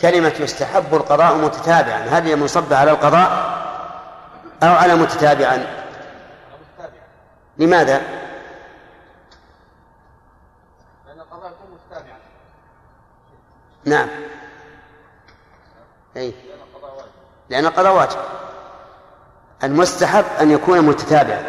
كلمة 0.00 0.34
يستحب 0.40 0.94
القضاء 0.94 1.34
متتابعا 1.34 1.98
هل 1.98 2.26
هي 2.26 2.36
منصبة 2.36 2.76
على 2.76 2.90
القضاء 2.90 3.60
أو 4.62 4.72
على 4.72 4.94
متتابعا 4.94 5.66
لماذا؟ 7.58 8.02
لأن 11.06 11.20
القضاء 11.20 11.52
يكون 11.52 11.70
متتابعا 11.74 12.18
نعم 13.84 14.08
أي 16.16 16.30
لأن 16.30 16.58
القضاء 16.74 16.96
واجب 16.96 17.10
لأن 17.60 17.66
القضاء 17.72 17.94
واجب. 17.94 18.18
المستحب 19.64 20.24
أن 20.40 20.50
يكون 20.50 20.80
متتابعا 20.80 21.42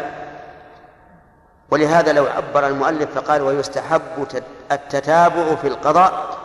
ولهذا 1.70 2.12
لو 2.12 2.26
عبر 2.26 2.66
المؤلف 2.66 3.18
فقال 3.18 3.42
ويستحب 3.42 4.26
تت- 4.28 4.42
التتابع 4.72 5.54
في 5.54 5.68
القضاء. 5.68 6.38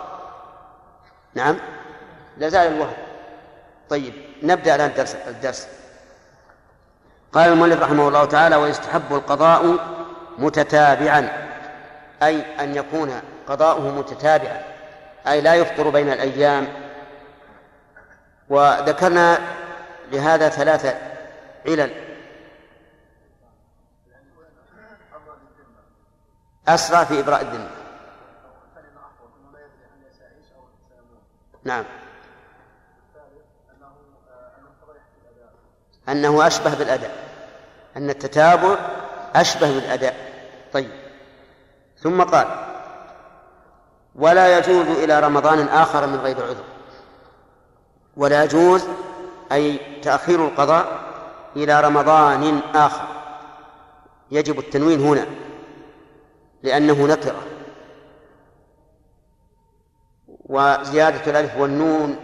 نعم؟ 1.36 1.58
لزال 2.38 2.74
الوهم. 2.74 2.94
طيب 3.90 4.14
نبدأ 4.44 4.76
الآن 4.76 4.90
الدرس 4.90 5.16
الدرس. 5.28 5.68
قال 7.34 7.52
المؤلف 7.52 7.82
رحمه 7.82 8.08
الله 8.08 8.26
تعالى 8.26 8.56
ويستحب 8.56 9.04
القضاء 9.12 9.76
متتابعا. 10.38 11.48
أي 12.24 12.64
أن 12.64 12.76
يكون 12.76 13.22
قضاؤه 13.50 13.92
متتابعا. 13.92 14.62
أي 15.28 15.42
لا 15.42 15.54
يفطر 15.56 15.90
بين 15.90 16.12
الأيام. 16.12 16.68
وذكرنا 18.50 19.40
لهذا 20.12 20.50
ثلاثة 20.50 20.98
علل. 21.66 22.08
أسرع 26.68 27.04
في 27.04 27.20
إبراء 27.20 27.42
الذمة 27.42 27.70
نعم. 31.64 31.86
أنه 36.10 36.48
أشبه 36.48 36.76
بالأداء. 36.76 37.12
أن 37.98 38.10
التتابع 38.10 38.76
أشبه 39.36 39.74
بالأداء. 39.74 40.16
طيب. 40.74 40.92
ثم 41.98 42.24
قال 42.24 42.48
ولا 44.16 44.58
يجوز 44.58 44.88
إلى 44.88 45.20
رمضان 45.20 45.68
آخر 45.68 46.08
من 46.08 46.16
غير 46.16 46.44
عذر. 46.44 46.77
ولا 48.18 48.44
يجوز 48.44 48.84
أي 49.52 49.80
تأخير 50.02 50.46
القضاء 50.46 51.00
إلى 51.56 51.82
رمضان 51.82 52.60
آخر. 52.76 53.08
يجب 54.32 54.60
التنوين 54.60 55.00
هنا 55.00 55.26
لأنه 56.64 57.06
نكرة. 57.06 57.42
وزيادة 60.28 61.32
الألف 61.32 61.58
والنون 61.58 62.18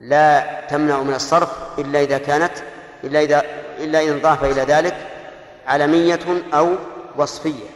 لا 0.00 0.60
تمنع 0.68 1.02
من 1.02 1.14
الصرف 1.14 1.78
إلا 1.78 2.00
إذا 2.00 2.18
كانت 2.18 2.52
إلا 3.04 3.20
إذا 3.20 3.42
إلا 3.78 4.02
إن 4.02 4.20
ضاف 4.20 4.44
إلى 4.44 4.60
ذلك 4.60 4.96
علمية 5.66 6.20
أو 6.54 6.74
وصفية. 7.16 7.68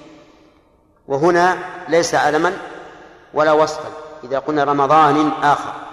وهنا 1.08 1.58
ليس 1.88 2.14
علما 2.14 2.52
ولا 3.34 3.52
وصفا 3.52 3.88
إذا 4.24 4.38
قلنا 4.38 4.64
رمضان 4.64 5.30
آخر. 5.42 5.87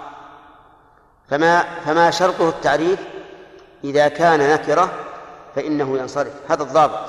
فما 1.30 1.64
فما 1.86 2.10
شرطه 2.10 2.48
التعريف 2.48 3.00
إذا 3.84 4.08
كان 4.08 4.50
نكرة 4.54 4.92
فإنه 5.54 5.98
ينصرف. 5.98 6.32
هذا 6.50 6.62
الضابط. 6.62 7.00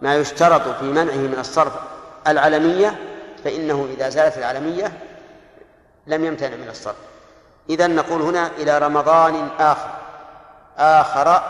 ما 0.00 0.16
يشترط 0.16 0.78
في 0.78 0.84
منعه 0.84 1.16
من 1.16 1.36
الصرف 1.38 1.72
العلمية 2.26 2.98
فإنه 3.44 3.88
إذا 3.96 4.08
زالت 4.08 4.38
العلمية 4.38 4.92
لم 6.06 6.24
يمتنع 6.24 6.56
من 6.56 6.68
الصرف. 6.68 6.96
إذا 7.70 7.86
نقول 7.86 8.22
هنا 8.22 8.46
إلى 8.46 8.78
رمضان 8.78 9.48
آخر. 9.58 9.90
آخر 10.78 11.42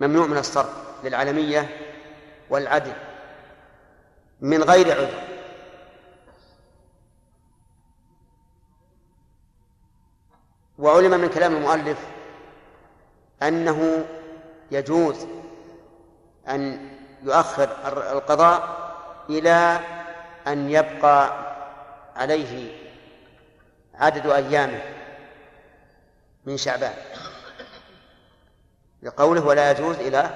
ممنوع 0.00 0.26
من 0.26 0.38
الصرف 0.38 0.70
للعلمية 1.04 1.76
والعدل 2.50 2.92
من 4.40 4.62
غير 4.62 4.92
عذر. 4.92 5.33
وعلم 10.78 11.20
من 11.20 11.28
كلام 11.28 11.56
المؤلف 11.56 11.98
أنه 13.42 14.04
يجوز 14.70 15.26
أن 16.48 16.90
يؤخر 17.22 17.68
القضاء 18.12 18.84
إلى 19.30 19.80
أن 20.46 20.70
يبقى 20.70 21.32
عليه 22.16 22.76
عدد 23.94 24.26
أيامه 24.26 24.82
من 26.46 26.56
شعبان. 26.56 26.94
لقوله 29.02 29.46
ولا 29.46 29.70
يجوز 29.70 29.96
إلى 29.96 30.30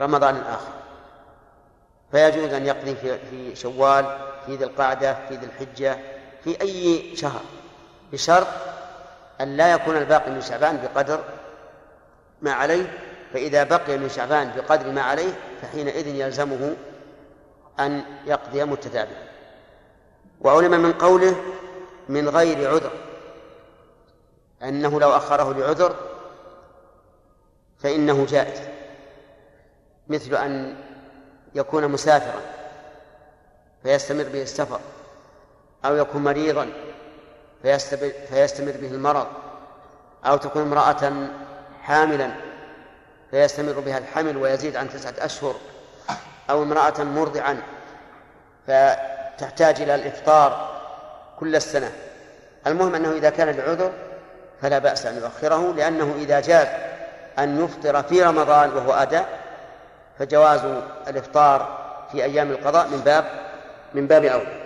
رمضان 0.00 0.36
آخر 0.36 0.72
فيجوز 2.10 2.52
أن 2.52 2.66
يقضي 2.66 2.94
في 3.30 3.56
شوال 3.56 4.18
في 4.46 4.56
ذي 4.56 4.64
القعدة 4.64 5.16
في 5.28 5.36
ذي 5.36 5.46
الحجة 5.46 5.98
في 6.44 6.60
أي 6.60 7.16
شهر. 7.16 7.40
بشرط 8.12 8.46
أن 9.40 9.56
لا 9.56 9.72
يكون 9.72 9.96
الباقي 9.96 10.30
من 10.30 10.40
شعبان 10.40 10.76
بقدر 10.82 11.24
ما 12.42 12.52
عليه 12.52 12.98
فإذا 13.32 13.64
بقي 13.64 13.98
من 13.98 14.08
شعبان 14.08 14.52
بقدر 14.56 14.90
ما 14.90 15.02
عليه 15.02 15.32
فحينئذ 15.62 16.06
يلزمه 16.06 16.76
أن 17.80 18.02
يقضي 18.26 18.64
متتابعا 18.64 19.30
وعلم 20.40 20.80
من 20.82 20.92
قوله 20.92 21.36
من 22.08 22.28
غير 22.28 22.70
عذر 22.70 22.90
أنه 24.62 25.00
لو 25.00 25.10
أخره 25.10 25.54
لعذر 25.54 25.94
فإنه 27.78 28.26
جائز. 28.26 28.60
مثل 30.08 30.34
أن 30.34 30.76
يكون 31.54 31.88
مسافرا 31.88 32.40
فيستمر 33.82 34.24
به 34.24 34.42
السفر 34.42 34.80
أو 35.84 35.96
يكون 35.96 36.24
مريضا 36.24 36.72
فيستمر 37.62 38.72
به 38.80 38.88
المرض 38.88 39.26
أو 40.26 40.36
تكون 40.36 40.62
امرأة 40.62 41.12
حاملا 41.82 42.30
فيستمر 43.30 43.80
بها 43.80 43.98
الحمل 43.98 44.36
ويزيد 44.36 44.76
عن 44.76 44.90
تسعة 44.90 45.14
أشهر 45.18 45.54
أو 46.50 46.62
امرأة 46.62 47.02
مرضعا 47.02 47.62
فتحتاج 48.66 49.80
إلى 49.80 49.94
الإفطار 49.94 50.80
كل 51.40 51.56
السنة. 51.56 51.92
المهم 52.66 52.94
أنه 52.94 53.12
إذا 53.12 53.30
كان 53.30 53.48
العذر 53.48 53.92
فلا 54.62 54.78
بأس 54.78 55.06
أن 55.06 55.16
يؤخره 55.16 55.72
لأنه 55.72 56.14
إذا 56.18 56.40
جاز 56.40 56.66
أن 57.38 57.64
يفطر 57.64 58.02
في 58.02 58.22
رمضان 58.22 58.70
وهو 58.76 58.92
أداء 58.92 59.28
فجواز 60.18 60.60
الإفطار 61.08 61.78
في 62.12 62.24
أيام 62.24 62.50
القضاء 62.50 62.88
من 62.88 62.98
باب 62.98 63.24
من 63.94 64.06
باب 64.06 64.24
أولى. 64.24 64.59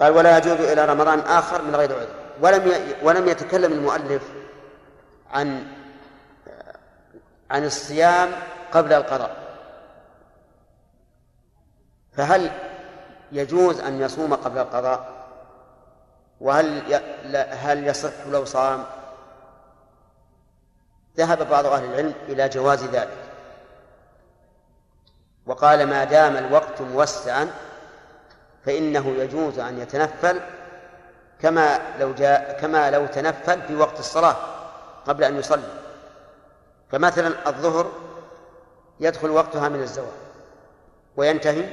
قال 0.00 0.12
ولا 0.12 0.38
يجوز 0.38 0.60
إلى 0.60 0.84
رمضان 0.84 1.20
آخر 1.20 1.62
من 1.62 1.76
غير 1.76 1.96
عذر. 1.96 2.08
ولم 2.40 2.72
ولم 3.02 3.28
يتكلم 3.28 3.72
المؤلف 3.72 4.22
عن 5.30 5.66
عن 7.50 7.64
الصيام 7.64 8.32
قبل 8.72 8.92
القضاء. 8.92 9.36
فهل 12.12 12.50
يجوز 13.32 13.80
أن 13.80 14.00
يصوم 14.00 14.34
قبل 14.34 14.58
القضاء؟ 14.58 15.16
وهل 16.40 16.94
هل 17.50 17.86
يصح 17.86 18.26
لو 18.30 18.44
صام؟ 18.44 18.84
ذهب 21.16 21.48
بعض 21.48 21.66
أهل 21.66 21.84
العلم 21.84 22.14
إلى 22.28 22.48
جواز 22.48 22.84
ذلك. 22.84 23.18
وقال 25.46 25.86
ما 25.86 26.04
دام 26.04 26.36
الوقت 26.36 26.80
موسعا 26.80 27.50
فإنه 28.66 29.14
يجوز 29.18 29.58
أن 29.58 29.78
يتنفل 29.78 30.40
كما 31.42 31.78
لو 32.00 32.12
جاء 32.12 32.58
كما 32.60 32.90
لو 32.90 33.06
تنفل 33.06 33.62
في 33.62 33.76
وقت 33.76 33.98
الصلاة 33.98 34.36
قبل 35.06 35.24
أن 35.24 35.38
يصلي. 35.38 35.68
فمثلا 36.92 37.48
الظهر 37.48 37.92
يدخل 39.00 39.30
وقتها 39.30 39.68
من 39.68 39.82
الزوال 39.82 40.08
وينتهي 41.16 41.64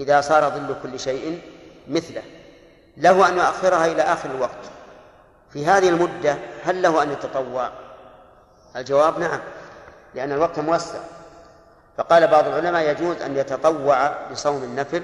إذا 0.00 0.20
صار 0.20 0.50
ظل 0.50 0.76
كل 0.82 1.00
شيء 1.00 1.40
مثله. 1.88 2.22
له 2.96 3.28
أن 3.28 3.36
يؤخرها 3.36 3.86
إلى 3.86 4.02
آخر 4.02 4.30
الوقت. 4.30 4.70
في 5.50 5.66
هذه 5.66 5.88
المدة 5.88 6.36
هل 6.64 6.82
له 6.82 7.02
أن 7.02 7.12
يتطوع؟ 7.12 7.70
الجواب 8.76 9.18
نعم 9.18 9.40
لأن 10.14 10.32
الوقت 10.32 10.58
موسع. 10.58 10.98
فقال 11.96 12.26
بعض 12.26 12.46
العلماء 12.46 12.90
يجوز 12.90 13.22
أن 13.22 13.36
يتطوع 13.36 14.28
بصوم 14.32 14.62
النفل 14.62 15.02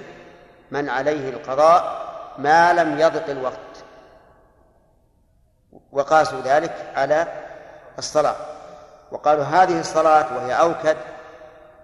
من 0.71 0.89
عليه 0.89 1.29
القضاء 1.29 2.07
ما 2.39 2.73
لم 2.73 3.01
يضق 3.01 3.31
الوقت. 3.31 3.57
وقاسوا 5.93 6.41
ذلك 6.41 6.93
على 6.95 7.27
الصلاة. 7.99 8.37
وقالوا 9.11 9.45
هذه 9.45 9.81
الصلاة 9.81 10.37
وهي 10.37 10.53
أوكد 10.53 10.97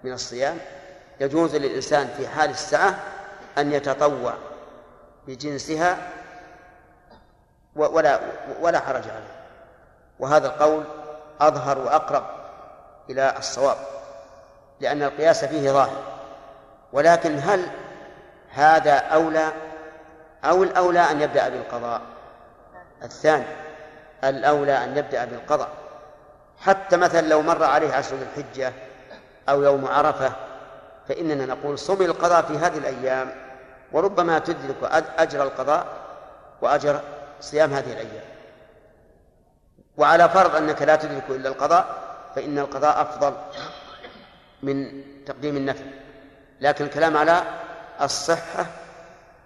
من 0.03 0.13
الصيام 0.13 0.57
يجوز 1.19 1.55
للإنسان 1.55 2.07
في 2.17 2.27
حال 2.27 2.49
السعة 2.49 2.95
أن 3.57 3.73
يتطوع 3.73 4.33
بجنسها 5.27 5.97
ولا 7.75 8.19
ولا 8.61 8.79
حرج 8.79 9.03
عليه. 9.09 9.43
وهذا 10.19 10.47
القول 10.47 10.83
أظهر 11.41 11.79
وأقرب 11.79 12.23
إلى 13.09 13.37
الصواب 13.37 13.77
لأن 14.79 15.03
القياس 15.03 15.45
فيه 15.45 15.71
ظاهر. 15.71 16.03
ولكن 16.93 17.39
هل 17.39 17.67
هذا 18.53 18.93
أولى 18.93 19.51
أو 20.45 20.63
الأولى 20.63 20.99
أن 20.99 21.21
يبدأ 21.21 21.49
بالقضاء. 21.49 22.01
الثاني 23.03 23.45
الأولى 24.23 24.83
أن 24.83 24.97
يبدأ 24.97 25.25
بالقضاء. 25.25 25.69
حتى 26.59 26.97
مثلا 26.97 27.27
لو 27.27 27.41
مر 27.41 27.63
عليه 27.63 27.93
عشر 27.93 28.15
ذي 28.15 28.23
الحجة 28.23 28.73
أو 29.49 29.63
يوم 29.63 29.85
عرفة 29.87 30.31
فإننا 31.07 31.45
نقول 31.45 31.79
صم 31.79 32.01
القضاء 32.01 32.41
في 32.41 32.57
هذه 32.57 32.77
الأيام 32.77 33.31
وربما 33.91 34.39
تدرك 34.39 35.05
أجر 35.17 35.43
القضاء 35.43 35.85
وأجر 36.61 37.01
صيام 37.41 37.73
هذه 37.73 37.91
الأيام. 37.91 38.23
وعلى 39.97 40.29
فرض 40.29 40.55
أنك 40.55 40.81
لا 40.81 40.95
تدرك 40.95 41.23
إلا 41.29 41.49
القضاء 41.49 41.85
فإن 42.35 42.59
القضاء 42.59 43.01
أفضل 43.01 43.33
من 44.63 45.03
تقديم 45.25 45.57
النفل. 45.57 45.85
لكن 46.61 46.85
الكلام 46.85 47.17
على 47.17 47.43
الصحة 48.01 48.65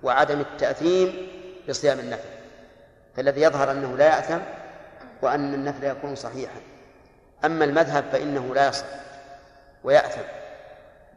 وعدم 0.04 0.40
التأثيم 0.40 1.28
بصيام 1.70 2.00
النفل 2.00 2.30
فالذي 3.16 3.42
يظهر 3.42 3.72
أنه 3.72 3.98
لا 3.98 4.06
يأثم 4.06 4.40
وأن 5.22 5.54
النفل 5.54 5.84
يكون 5.84 6.16
صحيحا 6.16 6.60
أما 7.46 7.66
المذهب 7.66 8.04
فإنه 8.12 8.56
لا 8.56 8.68
يصح 8.68 8.86
ويأثم 9.84 10.22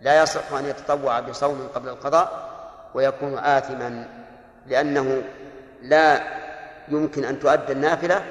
لا 0.00 0.22
يصح 0.22 0.52
أن 0.52 0.66
يتطوع 0.66 1.20
بصوم 1.20 1.68
قبل 1.74 1.88
القضاء 1.88 2.50
ويكون 2.94 3.38
آثما 3.38 4.06
لأنه 4.66 5.22
لا 5.82 6.20
يمكن 6.88 7.24
أن 7.24 7.40
تؤدى 7.40 7.72
النافلة 7.72 8.24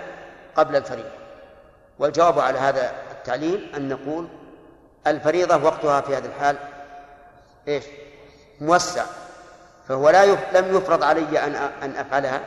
قبل 0.56 0.76
الفريضة 0.76 1.10
والجواب 2.00 2.40
على 2.40 2.60
هذا 2.60 2.92
التعليل 3.12 3.72
أن 3.76 3.90
نقول 3.90 4.28
الفريضة 5.08 5.64
وقتها 5.64 6.02
في 6.02 6.16
هذه 6.18 6.26
الحال 6.26 6.56
إيش؟ 7.68 7.84
موسع 8.62 9.04
فهو 9.88 10.10
لا 10.10 10.24
يف... 10.24 10.40
لم 10.54 10.78
يفرض 10.78 11.04
علي 11.04 11.40
أن 11.40 11.56
أن 11.56 11.96
أفعلها 11.96 12.42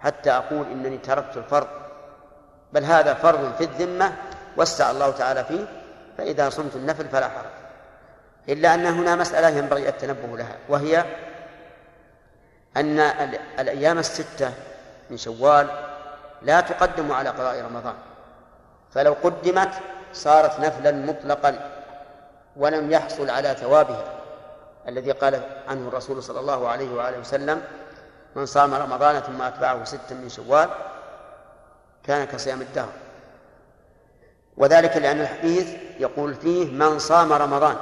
حتى 0.00 0.30
أقول 0.30 0.66
إنني 0.66 0.98
تركت 0.98 1.36
الفرض. 1.36 1.66
بل 2.72 2.84
هذا 2.84 3.14
فرض 3.14 3.54
في 3.58 3.64
الذمة 3.64 4.12
وسع 4.56 4.90
الله 4.90 5.10
تعالى 5.10 5.44
فيه 5.44 5.66
فإذا 6.18 6.50
صمت 6.50 6.76
النفل 6.76 7.08
فلا 7.08 7.28
حرج. 7.28 7.50
إلا 8.48 8.74
أن 8.74 8.86
هنا 8.86 9.16
مسألة 9.16 9.48
ينبغي 9.48 9.88
التنبه 9.88 10.36
لها 10.36 10.56
وهي 10.68 11.04
أن 12.76 13.00
الأيام 13.58 13.98
الستة 13.98 14.52
من 15.10 15.16
شوال 15.16 15.66
لا 16.42 16.60
تقدم 16.60 17.12
على 17.12 17.28
قضاء 17.28 17.62
رمضان. 17.62 17.94
فلو 18.94 19.16
قدمت 19.22 19.70
صارت 20.12 20.60
نفلا 20.60 20.92
مطلقا 20.92 21.58
ولم 22.56 22.92
يحصل 22.92 23.30
على 23.30 23.54
ثوابها. 23.54 24.04
الذي 24.88 25.10
قال 25.12 25.42
عنه 25.68 25.88
الرسول 25.88 26.22
صلى 26.22 26.40
الله 26.40 26.68
عليه 26.68 26.94
وآله 26.94 27.18
وسلم 27.18 27.62
من 28.36 28.46
صام 28.46 28.74
رمضان 28.74 29.20
ثم 29.20 29.42
أتبعه 29.42 29.84
ستا 29.84 30.14
من 30.14 30.28
شوال 30.28 30.68
كان 32.04 32.24
كصيام 32.24 32.60
الدهر. 32.60 32.92
وذلك 34.56 34.96
لأن 34.96 35.20
الحديث 35.20 35.74
يقول 36.00 36.34
فيه 36.34 36.70
من 36.70 36.98
صام 36.98 37.32
رمضان 37.32 37.76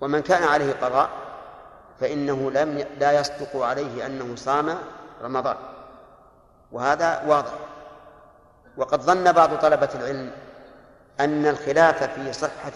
ومن 0.00 0.22
كان 0.22 0.42
عليه 0.42 0.72
قضاء 0.72 1.08
فإنه 2.00 2.50
لم 2.50 2.86
لا 2.98 3.12
يصدق 3.12 3.56
عليه 3.56 4.06
أنه 4.06 4.36
صام 4.36 4.78
رمضان. 5.22 5.56
وهذا 6.72 7.22
واضح. 7.26 7.52
وقد 8.76 9.02
ظن 9.02 9.32
بعض 9.32 9.58
طلبة 9.58 9.88
العلم 9.94 10.30
أن 11.20 11.46
الخلاف 11.46 12.04
في 12.04 12.32
صحة 12.32 12.72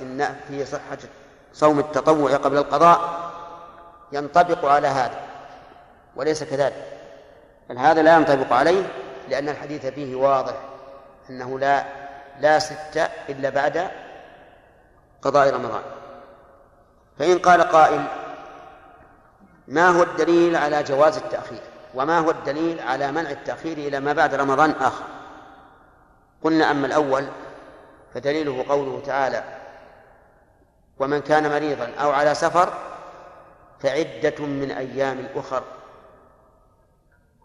في 0.48 0.64
صحة 0.64 0.98
صوم 1.57 1.78
التطوع 1.78 2.36
قبل 2.36 2.57
القضاء 2.59 3.30
ينطبق 4.12 4.64
على 4.64 4.88
هذا 4.88 5.20
وليس 6.16 6.44
كذلك. 6.44 6.98
بل 7.68 7.78
هذا 7.78 8.02
لا 8.02 8.16
ينطبق 8.16 8.52
عليه 8.52 8.82
لأن 9.28 9.48
الحديث 9.48 9.86
فيه 9.86 10.16
واضح 10.16 10.54
أنه 11.30 11.59
لا 11.59 11.84
لا 12.40 12.59
ستة 12.59 13.09
إلا 13.28 13.50
بعد 13.50 13.90
قضاء 15.22 15.54
رمضان. 15.54 15.82
فإن 17.18 17.38
قال 17.38 17.62
قائل 17.62 18.04
ما 19.68 19.88
هو 19.88 20.02
الدليل 20.02 20.57
على 20.57 20.82
جواز 20.82 21.16
التأخير؟ 21.16 21.61
وما 21.94 22.18
هو 22.18 22.30
الدليل 22.30 22.80
على 22.80 23.12
منع 23.12 23.30
التأخير 23.30 23.78
إلى 23.78 24.00
ما 24.00 24.12
بعد 24.12 24.34
رمضان 24.34 24.70
آخر؟ 24.70 25.04
قلنا 26.44 26.70
أما 26.70 26.86
الأول 26.86 27.26
فدليله 28.14 28.64
قوله 28.68 29.02
تعالى 29.07 29.55
ومن 30.99 31.20
كان 31.20 31.51
مريضا 31.51 31.92
أو 32.01 32.11
على 32.11 32.34
سفر 32.34 32.72
فعدة 33.80 34.47
من 34.47 34.70
أيام 34.70 35.28
أخر 35.34 35.62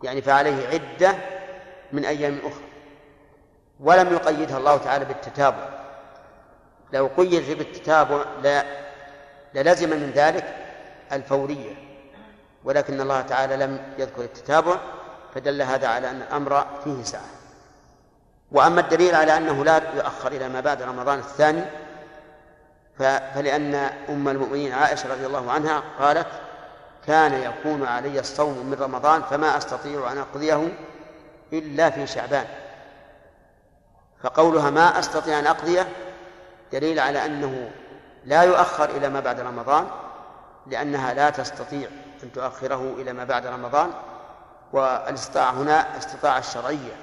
يعني 0.03 0.21
فعليه 0.21 0.67
عدة 0.67 1.15
من 1.91 2.05
أيام 2.05 2.39
أخرى 2.43 2.63
ولم 3.79 4.13
يقيدها 4.13 4.57
الله 4.57 4.77
تعالى 4.77 5.05
بالتتابع. 5.05 5.69
لو 6.93 7.09
قيد 7.17 7.57
بالتتابع 7.57 8.25
لا 8.43 8.63
للزم 9.53 9.89
من 9.89 10.11
ذلك 10.15 10.55
الفورية. 11.11 11.75
ولكن 12.63 13.01
الله 13.01 13.21
تعالى 13.21 13.57
لم 13.57 13.93
يذكر 13.97 14.21
التتابع 14.21 14.77
فدل 15.35 15.61
هذا 15.61 15.87
على 15.87 16.09
أن 16.09 16.21
الأمر 16.21 16.65
فيه 16.83 17.03
سعة 17.03 17.25
وأما 18.51 18.81
الدليل 18.81 19.15
على 19.15 19.37
أنه 19.37 19.65
لا 19.65 19.81
يؤخر 19.95 20.31
إلى 20.31 20.49
ما 20.49 20.59
بعد 20.59 20.81
رمضان 20.81 21.19
الثاني 21.19 21.63
فلأن 22.99 23.75
أم 24.09 24.27
المؤمنين 24.27 24.73
عائشة 24.73 25.13
رضي 25.13 25.25
الله 25.25 25.51
عنها 25.51 25.83
قالت 25.99 26.27
كان 27.07 27.33
يكون 27.33 27.85
علي 27.85 28.19
الصوم 28.19 28.65
من 28.65 28.77
رمضان 28.79 29.21
فما 29.21 29.57
أستطيع 29.57 30.11
أن 30.11 30.17
أقضيه 30.17 30.73
إلا 31.53 31.89
في 31.89 32.07
شعبان. 32.07 32.45
فقولها 34.23 34.69
ما 34.69 34.99
أستطيع 34.99 35.39
أن 35.39 35.47
أقضيه 35.47 35.87
دليل 36.71 36.99
على 36.99 37.25
أنه 37.25 37.71
لا 38.25 38.43
يؤخر 38.43 38.89
إلى 38.89 39.09
ما 39.09 39.19
بعد 39.19 39.39
رمضان 39.39 39.87
لأنها 40.67 41.13
لا 41.13 41.29
تستطيع 41.29 41.89
أن 42.23 42.31
تؤخره 42.31 42.93
إلى 42.97 43.13
ما 43.13 43.23
بعد 43.23 43.45
رمضان 43.47 43.91
والاستطاعة 44.73 45.51
هنا 45.51 45.97
استطاعة 45.97 46.39
الشرعية 46.39 46.93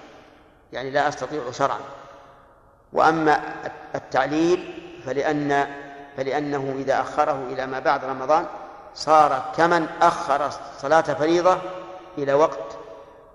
يعني 0.73 0.91
لا 0.91 1.09
أستطيع 1.09 1.51
شرعا. 1.51 1.81
وأما 2.93 3.41
التعليل 3.95 4.78
فلأن 5.09 5.67
فلأنه 6.17 6.75
إذا 6.79 7.01
أخره 7.01 7.47
إلى 7.51 7.67
ما 7.67 7.79
بعد 7.79 8.05
رمضان 8.05 8.47
صار 8.95 9.53
كمن 9.57 9.87
أخر 10.03 10.51
صلاة 10.79 11.01
فريضة 11.01 11.59
إلى 12.19 12.33
وقت 12.33 12.79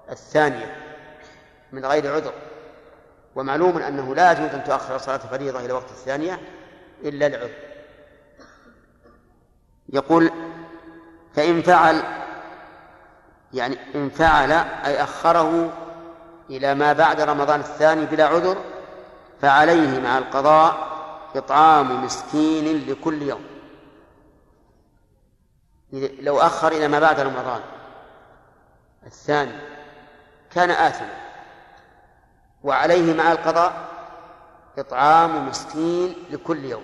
الثانية 0.09 0.75
من 1.71 1.85
غير 1.85 2.13
عذر. 2.13 2.33
ومعلوم 3.35 3.77
أنه 3.77 4.15
لا 4.15 4.31
يجوز 4.31 4.49
أن 4.49 4.63
تؤخر 4.63 4.97
صلاة 4.97 5.17
فريضة 5.17 5.59
إلى 5.59 5.73
وقت 5.73 5.91
الثانية 5.91 6.39
إلا 7.03 7.29
لعذر 7.29 7.49
يقول 9.89 10.31
فإن 11.35 11.61
فعل 11.61 12.03
يعني 13.53 13.77
إن 13.95 14.09
فعل 14.09 14.51
أي 14.85 15.03
أخره 15.03 15.73
إلى 16.49 16.73
ما 16.75 16.93
بعد 16.93 17.21
رمضان 17.21 17.59
الثاني 17.59 18.05
بلا 18.05 18.25
عذر 18.25 18.57
فعليه 19.41 19.99
مع 19.99 20.17
القضاء 20.17 20.92
إطعام 21.35 22.05
مسكين 22.05 22.89
لكل 22.89 23.21
يوم. 23.21 23.43
لو 26.19 26.39
أخر 26.39 26.71
إلى 26.71 26.87
ما 26.87 26.99
بعد 26.99 27.19
رمضان. 27.19 27.61
الثاني 29.05 29.59
كان 30.51 30.69
آثما. 30.71 31.13
وعليه 32.63 33.13
مع 33.13 33.31
القضاء 33.31 33.73
إطعام 34.77 35.47
مسكين 35.47 36.15
لكل 36.29 36.65
يوم. 36.65 36.83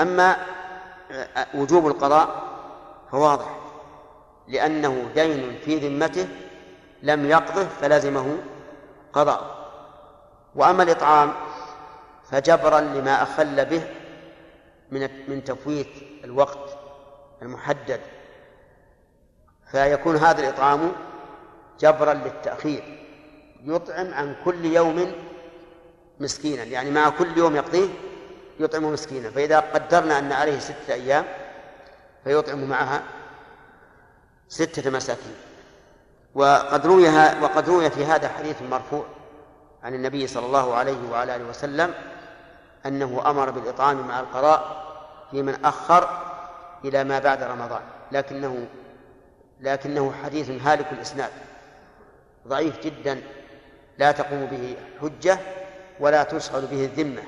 أما 0.00 0.36
وجوب 1.54 1.86
القضاء 1.86 2.48
فواضح 3.10 3.58
لأنه 4.48 5.10
دين 5.14 5.58
في 5.58 5.88
ذمته 5.88 6.28
لم 7.02 7.26
يقضه 7.26 7.64
فلزمه 7.64 8.38
قضاء. 9.12 9.57
وأما 10.58 10.82
الإطعام 10.82 11.32
فجبرا 12.30 12.80
لما 12.80 13.22
أخل 13.22 13.64
به 13.64 13.82
من 14.90 15.30
من 15.30 15.44
تفويت 15.44 15.88
الوقت 16.24 16.78
المحدد. 17.42 18.00
فيكون 19.70 20.16
هذا 20.16 20.40
الإطعام 20.40 20.92
جبرا 21.80 22.14
للتأخير 22.14 23.04
يطعم 23.64 24.14
عن 24.14 24.36
كل 24.44 24.64
يوم 24.64 25.12
مسكينا 26.20 26.62
يعني 26.62 26.90
مع 26.90 27.08
كل 27.08 27.38
يوم 27.38 27.56
يقضيه 27.56 27.88
يطعم 28.60 28.84
مسكينا. 28.84 29.30
فإذا 29.30 29.60
قدرنا 29.60 30.18
أن 30.18 30.32
عليه 30.32 30.58
ستة 30.58 30.94
أيام 30.94 31.24
فيطعم 32.24 32.64
معها 32.68 33.02
ستة 34.48 34.90
مساكين. 34.90 35.34
وقد 36.34 36.86
روي 36.86 37.08
وقد 37.42 37.68
روي 37.68 37.90
في 37.90 38.04
هذا 38.04 38.28
حديث 38.28 38.62
مرفوع 38.62 39.04
عن 39.84 39.94
النبي 39.94 40.26
صلى 40.26 40.46
الله 40.46 40.74
عليه 40.74 41.10
وعلى 41.10 41.36
آله 41.36 41.44
وسلم 41.44 41.94
أنه 42.86 43.22
أمر 43.30 43.50
بالإطعام 43.50 44.08
مع 44.08 44.20
القضاء 44.20 44.88
في 45.30 45.42
من 45.42 45.64
أخر 45.64 46.08
إلى 46.84 47.04
ما 47.04 47.18
بعد 47.18 47.42
رمضان 47.42 47.80
لكنه 48.12 48.66
لكنه 49.60 50.12
حديث 50.24 50.50
هالك 50.50 50.92
الإسناد 50.92 51.30
ضعيف 52.48 52.80
جدا 52.80 53.22
لا 53.98 54.12
تقوم 54.12 54.46
به 54.46 54.76
حجة 55.00 55.38
ولا 56.00 56.22
تشغل 56.22 56.66
به 56.66 56.84
الذمة. 56.84 57.22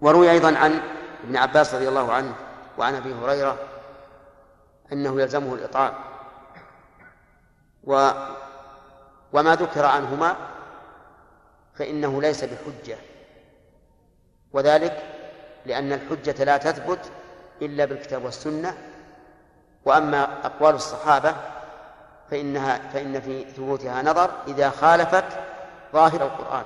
وروي 0.00 0.30
أيضا 0.30 0.56
عن 0.58 0.80
ابن 1.24 1.36
عباس 1.36 1.74
رضي 1.74 1.88
الله 1.88 2.12
عنه 2.12 2.34
وعن 2.78 2.94
أبي 2.94 3.14
هريرة 3.14 3.58
أنه 4.92 5.20
يلزمه 5.20 5.54
الإطعام 5.54 5.92
و 7.84 8.10
وما 9.32 9.54
ذكر 9.54 9.84
عنهما 9.86 10.36
فإنه 11.74 12.22
ليس 12.22 12.44
بحجة. 12.44 12.96
وذلك 14.52 15.02
لأن 15.66 15.92
الحجة 15.92 16.44
لا 16.44 16.56
تثبت 16.56 17.10
إلا 17.62 17.84
بالكتاب 17.84 18.24
والسنة. 18.24 18.78
وأما 19.84 20.46
أقوال 20.46 20.74
الصحابة 20.74 21.34
فإنها 22.30 22.90
فإن 22.92 23.20
في 23.20 23.44
ثبوتها 23.44 24.02
نظر 24.02 24.30
إذا 24.48 24.70
خالفت 24.70 25.24
ظاهر 25.92 26.22
القرآن. 26.22 26.64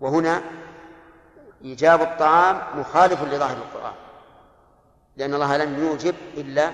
وهنا 0.00 0.42
إيجاب 1.64 2.02
الطعام 2.02 2.80
مخالف 2.80 3.22
لظاهر 3.22 3.56
القرآن. 3.56 3.94
لأن 5.16 5.34
الله 5.34 5.56
لم 5.56 5.84
يوجب 5.84 6.14
إلا 6.36 6.72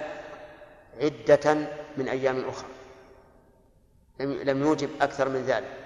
عدة 1.01 1.55
من 1.97 2.09
أيام 2.09 2.45
أخرى. 2.49 2.69
لم 4.21 4.63
يوجب 4.63 4.91
أكثر 5.01 5.29
من 5.29 5.43
ذلك. 5.43 5.82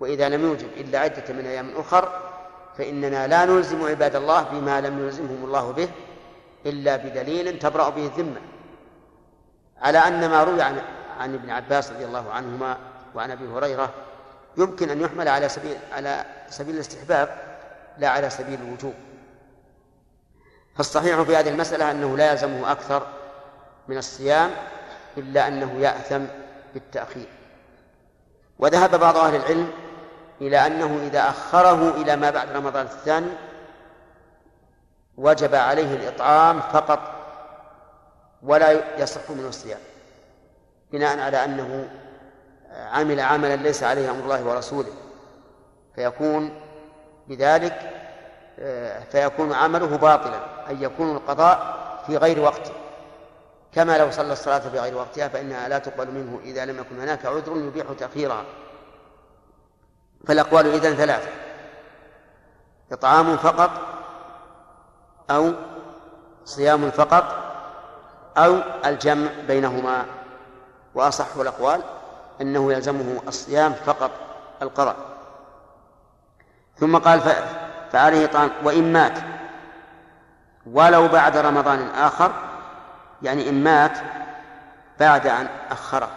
وإذا 0.00 0.28
لم 0.28 0.44
يوجب 0.44 0.68
إلا 0.76 0.98
عدة 0.98 1.34
من 1.34 1.46
أيام 1.46 1.76
أخر 1.76 2.20
فإننا 2.78 3.26
لا 3.26 3.44
نلزم 3.44 3.84
عباد 3.84 4.16
الله 4.16 4.42
بما 4.42 4.80
لم 4.80 5.04
يلزمهم 5.04 5.44
الله 5.44 5.72
به 5.72 5.88
إلا 6.66 6.96
بدليل 6.96 7.58
تبرأ 7.58 7.90
به 7.90 8.06
الذمة. 8.06 8.40
على 9.82 9.98
أن 9.98 10.30
ما 10.30 10.44
روي 10.44 10.62
عن 10.62 10.82
عن 11.18 11.34
ابن 11.34 11.50
عباس 11.50 11.92
رضي 11.92 12.04
الله 12.04 12.32
عنهما 12.32 12.76
وعن 13.14 13.30
أبي 13.30 13.48
هريرة 13.48 13.90
يمكن 14.56 14.90
أن 14.90 15.00
يحمل 15.00 15.28
على 15.28 15.48
سبيل 15.48 15.76
على 15.92 16.24
سبيل 16.48 16.74
الاستحباب 16.74 17.28
لا 17.98 18.08
على 18.08 18.30
سبيل 18.30 18.60
الوجوب. 18.60 18.94
فالصحيح 20.76 21.22
في 21.22 21.36
هذه 21.36 21.48
المسألة 21.48 21.90
أنه 21.90 22.16
لا 22.16 22.32
يلزمه 22.32 22.72
أكثر 22.72 23.06
من 23.88 23.98
الصيام 23.98 24.50
إلا 25.16 25.48
أنه 25.48 25.80
يأثم 25.80 26.24
بالتأخير. 26.74 27.28
وذهب 28.58 29.00
بعض 29.00 29.16
أهل 29.16 29.36
العلم 29.36 29.72
إلى 30.40 30.66
أنه 30.66 31.00
إذا 31.06 31.20
أخره 31.20 31.90
إلى 31.90 32.16
ما 32.16 32.30
بعد 32.30 32.50
رمضان 32.50 32.86
الثاني 32.86 33.30
وجب 35.16 35.54
عليه 35.54 35.94
الإطعام 35.94 36.60
فقط 36.60 37.00
ولا 38.42 38.98
يصح 38.98 39.30
منه 39.30 39.48
الصيام 39.48 39.80
بناء 40.92 41.20
على 41.20 41.44
أنه 41.44 41.88
عمل 42.72 43.20
عملا 43.20 43.56
ليس 43.56 43.82
عليه 43.82 44.10
أمر 44.10 44.24
الله 44.24 44.44
ورسوله 44.44 44.92
فيكون 45.94 46.60
بذلك 47.28 47.90
فيكون 49.12 49.52
عمله 49.52 49.96
باطلا 49.96 50.68
أي 50.68 50.82
يكون 50.82 51.16
القضاء 51.16 51.80
في 52.06 52.16
غير 52.16 52.40
وقته. 52.40 52.72
كما 53.72 53.98
لو 53.98 54.10
صلى 54.10 54.32
الصلاة 54.32 54.58
في 54.58 54.78
غير 54.78 54.96
وقتها 54.96 55.28
فإنها 55.28 55.68
لا 55.68 55.78
تقبل 55.78 56.10
منه 56.10 56.40
إذا 56.44 56.64
لم 56.64 56.78
يكن 56.78 57.00
هناك 57.00 57.26
عذر 57.26 57.56
يبيح 57.56 57.86
تأخيرها. 57.98 58.44
فالأقوال 60.26 60.66
إذن 60.66 60.94
ثلاثة. 60.94 61.28
إطعام 62.92 63.36
فقط 63.36 63.70
أو 65.30 65.52
صيام 66.44 66.90
فقط 66.90 67.24
أو 68.36 68.56
الجمع 68.84 69.30
بينهما. 69.46 70.04
وأصح 70.94 71.36
الأقوال 71.36 71.82
أنه 72.40 72.72
يلزمه 72.72 73.22
الصيام 73.28 73.72
فقط 73.72 74.10
القضاء 74.62 74.96
ثم 76.76 76.96
قال 76.98 77.20
فعليه 77.92 78.26
طعام. 78.26 78.50
وإن 78.64 78.92
مات 78.92 79.18
ولو 80.66 81.08
بعد 81.08 81.36
رمضان 81.36 81.88
آخر 81.88 82.32
يعني 83.22 83.48
إن 83.48 83.64
مات 83.64 83.98
بعد 85.00 85.26
أن 85.26 85.48
أخره. 85.70 86.10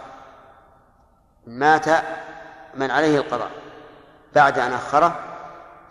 مات 1.46 1.86
من 2.74 2.90
عليه 2.90 3.18
القضاء. 3.18 3.50
بعد 4.34 4.58
أن 4.58 4.72
أخره 4.72 5.20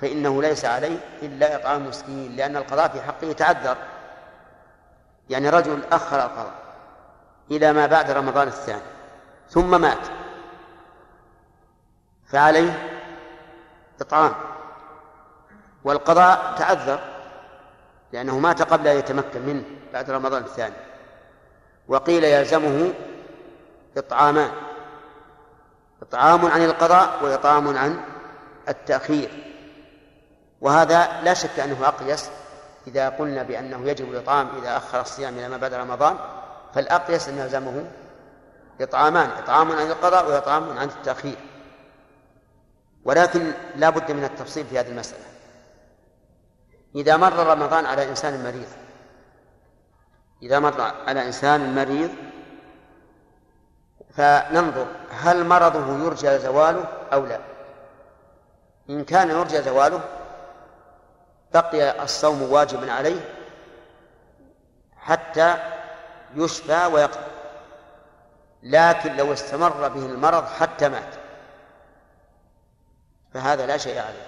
فإنه 0.02 0.42
ليس 0.42 0.66
عليه 0.66 0.98
إلا 1.22 1.56
إطعام 1.56 1.88
مسكين 1.88 2.36
لأن 2.36 2.58
القضاء 2.58 2.88
في 2.88 3.02
حقه 3.02 3.32
تعذر 3.32 3.78
يعني 5.30 5.50
رجل 5.50 5.84
أخر 5.92 6.26
القضاء 6.26 6.54
إلى 7.52 7.74
ما 7.74 7.86
بعد 7.86 8.12
رمضان 8.12 8.48
الثاني 8.48 8.82
ثم 9.50 9.82
مات. 9.82 10.08
فعليه 12.28 12.90
إطعام 14.02 14.34
والقضاء 15.84 16.56
تعذر 16.58 17.00
لأنه 18.14 18.40
مات 18.40 18.62
قبل 18.62 18.88
أن 18.88 18.98
يتمكن 18.98 19.42
منه 19.42 19.64
بعد 19.94 20.12
رمضان 20.12 20.44
الثاني. 20.44 20.76
وقيل 21.88 22.24
يلزمه 22.24 22.94
إطعامان 23.98 24.52
إطعام 26.02 26.46
عن 26.46 26.64
القضاء 26.64 27.20
وإطعام 27.24 27.78
عن 27.78 28.00
التأخير. 28.70 29.30
وهذا 30.62 31.22
لا 31.22 31.34
شك 31.34 31.60
أنه 31.60 31.88
أقيس 31.88 32.30
إذا 32.88 33.10
قلنا 33.10 33.44
بأنه 33.44 33.90
يجب 33.90 34.12
الإطعام 34.12 34.48
إذا 34.58 34.78
أخر 34.78 35.02
الصيام 35.02 35.34
إلى 35.34 35.50
ما 35.50 35.58
بعد 35.58 35.74
رمضان 35.74 36.18
فالأقيس 36.74 37.30
أن 37.30 37.38
يلزمه 37.38 37.86
إطعامان 38.82 39.30
إطعام 39.30 39.72
عن 39.72 39.88
القضاء 39.88 40.30
وإطعام 40.30 40.78
عن 40.78 40.88
التأخير. 40.88 41.38
ولكن 43.06 43.52
لا 43.76 43.90
بد 43.90 44.12
من 44.12 44.24
التفصيل 44.24 44.66
في 44.66 44.80
هذه 44.80 44.88
المسألة. 44.88 45.24
إذا 46.96 47.18
مر 47.18 47.34
رمضان 47.34 47.86
على 47.86 48.10
إنسان 48.10 48.44
مريض 48.44 48.68
إذا 50.44 50.60
مر 50.60 50.82
على 50.82 51.26
إنسان 51.26 51.76
مريض 51.76 52.12
فننظر 54.18 54.88
هل 55.10 55.46
مرضه 55.46 56.06
يرجى 56.06 56.40
زواله 56.40 56.86
أو 57.14 57.26
لا. 57.26 57.40
إن 58.90 59.04
كان 59.04 59.30
يرجى 59.30 59.62
زواله 59.62 60.02
بقي 61.54 62.04
الصوم 62.04 62.42
واجبا 62.42 62.92
عليه 62.92 63.22
حتى 64.98 65.58
يشفى 66.36 66.86
ويقضى 66.86 67.34
لكن 68.64 69.16
لو 69.16 69.34
استمر 69.34 69.88
به 69.88 70.06
المرض 70.06 70.46
حتى 70.46 70.90
مات. 70.90 71.16
فهذا 73.34 73.66
لا 73.66 73.78
شيء 73.78 74.00
عليه. 74.00 74.28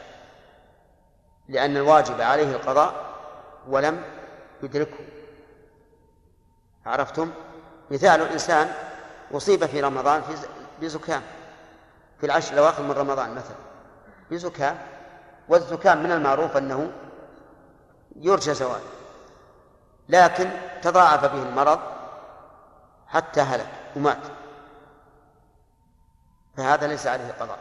لأن 1.50 1.78
الواجب 1.78 2.22
عليه 2.22 2.56
القضاء 2.56 2.94
ولم 3.68 4.04
يدركه. 4.64 5.06
عرفتم؟ 6.86 7.32
مثال 7.92 8.22
إنسان 8.22 8.72
أصيب 9.32 9.66
في 9.66 9.82
رمضان 9.82 10.22
في 10.22 10.48
بزكام 10.82 11.22
في 12.20 12.26
العشر 12.26 12.54
الأواخر 12.54 12.84
من 12.84 12.92
رمضان 12.92 13.36
مثلا. 13.36 13.56
بزكام 14.32 14.78
والزكام 15.50 16.04
من 16.04 16.12
المعروف 16.12 16.58
أنه 16.58 16.92
يرجى 18.16 18.54
زواله 18.54 18.90
لكن 20.10 20.50
تضاعف 20.82 21.26
به 21.26 21.44
المرض 21.50 21.80
حتى 23.08 23.42
هلك 23.42 23.68
ومات 23.96 24.18
فهذا 26.58 26.88
ليس 26.88 27.08
عليه 27.08 27.32
قضاء 27.40 27.60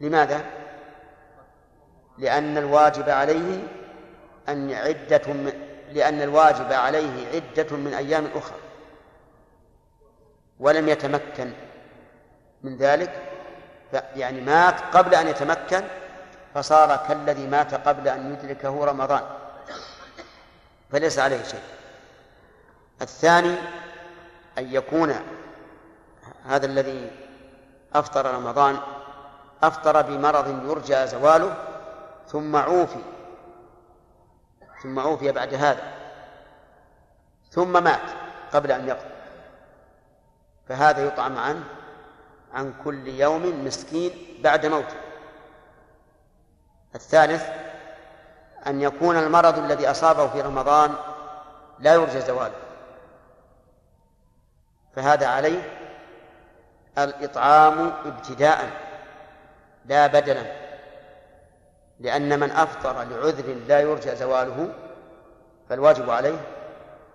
لماذا؟ 0.00 0.44
لأن 2.18 2.58
الواجب 2.58 3.08
عليه 3.08 3.68
أن 4.48 4.72
عدة 4.72 5.32
من 5.32 5.52
لأن 5.92 6.22
الواجب 6.22 6.72
عليه 6.72 7.28
عدة 7.34 7.76
من 7.76 7.94
أيام 7.94 8.26
أخرى 8.34 8.58
ولم 10.60 10.88
يتمكن 10.88 11.52
من 12.62 12.76
ذلك 12.76 13.31
يعني 13.92 14.40
مات 14.40 14.80
قبل 14.96 15.14
أن 15.14 15.28
يتمكن 15.28 15.84
فصار 16.54 16.96
كالذي 17.08 17.46
مات 17.46 17.74
قبل 17.88 18.08
أن 18.08 18.32
يدركه 18.32 18.84
رمضان 18.84 19.22
فليس 20.92 21.18
عليه 21.18 21.42
شيء. 21.42 21.62
الثاني 23.02 23.56
أن 24.58 24.74
يكون 24.74 25.14
هذا 26.46 26.66
الذي 26.66 27.10
أفطر 27.94 28.34
رمضان 28.34 28.78
أفطر 29.62 30.02
بمرض 30.02 30.68
يرجى 30.70 31.06
زواله 31.06 31.54
ثم 32.28 32.56
عوفي 32.56 33.02
ثم 34.82 34.98
عوفي 34.98 35.32
بعد 35.32 35.54
هذا 35.54 35.82
ثم 37.50 37.84
مات 37.84 38.10
قبل 38.52 38.72
أن 38.72 38.88
يقضي 38.88 39.12
فهذا 40.68 41.06
يطعم 41.06 41.38
عنه 41.38 41.64
عن 42.52 42.74
كل 42.84 43.08
يوم 43.08 43.64
مسكين 43.66 44.40
بعد 44.42 44.66
موته. 44.66 44.96
الثالث 46.94 47.48
أن 48.66 48.80
يكون 48.82 49.16
المرض 49.16 49.58
الذي 49.58 49.90
أصابه 49.90 50.26
في 50.28 50.40
رمضان 50.40 50.94
لا 51.78 51.94
يرجى 51.94 52.20
زواله. 52.20 52.54
فهذا 54.96 55.26
عليه 55.26 55.62
الإطعام 56.98 57.92
ابتداء 58.04 58.70
لا 59.86 60.06
بدلا 60.06 60.42
لأن 62.00 62.40
من 62.40 62.50
أفطر 62.50 63.02
لعذر 63.02 63.54
لا 63.68 63.80
يرجى 63.80 64.16
زواله 64.16 64.74
فالواجب 65.68 66.10
عليه 66.10 66.38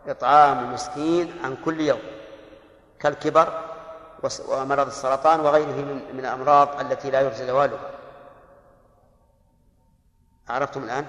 إطعام 0.08 0.74
مسكين 0.74 1.34
عن 1.44 1.58
كل 1.66 1.82
يوم. 1.82 2.02
كالكبر 3.00 3.67
ومرض 4.48 4.88
السرطان 4.88 5.40
وغيره 5.40 5.84
من 6.14 6.20
الأمراض 6.20 6.80
التي 6.80 7.12
لا 7.12 7.22
يرجى 7.22 7.46
زوالها. 7.46 7.92
عرفتم 10.50 10.84
الآن؟ 10.84 11.06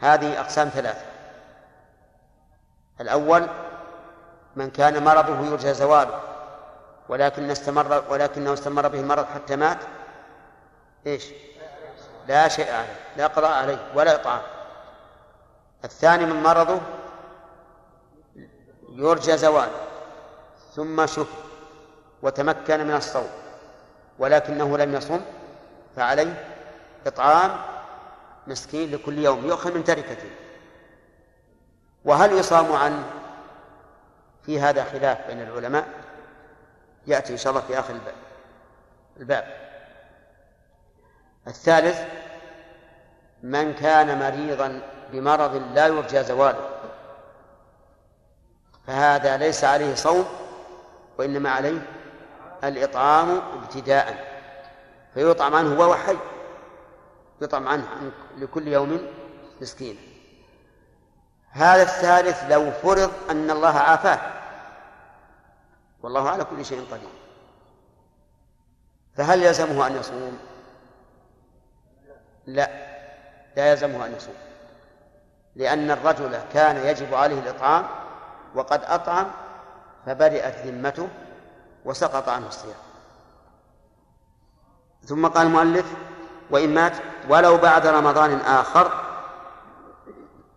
هذه 0.00 0.40
أقسام 0.40 0.68
ثلاثة. 0.68 1.04
الأول 3.00 3.46
من 4.56 4.70
كان 4.70 5.04
مرضه 5.04 5.46
يرجى 5.46 5.74
زواله 5.74 6.20
ولكن 7.08 7.50
استمر 7.50 8.04
ولكنه 8.10 8.52
استمر 8.52 8.88
به 8.88 9.00
المرض 9.00 9.26
حتى 9.34 9.56
مات. 9.56 9.78
إيش؟ 11.06 11.24
لا 12.26 12.48
شيء 12.48 12.72
عليه 12.72 12.96
لا 13.16 13.26
قضاء 13.26 13.52
عليه 13.52 13.92
ولا 13.94 14.14
إطعام. 14.14 14.42
الثاني 15.84 16.26
من 16.26 16.42
مرضه 16.42 16.80
يرجى 18.88 19.36
زواله 19.36 19.80
ثم 20.74 21.06
شف 21.06 21.47
وتمكن 22.22 22.86
من 22.86 22.94
الصوم 22.94 23.28
ولكنه 24.18 24.78
لم 24.78 24.94
يصم 24.94 25.20
فعليه 25.96 26.44
إطعام 27.06 27.56
مسكين 28.46 28.90
لكل 28.94 29.18
يوم 29.18 29.46
يؤخذ 29.46 29.74
من 29.74 29.84
تركته. 29.84 30.30
وهل 32.04 32.32
يصام 32.32 32.72
عنه 32.72 33.04
في 34.46 34.60
هذا 34.60 34.84
خلاف 34.84 35.26
بين 35.26 35.42
العلماء؟ 35.42 35.86
يأتي 37.06 37.32
إن 37.32 37.38
شاء 37.38 37.50
الله 37.50 37.62
في 37.66 37.78
آخر 37.78 37.94
الباب 37.94 38.14
الباب. 39.20 39.68
الثالث 41.46 42.00
من 43.42 43.74
كان 43.74 44.18
مريضا 44.18 44.80
بمرض 45.12 45.62
لا 45.74 45.86
يرجى 45.86 46.22
زواله 46.22 46.68
فهذا 48.86 49.36
ليس 49.36 49.64
عليه 49.64 49.94
صوم 49.94 50.26
وإنما 51.18 51.50
عليه 51.50 51.78
الإطعام 52.64 53.42
ابتداء 53.62 54.28
فيطعم 55.14 55.54
عنه 55.54 55.80
وهو 55.80 55.94
حي 55.94 56.16
يطعم 57.40 57.68
عنه 57.68 58.12
لكل 58.38 58.68
يوم 58.68 59.06
مسكين 59.60 59.98
هذا 61.50 61.82
الثالث 61.82 62.44
لو 62.50 62.70
فرض 62.70 63.12
أن 63.30 63.50
الله 63.50 63.78
عافاه 63.78 64.18
والله 66.02 66.30
على 66.30 66.44
كل 66.44 66.64
شيء 66.64 66.86
قدير 66.92 67.08
فهل 69.16 69.42
يلزمه 69.42 69.86
أن 69.86 69.96
يصوم؟ 69.96 70.38
لا 72.46 72.70
لا 73.56 73.70
يلزمه 73.70 74.06
أن 74.06 74.14
يصوم 74.16 74.34
لأن 75.56 75.90
الرجل 75.90 76.40
كان 76.52 76.76
يجب 76.76 77.14
عليه 77.14 77.38
الإطعام 77.38 77.86
وقد 78.54 78.84
أطعم 78.84 79.30
فبرئت 80.06 80.66
ذمته 80.66 81.08
وسقط 81.84 82.28
عنه 82.28 82.46
الصيام. 82.46 82.76
ثم 85.04 85.26
قال 85.26 85.46
المؤلف 85.46 85.86
وإن 86.50 86.74
مات 86.74 86.92
ولو 87.28 87.56
بعد 87.56 87.86
رمضان 87.86 88.40
آخر 88.40 89.04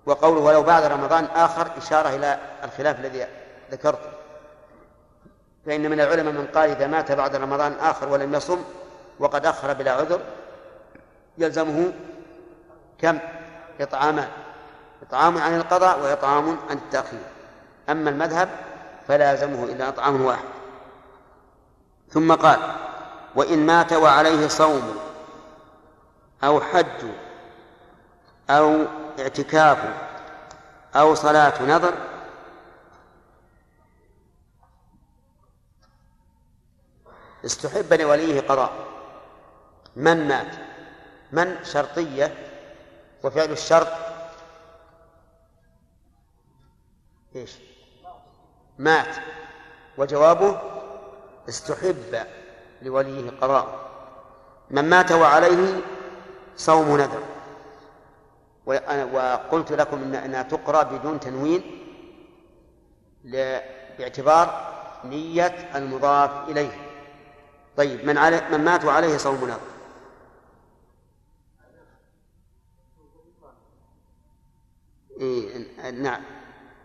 وقوله 0.06 0.40
ولو 0.40 0.64
بعد 0.64 0.84
رمضان 0.84 1.26
آخر 1.26 1.68
إشارة 1.78 2.10
إلى 2.10 2.40
الخلاف 2.64 3.00
الذي 3.00 3.28
ذكرته. 3.72 4.10
فإن 5.66 5.90
من 5.92 6.00
العلماء 6.00 6.34
من 6.34 6.48
قال 6.48 6.70
إذا 6.70 6.88
مات 6.88 7.12
بعد 7.12 7.36
رمضان 7.36 7.74
آخر 7.74 8.10
ولم 8.10 8.36
يصم 8.36 8.64
وقد 9.20 9.46
أخر 9.46 9.74
بلا 9.74 9.92
عذر 9.92 10.22
يلزمه 11.38 11.94
كم؟ 13.00 13.20
إطعامان 13.80 14.28
إطعام 15.08 15.38
عن 15.38 15.58
القضاء 15.58 16.00
وإطعام 16.00 16.58
عن 16.70 16.78
التأخير. 16.78 17.20
أما 17.90 18.10
المذهب 18.10 18.50
فلا 19.08 19.32
يلزمه 19.32 19.64
إلا 19.64 19.90
إطعام 19.90 20.26
واحد. 20.26 20.61
ثم 22.12 22.34
قال 22.34 22.60
وإن 23.36 23.66
مات 23.66 23.94
وعليه 23.94 24.48
صوم 24.48 25.00
أو 26.44 26.62
حج 26.62 27.06
أو 28.50 28.86
اعتكاف 29.20 29.78
أو 30.96 31.16
صلاة 31.16 31.62
نذر 31.62 31.94
استحب 37.46 37.94
لوليه 37.94 38.42
قضاء. 38.42 38.74
من 39.96 40.28
مات؟ 40.28 40.56
من 41.32 41.64
شرطية 41.64 42.36
وفعل 43.24 43.52
الشرط؟ 43.52 43.88
إيش؟ 47.36 47.58
مات. 48.78 49.16
وجوابه 49.98 50.81
استحب 51.50 52.28
لوليه 52.82 53.32
قضاء 53.32 53.92
من 54.70 54.90
مات 54.90 55.12
وعليه 55.12 55.82
صوم 56.56 56.98
نذر. 56.98 57.24
وقلت 59.14 59.72
لكم 59.72 60.04
إن 60.04 60.16
أنها 60.16 60.44
تقرأ 60.44 60.84
بدون 60.84 61.20
تنوين 61.20 61.62
باعتبار 63.98 64.72
نية 65.04 65.78
المضاف 65.78 66.50
إليه. 66.50 66.72
طيب 67.78 68.06
من 68.06 68.18
علي 68.18 68.42
من 68.52 68.66
مات 68.66 68.86
وعليه 68.86 69.18
صوم 69.18 69.46
نذر. 69.46 69.60
إيه 75.20 75.92
نعم. 75.92 76.22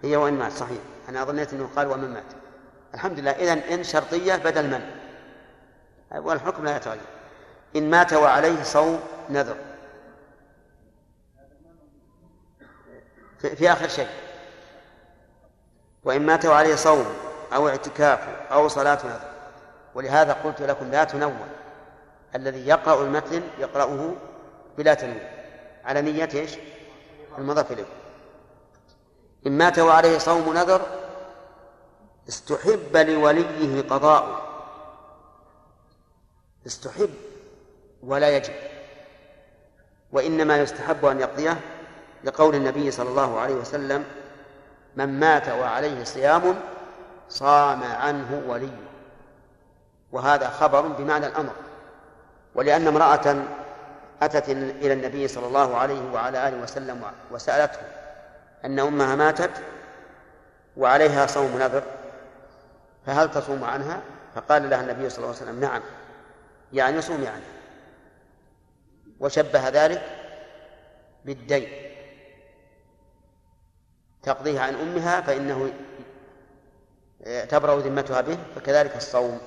هي 0.02 0.16
وإن 0.16 0.34
مات 0.34 0.52
صحيح. 0.52 0.78
أنا 1.08 1.24
ظنيت 1.24 1.52
أنه 1.52 1.70
قال 1.76 1.86
ومن 1.86 2.10
مات. 2.14 2.45
الحمد 2.96 3.18
لله. 3.18 3.30
إذا 3.30 3.74
إن 3.74 3.84
شرطية 3.84 4.36
بدل 4.36 4.66
من. 4.66 4.80
والحكم 6.12 6.64
لا 6.64 6.76
يتغير. 6.76 7.00
إن 7.76 7.90
مات 7.90 8.12
وعليه 8.12 8.62
صوم 8.62 9.00
نذر. 9.30 9.56
في, 13.38 13.56
في 13.56 13.72
آخر 13.72 13.88
شيء. 13.88 14.08
وإن 16.04 16.26
مات 16.26 16.46
وعليه 16.46 16.74
صوم 16.74 17.06
أو 17.54 17.68
اعتكاف 17.68 18.28
أو 18.52 18.68
صلاة 18.68 18.98
نذر. 19.04 19.30
ولهذا 19.94 20.32
قلت 20.32 20.62
لكم 20.62 20.90
لا 20.90 21.04
تنون 21.04 21.48
الذي 22.34 22.68
يقرأ 22.68 23.02
المتن 23.02 23.42
يقرأه 23.58 24.14
بلا 24.78 24.94
تنوين 24.94 25.28
على 25.84 26.02
نية 26.02 26.28
إيش؟ 26.34 26.50
المضاف 27.38 27.72
إليه. 27.72 27.84
إن 29.46 29.58
مات 29.58 29.78
وعليه 29.78 30.18
صوم 30.18 30.54
نذر 30.54 30.95
استحب 32.28 32.96
لوليه 32.96 33.82
قضاء 33.82 34.46
استحب 36.66 37.14
ولا 38.02 38.36
يجب. 38.36 38.52
وإنما 40.12 40.58
يستحب 40.58 41.04
أن 41.04 41.20
يقضيه 41.20 41.60
لقول 42.24 42.54
النبي 42.54 42.90
صلى 42.90 43.08
الله 43.08 43.40
عليه 43.40 43.54
وسلم 43.54 44.04
من 44.96 45.20
مات 45.20 45.48
وعليه 45.48 46.04
صيام 46.04 46.54
صام 47.28 47.82
عنه 47.82 48.42
وليه. 48.46 48.78
وهذا 50.12 50.48
خبر 50.48 50.80
بمعنى 50.80 51.26
الأمر. 51.26 51.52
ولأن 52.54 52.86
امرأة 52.86 53.44
أتت 54.22 54.48
إلى 54.48 54.92
النبي 54.92 55.28
صلى 55.28 55.46
الله 55.46 55.76
عليه 55.76 56.12
وعلى 56.12 56.48
آله 56.48 56.62
وسلم 56.62 57.02
وسألته 57.30 57.80
أن 58.64 58.78
أمها 58.78 59.16
ماتت 59.16 59.50
وعليها 60.76 61.26
صوم 61.26 61.58
نذر. 61.58 61.82
فهل 63.06 63.30
تصوم 63.30 63.64
عنها؟ 63.64 64.02
فقال 64.34 64.70
لها 64.70 64.80
النبي 64.80 65.10
صلى 65.10 65.18
الله 65.18 65.28
عليه 65.28 65.42
وسلم 65.42 65.60
نعم. 65.60 65.82
يعني 66.72 67.02
صومي 67.02 67.26
عنها 67.26 67.52
وشبه 69.20 69.68
ذلك 69.68 70.02
بالدين. 71.24 71.68
تقضيه 74.22 74.60
عن 74.60 74.74
أمها 74.74 75.20
فإنه 75.20 75.72
تبرأ 77.48 77.80
ذمتها 77.80 78.20
به 78.20 78.38
فكذلك 78.56 78.96
الصوم. 78.96 79.40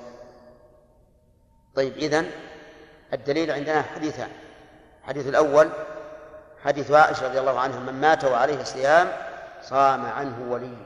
طيب 1.74 1.96
إذن 1.96 2.30
الدليل 3.12 3.50
عندنا 3.50 3.82
حديثان. 3.82 4.30
الحديث 5.00 5.26
الأول 5.26 5.68
حديث 6.64 6.90
عائشة 6.90 7.28
رضي 7.28 7.40
الله 7.40 7.60
عنها 7.60 7.80
من 7.80 8.00
مات 8.00 8.24
وعليه 8.24 8.64
صيام 8.64 9.12
صام 9.62 10.06
عنه 10.06 10.52
ولي. 10.52 10.76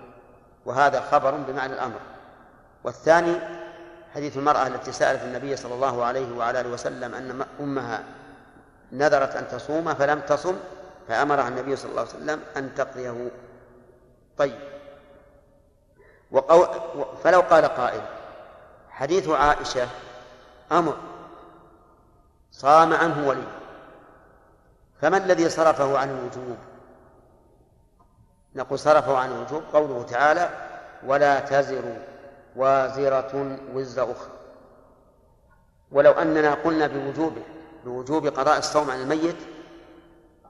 وهذا 0.65 1.01
خبر 1.01 1.31
بمعنى 1.31 1.73
الأمر. 1.73 2.01
والثاني 2.85 3.35
حديث 4.15 4.37
المرأة 4.37 4.67
التي 4.67 4.93
سألت 4.93 5.23
النبي 5.23 5.57
صلى 5.57 5.75
الله 5.75 6.05
عليه 6.05 6.37
وعلى 6.37 6.61
آله 6.61 6.69
وسلم 6.69 7.15
أن 7.15 7.47
أمها 7.61 8.05
نذرت 8.93 9.37
أن 9.37 9.49
تصوم 9.49 9.95
فلم 9.95 10.21
تصم 10.21 10.57
فأمرها 11.09 11.49
النبي 11.49 11.77
صلى 11.77 11.91
الله 11.91 12.01
عليه 12.01 12.11
وسلم 12.11 12.41
أن 12.57 12.75
تقضيه. 12.75 13.31
طيب. 14.39 14.59
وقو... 16.31 16.67
فلو 17.25 17.41
قال 17.41 17.65
قائل 17.65 18.01
حديث 18.91 19.29
عائشة 19.29 19.89
أمر 20.73 20.97
صام 22.53 22.93
عنه 22.93 23.29
ولي. 23.29 23.47
فما 25.01 25.17
الذي 25.17 25.49
صرفه 25.49 25.99
عن 25.99 26.11
الوجوب؟ 26.11 26.57
نقول 28.55 28.79
صرفه 28.79 29.19
عن 29.19 29.33
الوجوب 29.33 29.63
قوله 29.73 30.03
تعالى 30.03 30.51
ولا 31.07 31.41
تزر 31.41 31.97
وازرة 32.57 33.59
وزر 33.75 34.13
أخرى. 34.13 34.31
ولو 35.93 36.13
أننا 36.13 36.55
قلنا 36.55 36.87
بوجوبه 36.87 37.43
بوجوب 37.85 38.27
قضاء 38.27 38.59
الصوم 38.59 38.91
عن 38.91 39.01
الميت 39.01 39.37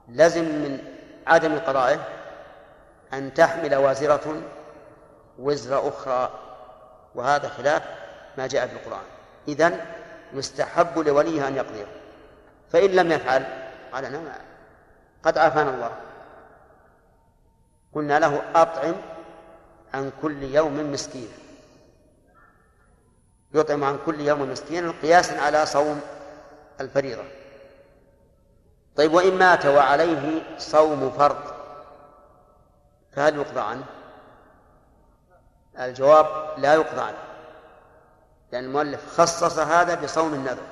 لزم 0.09 0.43
من 0.43 0.79
عدم 1.27 1.59
قضائه 1.59 2.07
أن 3.13 3.33
تحمل 3.33 3.75
وازرة 3.75 4.41
وزر 5.39 5.87
أخرى. 5.87 6.29
وهذا 7.15 7.47
خلاف 7.47 7.83
ما 8.37 8.47
جاء 8.47 8.67
في 8.67 8.73
القرآن. 8.73 9.03
إذن 9.47 9.79
يستحب 10.33 10.99
لوليها 10.99 11.47
أن 11.47 11.55
يقضيه. 11.55 11.85
فإن 12.69 12.89
لم 12.89 13.11
يفعل 13.11 13.45
قال 13.93 14.11
نعم. 14.11 14.25
قد 15.23 15.37
عافانا 15.37 15.69
الله. 15.69 15.91
قلنا 17.93 18.19
له 18.19 18.41
أطعم 18.55 18.95
عن 19.93 20.11
كل 20.21 20.43
يوم 20.43 20.91
مسكين. 20.91 21.44
يطعم 23.55 23.83
عن 23.83 23.99
كل 24.05 24.19
يوم 24.21 24.51
مسكين 24.51 24.91
قياسا 24.91 25.39
على 25.39 25.65
صوم 25.65 26.01
الفريضة. 26.81 27.23
طيب 28.95 29.13
وإن 29.13 29.37
مات 29.37 29.65
وعليه 29.65 30.41
صوم 30.57 31.11
فرض 31.11 31.37
فهل 33.11 33.35
يقضى 33.35 33.59
عنه؟ 33.59 33.85
الجواب 35.79 36.25
لا 36.57 36.73
يقضى 36.73 37.01
عنه 37.01 37.17
لأن 38.51 38.63
المؤلف 38.63 39.21
خصص 39.21 39.59
هذا 39.59 39.95
بصوم 39.95 40.33
النذر. 40.33 40.63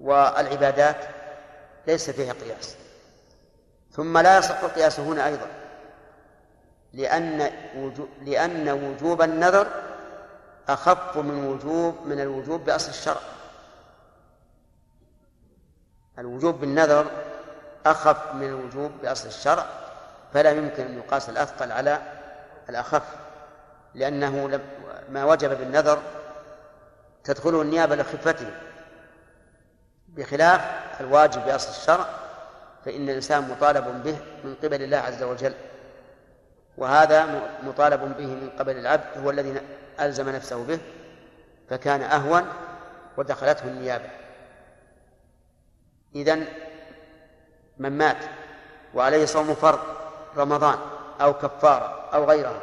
والعبادات 0.00 0.96
ليس 1.86 2.10
فيها 2.10 2.32
قياس. 2.32 2.76
ثم 3.92 4.18
لا 4.18 4.38
يصح 4.38 4.62
القياس 4.62 5.00
هنا 5.00 5.26
أيضا 5.26 5.46
لأن 6.92 7.50
لأن 8.22 8.68
وجوب 8.68 9.22
النذر 9.22 9.66
أخف 10.68 11.16
من 11.16 11.44
وجوب 11.44 12.06
من 12.06 12.20
الوجوب 12.20 12.64
بأصل 12.64 12.88
الشرع. 12.88 13.20
الوجوب 16.18 16.60
بالنذر 16.60 17.06
أخف 17.86 18.34
من 18.34 18.46
الوجوب 18.46 18.92
بأصل 19.02 19.28
الشرع 19.28 19.66
فلا 20.34 20.50
يمكن 20.50 20.86
أن 20.86 20.98
يقاس 20.98 21.28
الأثقل 21.28 21.72
على 21.72 22.02
الأخف 22.68 23.02
لأنه 23.94 24.60
ما 25.08 25.24
وجب 25.24 25.58
بالنذر 25.58 26.02
تدخله 27.24 27.62
النيابة 27.62 27.96
لخفته. 27.96 28.50
بخلاف 30.08 30.60
الواجب 31.00 31.44
بأصل 31.44 31.70
الشرع 31.70 32.06
فإن 32.84 33.08
الإنسان 33.08 33.48
مطالب 33.48 34.02
به 34.02 34.18
من 34.44 34.54
قبل 34.54 34.82
الله 34.82 34.96
عز 34.96 35.22
وجل 35.22 35.54
وهذا 36.76 37.26
مطالب 37.62 38.00
به 38.18 38.26
من 38.26 38.50
قبل 38.58 38.76
العبد 38.76 39.18
هو 39.24 39.30
الذي 39.30 39.60
ألزم 40.00 40.28
نفسه 40.28 40.64
به 40.64 40.78
فكان 41.70 42.02
أهون 42.02 42.48
ودخلته 43.16 43.64
النيابة 43.64 44.10
إذن 46.14 46.46
من 47.78 47.98
مات 47.98 48.16
وعليه 48.94 49.26
صوم 49.26 49.54
فرض 49.54 49.80
رمضان 50.36 50.78
أو 51.20 51.34
كفارة 51.34 52.08
أو 52.14 52.24
غيرها 52.24 52.62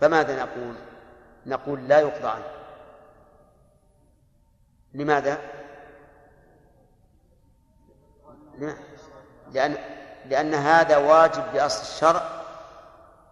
فماذا 0.00 0.44
نقول؟ 0.44 0.74
نقول 1.46 1.88
لا 1.88 2.00
يقضى 2.00 2.28
عنه 2.28 2.44
لماذا؟ 4.94 5.38
لأن 9.52 9.76
لأن 10.26 10.54
هذا 10.54 10.96
واجب 10.96 11.42
بأصل 11.52 11.82
الشرع 11.82 12.22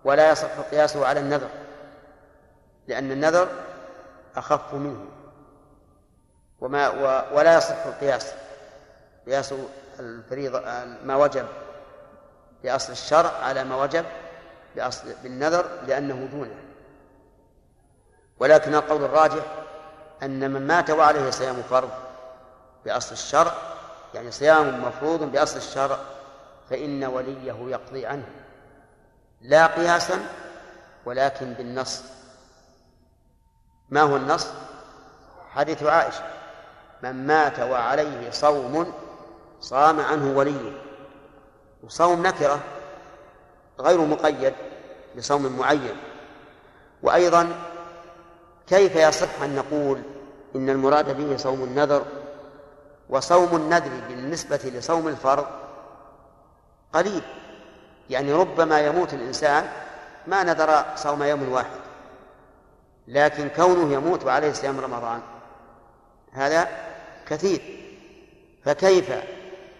ولا 0.04 0.30
يصح 0.30 0.60
قياسه 0.70 1.06
على 1.06 1.20
النذر 1.20 1.48
لأن 2.92 3.12
النذر 3.12 3.48
أخف 4.36 4.74
منه. 4.74 5.04
وما 6.60 6.88
ولا 7.32 7.56
يصح 7.56 7.86
القياس. 7.86 8.32
قياس 9.26 9.54
الفريضة 10.00 10.60
ما 11.04 11.16
وجب 11.16 11.46
بأصل 12.62 12.92
الشرع 12.92 13.30
على 13.42 13.64
ما 13.64 13.76
وجب 13.76 14.04
بأصل 14.76 15.14
بالنذر 15.22 15.66
لأنه 15.86 16.28
دونه. 16.32 16.54
ولكن 18.38 18.74
القول 18.74 19.04
الراجح 19.04 19.44
أن 20.22 20.50
من 20.50 20.66
مات 20.66 20.90
وعليه 20.90 21.30
صيام 21.30 21.62
فرض 21.62 21.90
بأصل 22.84 23.12
الشرع 23.12 23.52
يعني 24.14 24.30
صيام 24.30 24.84
مفروض 24.84 25.22
بأصل 25.22 25.56
الشرع 25.56 25.98
فإن 26.70 27.04
وليه 27.04 27.52
يقضي 27.52 28.06
عنه. 28.06 28.28
لا 29.40 29.66
قياسا 29.66 30.20
ولكن 31.04 31.52
بالنص. 31.52 32.21
ما 33.92 34.02
هو 34.02 34.16
النص؟ 34.16 34.46
حديث 35.54 35.82
عائشة 35.82 36.22
من 37.02 37.26
مات 37.26 37.60
وعليه 37.60 38.30
صوم 38.30 38.92
صام 39.60 40.00
عنه 40.00 40.38
وليه. 40.38 40.72
وصوم 41.82 42.26
نكرة 42.26 42.60
غير 43.80 44.00
مقيد 44.00 44.54
بصوم 45.16 45.58
معين. 45.58 45.96
وأيضا 47.02 47.48
كيف 48.66 48.96
يصح 48.96 49.42
أن 49.42 49.56
نقول 49.56 50.02
إن 50.56 50.70
المراد 50.70 51.16
به 51.16 51.36
صوم 51.36 51.62
النذر؟ 51.62 52.02
وصوم 53.08 53.56
النذر 53.56 53.90
بالنسبة 54.08 54.60
لصوم 54.64 55.08
الفرض 55.08 55.46
قليل 56.92 57.22
يعني 58.10 58.32
ربما 58.32 58.80
يموت 58.80 59.14
الإنسان 59.14 59.68
ما 60.26 60.42
نذر 60.42 60.84
صوم 60.96 61.22
يوم 61.22 61.52
واحد. 61.52 61.81
لكن 63.08 63.48
كونه 63.48 63.92
يموت 63.94 64.24
وعليه 64.24 64.52
صيام 64.52 64.80
رمضان 64.80 65.20
هذا 66.32 66.68
كثير. 67.26 67.78
فكيف 68.64 69.12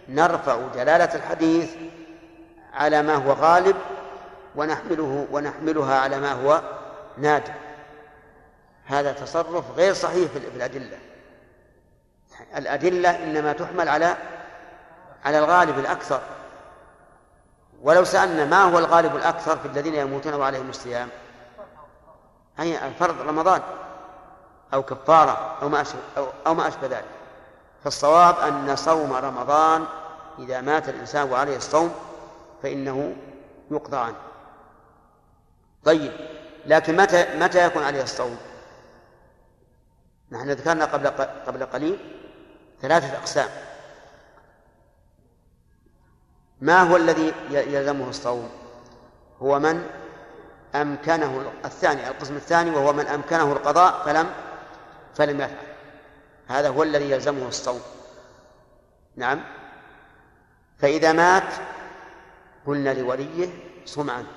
نرفع 0.09 0.57
دلالة 0.75 1.15
الحديث 1.15 1.71
على 2.73 3.01
ما 3.01 3.15
هو 3.15 3.31
غالب 3.31 3.75
ونحمله 4.55 5.27
ونحملها 5.31 5.99
على 5.99 6.19
ما 6.19 6.31
هو 6.31 6.61
نادر؟ 7.17 7.53
هذا 8.85 9.11
تصرف 9.11 9.65
غير 9.77 9.93
صحيح 9.93 10.31
في 10.31 10.37
الأدلة. 10.55 10.97
الأدلة 12.57 13.23
إنما 13.23 13.53
تحمل 13.53 13.89
على 13.89 14.17
على 15.25 15.39
الغالب 15.39 15.79
الأكثر. 15.79 16.21
ولو 17.83 18.03
سألنا 18.03 18.45
ما 18.45 18.63
هو 18.63 18.79
الغالب 18.79 19.15
الأكثر 19.15 19.57
في 19.57 19.65
الذين 19.65 19.95
يموتون 19.95 20.33
وعليهم 20.33 20.69
الصيام 20.69 21.09
أي 22.59 22.87
الفرض 22.87 23.21
رمضان 23.21 23.61
أو 24.73 24.83
كفارة 24.83 25.57
أو 25.61 25.69
ما 25.69 25.81
أشبه 25.81 25.99
أو, 26.17 26.27
أو 26.47 26.53
ما 26.53 26.67
أشبه 26.67 26.87
ذلك 26.87 27.05
فالصواب 27.83 28.35
أن 28.39 28.75
صوم 28.75 29.13
رمضان 29.13 29.85
إذا 30.39 30.61
مات 30.61 30.89
الإنسان 30.89 31.31
وعليه 31.31 31.57
الصوم 31.57 31.93
فإنه 32.63 33.15
يقضى 33.71 33.97
عنه 33.97 34.15
طيب 35.83 36.11
لكن 36.65 36.97
متى 36.97 37.39
متى 37.39 37.65
يكون 37.65 37.83
عليه 37.83 38.03
الصوم؟ 38.03 38.37
نحن 40.31 40.49
ذكرنا 40.49 40.85
قبل 40.85 41.07
قبل 41.47 41.65
قليل 41.65 41.97
ثلاثة 42.81 43.17
أقسام 43.17 43.49
ما 46.61 46.81
هو 46.81 46.95
الذي 46.97 47.33
يلزمه 47.49 48.09
الصوم؟ 48.09 48.49
هو 49.41 49.59
من 49.59 49.89
أمكنه 50.75 51.51
الثاني 51.65 52.07
القسم 52.07 52.35
الثاني 52.35 52.71
وهو 52.71 52.93
من 52.93 53.07
أمكنه 53.07 53.51
القضاء 53.51 54.05
فلم 54.05 54.29
فلم 55.15 55.41
يفعل. 55.41 55.67
هذا 56.47 56.69
هو 56.69 56.83
الذي 56.83 57.11
يلزمه 57.11 57.47
الصوم. 57.47 57.81
نعم. 59.15 59.43
فإذا 60.77 61.11
مات 61.11 61.53
قلنا 62.67 62.93
لوليه 62.93 63.49
صم 63.85 64.09
عنه. 64.09 64.27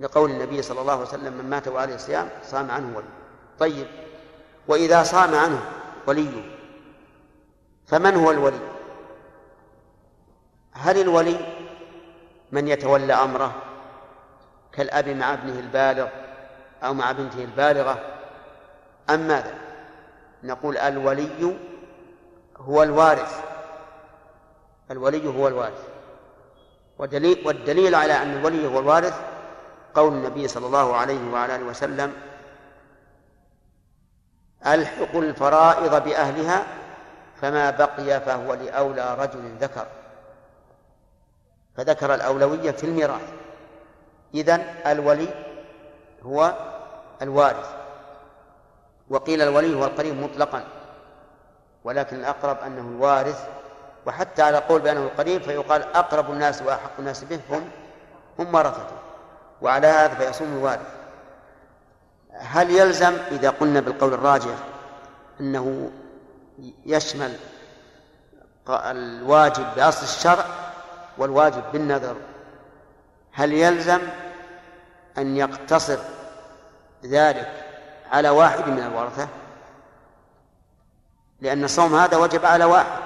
لقول 0.00 0.30
النبي 0.30 0.62
صلى 0.62 0.80
الله 0.80 0.92
عليه 0.92 1.02
وسلم 1.02 1.32
من 1.32 1.50
مات 1.50 1.68
وعليه 1.68 1.94
الصيام 1.94 2.28
صام 2.44 2.70
عنه 2.70 2.96
ولي 2.96 3.08
طيب. 3.58 3.86
وإذا 4.68 5.02
صام 5.02 5.34
عنه 5.34 5.60
وليه 6.06 6.58
فمن 7.86 8.14
هو 8.16 8.30
الولي؟ 8.30 8.60
هل 10.72 11.00
الولي 11.00 11.54
من 12.52 12.68
يتولى 12.68 13.12
أمره؟ 13.12 13.67
كالأب 14.78 15.08
مع 15.08 15.32
ابنه 15.32 15.58
البالغ 15.58 16.08
أو 16.82 16.94
مع 16.94 17.12
بنته 17.12 17.44
البالغة. 17.44 17.98
أم 19.10 19.20
ماذا 19.20 19.54
نقول 20.42 20.76
الولي 20.76 21.56
هو 22.56 22.82
الوارث. 22.82 23.44
الولي 24.90 25.28
هو 25.28 25.48
الوارث. 25.48 25.88
ودليل 26.98 27.46
والدليل 27.46 27.94
على 27.94 28.12
أن 28.12 28.32
الولي 28.32 28.66
هو 28.66 28.78
الوارث 28.78 29.20
قول 29.94 30.12
النبي 30.12 30.48
صلى 30.48 30.66
الله 30.66 30.96
عليه 30.96 31.32
وعلى 31.32 31.56
آله 31.56 31.64
وسلم 31.64 32.12
ألحق 34.66 35.16
الفرائض 35.16 36.04
بأهلها 36.04 36.66
فما 37.40 37.70
بقي 37.70 38.20
فهو 38.20 38.54
لأولى 38.54 39.14
رجل 39.14 39.56
ذكر. 39.60 39.86
فذكر 41.76 42.14
الأولوية 42.14 42.70
في 42.70 42.84
الميراث. 42.84 43.47
إذن 44.34 44.60
الولي 44.86 45.28
هو 46.22 46.54
الوارث. 47.22 47.70
وقيل 49.10 49.42
الولي 49.42 49.74
هو 49.74 49.84
القريب 49.84 50.14
مطلقا 50.14 50.64
ولكن 51.84 52.16
الأقرب 52.16 52.56
أنه 52.66 52.80
الوارث. 52.80 53.48
وحتى 54.06 54.42
على 54.42 54.58
قول 54.58 54.80
بأنه 54.80 55.00
القريب 55.00 55.42
فيقال 55.42 55.82
أقرب 55.82 56.30
الناس 56.30 56.62
وأحق 56.62 56.92
الناس 56.98 57.24
به 57.24 57.40
هم 57.50 57.70
هم 58.38 58.54
ورثته. 58.54 58.96
وعلى 59.62 59.86
هذا 59.86 60.14
فيصوم 60.14 60.56
الوارث. 60.56 60.98
هل 62.32 62.70
يلزم 62.70 63.16
إذا 63.30 63.50
قلنا 63.50 63.80
بالقول 63.80 64.14
الراجح 64.14 64.54
أنه 65.40 65.90
يشمل 66.86 67.36
الواجب 68.68 69.66
بأصل 69.76 70.02
الشرع 70.02 70.44
والواجب 71.18 71.62
بالنذر 71.72 72.16
هل 73.38 73.52
يلزم 73.52 74.00
أن 75.18 75.36
يقتصر 75.36 75.98
ذلك 77.04 77.64
على 78.12 78.28
واحد 78.28 78.68
من 78.68 78.78
الورثة؟ 78.78 79.28
لأن 81.40 81.64
الصوم 81.64 81.94
هذا 81.94 82.16
وجب 82.16 82.44
على 82.44 82.64
واحد. 82.64 83.00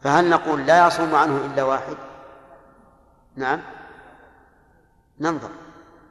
فهل 0.00 0.30
نقول 0.30 0.66
لا 0.66 0.86
يصوم 0.86 1.14
عنه 1.14 1.36
إلا 1.36 1.62
واحد؟ 1.62 1.96
نعم. 3.36 3.60
ننظر. 5.20 5.50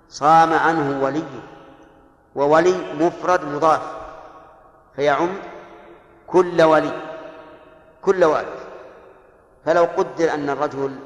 صام 0.09 0.53
عنه 0.53 1.03
ولي 1.03 1.41
وولي 2.35 2.93
مفرد 2.93 3.45
مضاف 3.45 3.81
فيعم 4.95 5.29
كل 6.27 6.61
ولي 6.61 7.01
كل 8.01 8.23
وارث. 8.23 8.65
فلو 9.65 9.83
قدر 9.83 10.33
أن 10.33 10.49
الرجل 10.49 10.99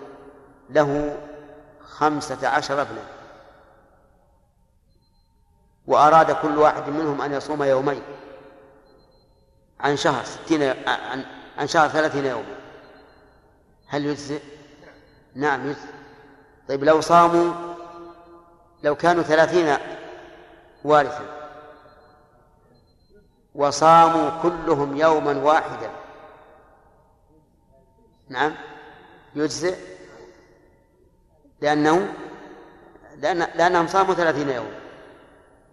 له 0.69 1.17
خمسة 1.89 2.47
عشر 2.47 2.81
ابنا. 2.81 3.03
وأراد 5.87 6.31
كل 6.31 6.57
واحد 6.57 6.89
منهم 6.89 7.21
أن 7.21 7.33
يصوم 7.33 7.63
يومين. 7.63 8.01
عن 9.79 9.97
شهر 9.97 10.23
ستين 10.23 10.63
عن, 10.87 11.25
عن 11.57 11.67
شهر 11.67 11.89
ثلاثين 11.89 12.25
يوما. 12.25 12.55
هل 13.87 14.05
يجزئ؟ 14.05 14.41
نعم 15.35 15.67
يجزئ. 15.67 15.89
طيب 16.69 16.83
لو 16.83 17.01
صاموا 17.01 17.75
لو 18.83 18.95
كانوا 18.95 19.23
ثلاثين 19.23 19.77
وارثا. 20.83 21.25
وصاموا 23.55 24.41
كلهم 24.41 24.97
يوما 24.97 25.43
واحدا. 25.43 25.91
نعم 28.29 28.55
يجزئ. 29.35 29.98
لأنه 31.61 32.13
لأن 33.17 33.37
لأنهم 33.55 33.87
صاموا 33.87 34.13
ثلاثين 34.13 34.49
يوما 34.49 34.79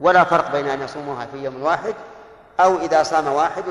ولا 0.00 0.24
فرق 0.24 0.52
بين 0.52 0.68
أن 0.68 0.82
يصوموها 0.82 1.26
في 1.26 1.44
يوم 1.44 1.62
واحد 1.62 1.94
أو 2.60 2.78
إذا 2.78 3.02
صام 3.02 3.26
واحد 3.26 3.64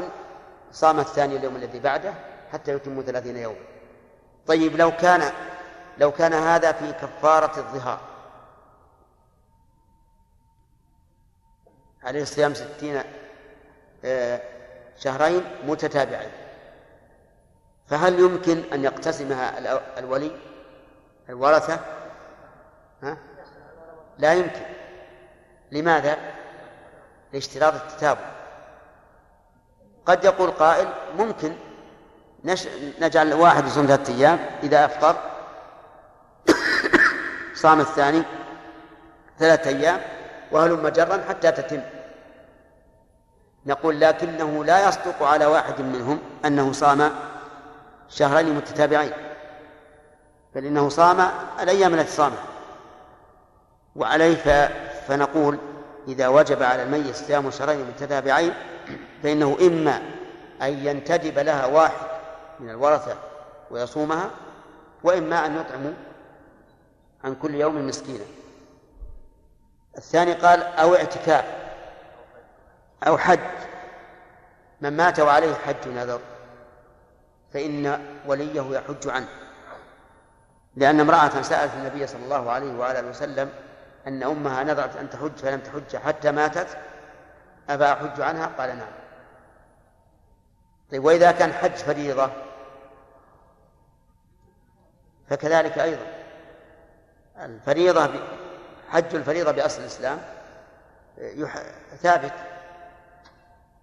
صام 0.72 1.00
الثاني 1.00 1.36
اليوم 1.36 1.56
الذي 1.56 1.80
بعده 1.80 2.14
حتى 2.52 2.72
يتموا 2.72 3.04
ثلاثين 3.04 3.38
يوما 3.38 3.60
طيب 4.48 4.76
لو 4.76 4.92
كان 4.92 5.32
لو 5.98 6.12
كان 6.12 6.34
هذا 6.34 6.72
في 6.72 6.94
كفارة 6.94 7.60
الظهار. 7.60 8.00
عليه 12.04 12.24
صيام 12.24 12.54
ستين 12.54 13.02
آه، 14.06 14.42
شهرين 14.98 15.44
متتابعين. 15.68 16.32
فهل 17.88 18.20
يمكن 18.20 18.64
أن 18.74 18.84
يقتسمها 18.84 19.60
الولي 20.00 20.32
الورثة؟ 21.30 21.80
لا 24.18 24.34
يمكن. 24.34 24.62
لماذا؟ 25.72 26.18
لاشتراط 27.34 27.74
التتابع. 27.74 28.32
قد 30.06 30.24
يقول 30.24 30.52
قائل 30.52 30.88
ممكن 31.18 31.54
نش... 32.46 32.68
نجعل 33.02 33.34
واحد 33.34 33.68
يصوم 33.68 33.86
ثلاثة 33.86 34.14
أيام 34.14 34.40
إذا 34.64 34.86
أفطر. 34.86 35.16
صام 37.64 37.80
الثاني 37.80 38.24
ثلاثة 39.40 39.70
أيام 39.70 40.02
وهلم 40.52 40.88
جرا 40.88 41.24
حتى 41.30 41.52
تتم. 41.52 41.82
نقول 43.66 44.00
لكنه 44.00 44.66
لا 44.66 44.90
يصدق 44.90 45.24
على 45.24 45.46
واحد 45.46 45.82
منهم 45.82 46.20
أنه 46.46 46.72
صام 46.72 47.12
شهرين 48.10 48.56
متتابعين 48.56 49.12
بل 50.56 50.66
إنه 50.66 50.90
صام 50.90 51.30
الأيام 51.62 51.94
التي 51.94 52.12
صامها. 52.12 52.55
وعليه 53.96 54.70
فنقول 55.08 55.58
إذا 56.08 56.28
وجب 56.28 56.64
على 56.64 56.84
الميت 56.84 57.16
صيام 57.16 57.52
شهرين 57.52 57.86
متتابعين 57.86 58.54
فإنه 59.24 59.58
إما 59.62 60.02
أن 60.62 60.88
ينتدب 60.88 61.40
لها 61.40 61.66
واحد 61.66 62.08
من 62.60 62.70
الورثة 62.70 63.18
ويصومها 63.72 64.30
وإما 65.04 65.46
أن 65.46 65.56
يطعم 65.56 65.94
عن 67.24 67.36
كل 67.36 67.56
يوم 67.56 67.88
مسكينا. 67.88 68.26
الثاني 69.98 70.34
قال 70.34 70.64
أو 70.64 70.96
اعتكاف 70.96 71.46
أو 73.08 73.18
حج. 73.18 73.40
من 74.82 74.98
مات 74.98 75.20
وعليه 75.20 75.54
حج 75.54 75.88
نذر 75.88 76.20
فإن 77.54 78.06
وليه 78.28 78.62
يحج 78.72 79.08
عنه. 79.08 79.28
لأن 80.76 81.00
امرأة 81.00 81.42
سألت 81.42 81.74
النبي 81.74 82.08
صلى 82.08 82.24
الله 82.24 82.52
عليه 82.52 82.74
وعلى 82.74 83.00
آله 83.00 83.10
وسلم 83.10 83.50
أن 84.08 84.24
أمها 84.24 84.64
نذرت 84.64 84.96
أن 84.96 85.10
تحج 85.10 85.36
فلم 85.38 85.60
تحج 85.60 85.96
حتى 85.96 86.32
ماتت 86.32 86.78
أفا 87.70 87.94
أحج 87.94 88.22
عنها؟ 88.22 88.46
قال 88.46 88.78
نعم. 88.78 88.92
طيب 90.92 91.06
وإذا 91.06 91.32
كان 91.32 91.54
حج 91.54 91.76
فريضة 91.76 92.30
فكذلك 95.30 95.80
أيضا. 95.80 96.06
الفريضة 97.40 98.10
حج 98.90 99.16
الفريضة 99.16 99.52
بأصل 99.52 99.82
الإسلام 99.82 100.18
ثابت. 101.98 102.34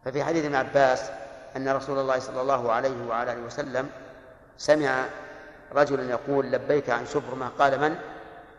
ففي 0.04 0.24
حديث 0.24 0.44
ابن 0.44 0.54
عباس 0.54 1.10
أن 1.56 1.68
رسول 1.68 1.98
الله 1.98 2.18
صلى 2.18 2.40
الله 2.40 2.72
عليه 2.72 3.06
وعلى 3.06 3.32
آله 3.32 3.40
وسلم 3.40 3.90
سمع 4.58 5.04
رجلا 5.72 6.10
يقول 6.10 6.52
لبيك 6.52 6.90
عن 6.90 7.06
شبرمة 7.06 7.48
قال 7.58 7.80
من؟ 7.80 7.96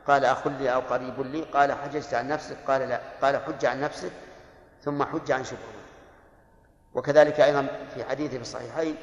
قال 0.07 0.25
أخ 0.25 0.47
لي 0.47 0.73
أو 0.73 0.79
قريب 0.79 1.21
لي 1.21 1.41
قال 1.41 1.71
حججت 1.71 2.13
عن 2.13 2.27
نفسك 2.27 2.57
قال 2.67 2.89
لا 2.89 2.99
قال 3.21 3.37
حج 3.37 3.65
عن 3.65 3.81
نفسك 3.81 4.11
ثم 4.83 5.03
حج 5.03 5.31
عن 5.31 5.43
شبرمة 5.43 5.83
وكذلك 6.93 7.39
أيضا 7.39 7.67
في 7.95 8.03
حديث 8.03 8.31
في 8.31 8.41
الصحيحين 8.41 8.95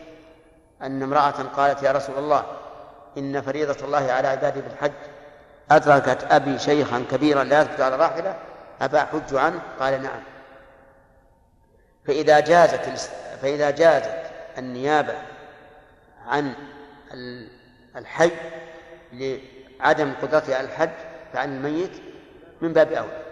أن 0.82 1.02
امرأة 1.02 1.30
قالت 1.30 1.82
يا 1.82 1.92
رسول 1.92 2.18
الله 2.18 2.44
إن 3.18 3.42
فريضة 3.42 3.84
الله 3.84 4.12
على 4.12 4.28
عباده 4.28 4.60
بالحج 4.60 4.92
أدركت 5.70 6.24
أبي 6.30 6.58
شيخا 6.58 7.04
كبيرا 7.10 7.44
لا 7.44 7.60
يثبت 7.62 7.80
على 7.80 7.96
راحلة 7.96 8.36
أفأحج 8.80 9.34
عنه؟ 9.34 9.60
قال 9.80 10.02
نعم 10.02 10.20
فإذا 12.06 12.40
جازت 12.40 13.10
فإذا 13.42 13.70
جازت 13.70 14.22
النيابة 14.58 15.14
عن 16.26 16.54
الحي 17.96 18.30
لعدم 19.80 20.12
قدرته 20.22 20.56
على 20.56 20.66
الحج 20.66 20.90
فعن 21.32 21.56
الميت 21.56 22.02
من 22.60 22.72
باب 22.72 22.92
أولى 22.92 23.22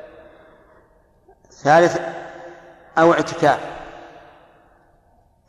ثالث 1.51 2.01
أو 2.99 3.12
اعتكاف. 3.12 3.61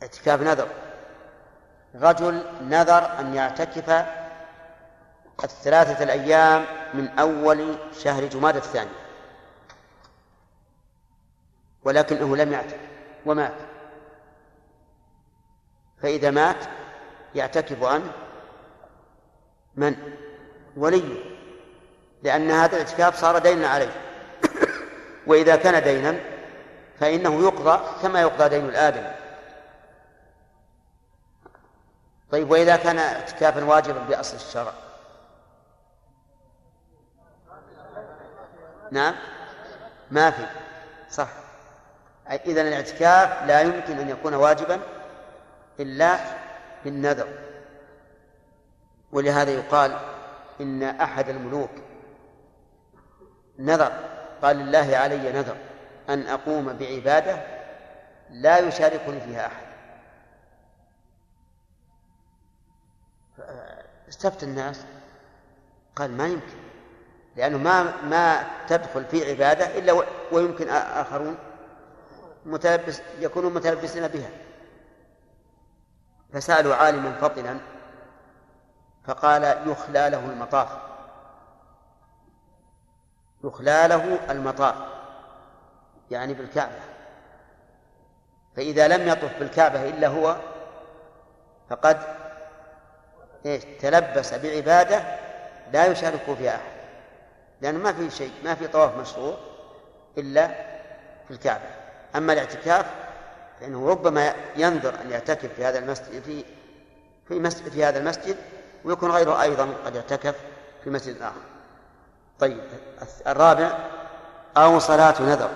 اعتكاف 0.02 0.40
نذر. 0.40 0.68
رجل 1.94 2.44
نذر 2.62 3.18
أن 3.20 3.34
يعتكف 3.34 4.06
الثلاثة 5.44 6.04
الأيام 6.04 6.64
من 6.94 7.08
أول 7.08 7.76
شهر 7.92 8.24
جماد 8.24 8.56
الثاني 8.56 8.90
ولكنه 11.84 12.36
لم 12.36 12.52
يعتكف 12.52 12.80
ومات. 13.26 13.54
فإذا 16.02 16.30
مات 16.30 16.64
يعتكف 17.34 17.82
عنه 17.82 18.12
من؟ 19.76 19.96
وليه 20.76 21.30
لأن 22.22 22.50
هذا 22.50 22.76
الاعتكاف 22.76 23.20
صار 23.20 23.38
دينا 23.38 23.68
عليه. 23.68 23.92
وإذا 25.26 25.56
كان 25.56 25.82
دينا 25.82 26.20
فإنه 27.00 27.42
يقضى 27.42 27.80
كما 28.02 28.20
يقضى 28.20 28.48
دين 28.48 28.64
الآدم. 28.64 29.12
طيب 32.30 32.50
وإذا 32.50 32.76
كان 32.76 32.98
اعتكافا 32.98 33.64
واجبا 33.64 33.98
بأصل 33.98 34.36
الشرع. 34.36 34.72
نعم؟ 38.90 39.14
ما 40.10 40.30
في. 40.30 40.46
صح. 41.10 41.28
إذا 42.46 42.60
الاعتكاف 42.60 43.42
لا 43.46 43.60
يمكن 43.60 43.98
أن 43.98 44.08
يكون 44.08 44.34
واجبا 44.34 44.80
إلا 45.80 46.18
بالنذر. 46.84 47.28
ولهذا 49.12 49.50
يقال 49.50 49.98
إن 50.60 50.82
أحد 50.82 51.28
الملوك 51.28 51.70
نذر 53.58 53.92
قال 54.42 54.56
لله 54.56 54.96
علي 54.96 55.32
نذر 55.32 55.56
أن 56.08 56.26
أقوم 56.26 56.72
بعبادة 56.72 57.42
لا 58.30 58.58
يشاركني 58.58 59.20
فيها 59.20 59.46
أحد. 59.46 59.66
استفتى 64.08 64.46
الناس 64.46 64.84
قال 65.96 66.10
ما 66.10 66.26
يمكن 66.26 66.56
لأنه 67.36 67.58
ما 67.58 68.02
ما 68.04 68.44
تدخل 68.68 69.04
في 69.04 69.30
عبادة 69.30 69.78
إلا 69.78 70.04
ويمكن 70.32 70.68
آخرون 70.68 71.38
متلبس 72.46 73.02
يكونون 73.20 73.54
متلبسين 73.54 74.08
بها. 74.08 74.30
فسألوا 76.32 76.74
عالما 76.74 77.12
فطنا 77.12 77.60
فقال 79.10 79.44
يخلى 79.44 80.10
له 80.10 80.18
المطاف. 80.18 80.68
يخلى 83.44 83.86
له 83.88 84.18
المطاف 84.30 84.74
يعني 86.10 86.34
بالكعبة. 86.34 86.80
فإذا 88.56 88.88
لم 88.88 89.08
يطف 89.08 89.38
بالكعبة 89.38 89.88
إلا 89.88 90.08
هو 90.08 90.36
فقد 91.70 91.98
إيش؟ 93.46 93.64
تلبس 93.80 94.34
بعبادة 94.34 95.02
لا 95.72 95.86
يشارك 95.86 96.34
فيها 96.38 96.54
أحد. 96.54 96.80
لأنه 97.60 97.78
ما 97.78 97.92
في 97.92 98.10
شيء 98.10 98.32
ما 98.44 98.54
في 98.54 98.68
طواف 98.68 98.96
مشروع 98.96 99.36
إلا 100.18 100.48
في 101.28 101.30
الكعبة. 101.30 101.70
أما 102.16 102.32
الاعتكاف 102.32 102.86
فإنه 103.60 103.88
ربما 103.88 104.34
ينذر 104.56 105.00
أن 105.00 105.10
يعتكف 105.10 105.54
في 105.54 105.64
هذا 105.64 105.78
المسجد 105.78 106.22
في 106.22 106.44
في 107.28 107.38
مسجد 107.38 107.68
في 107.68 107.84
هذا 107.84 107.98
المسجد 107.98 108.36
ويكون 108.84 109.10
غيره 109.10 109.42
أيضا 109.42 109.68
قد 109.86 109.96
اعتكف 109.96 110.36
في 110.84 110.90
مسجد 110.90 111.22
آخر. 111.22 111.40
طيب 112.38 112.60
الرابع 113.26 113.78
أو 114.56 114.78
صلاة 114.78 115.22
نذر. 115.22 115.50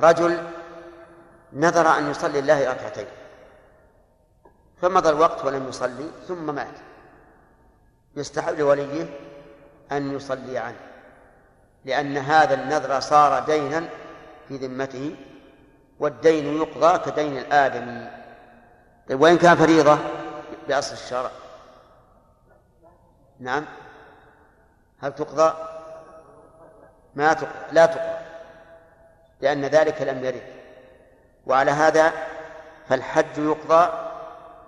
رجل 0.00 0.42
نذر 1.52 1.98
أن 1.98 2.10
يصلي 2.10 2.38
الله 2.38 2.70
ركعتين. 2.70 3.06
فمضى 4.82 5.08
الوقت 5.08 5.44
ولم 5.44 5.68
يصلي 5.68 6.10
ثم 6.28 6.54
مات. 6.54 6.74
يستحب 8.16 8.58
لوليه 8.58 9.18
أن 9.92 10.16
يصلي 10.16 10.58
عنه 10.58 10.80
لأن 11.84 12.16
هذا 12.16 12.54
النذر 12.54 13.00
صار 13.00 13.44
دينا 13.44 13.88
في 14.48 14.56
ذمته 14.56 15.16
والدين 15.98 16.56
يقضى 16.56 17.10
كدين 17.10 17.38
الآدمي. 17.38 18.10
طيب 19.08 19.20
وإن 19.20 19.38
كان 19.38 19.56
فريضة؟ 19.56 19.98
بأصل 20.68 20.92
الشرع. 20.92 21.30
نعم. 23.40 23.64
هل 25.02 25.14
تقضى؟ 25.14 25.54
ما 27.14 27.32
تقضى 27.32 27.48
لا 27.72 27.86
تقضى 27.86 28.24
لأن 29.40 29.64
ذلك 29.64 30.02
لم 30.02 30.24
يرد. 30.24 30.42
وعلى 31.46 31.70
هذا 31.70 32.12
فالحج 32.88 33.38
يقضى 33.38 33.88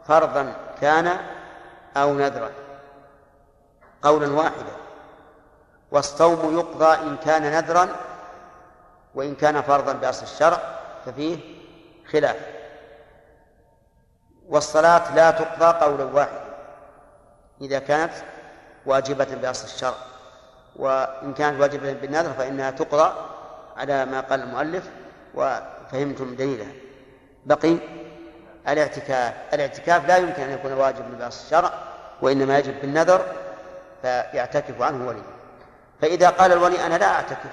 فرضا 0.09 0.55
كان 0.81 1.18
أو 1.97 2.14
نذرا. 2.14 2.51
قولا 4.02 4.32
واحدا. 4.32 4.77
والصوم 5.90 6.59
يقضى 6.59 6.94
إن 6.94 7.16
كان 7.16 7.43
نذرا 7.43 7.89
وإن 9.14 9.35
كان 9.35 9.62
فرضا 9.62 9.93
بأصل 9.93 10.23
الشرع 10.23 10.59
ففيه 11.06 11.39
خلاف. 12.12 12.56
والصلاة 14.48 15.14
لا 15.14 15.31
تقضى 15.31 15.85
قولا 15.85 16.05
واحدا 16.05 16.44
إذا 17.60 17.78
كانت 17.78 18.12
واجبة 18.86 19.24
بأصل 19.43 19.64
الشرع 19.64 19.94
وإن 20.77 21.35
كانت 21.35 21.60
واجبة 21.60 21.93
بالنذر 21.93 22.32
فإنها 22.32 22.70
تقضى 22.70 23.12
على 23.77 24.05
ما 24.05 24.20
قال 24.20 24.43
المؤلف 24.43 24.90
وفهمتم 25.35 26.35
دليله 26.36 26.66
بقي 27.47 27.77
الاعتكاف 28.68 29.35
الاعتكاف 29.55 30.06
لا 30.09 30.16
يمكن 30.16 30.43
أن 30.43 30.51
يكون 30.51 30.73
واجبا 30.73 31.09
بأصل 31.18 31.44
الشرع 31.44 31.73
وإنما 32.23 32.59
يجب 32.59 32.81
بالنذر 32.81 33.27
فيعتكف 34.02 34.82
عنه 34.82 35.09
ولي. 35.09 35.23
فإذا 36.02 36.31
قال 36.31 36.52
الولي 36.52 36.86
أنا 36.86 36.98
لا 36.98 37.06
أعتكف 37.06 37.51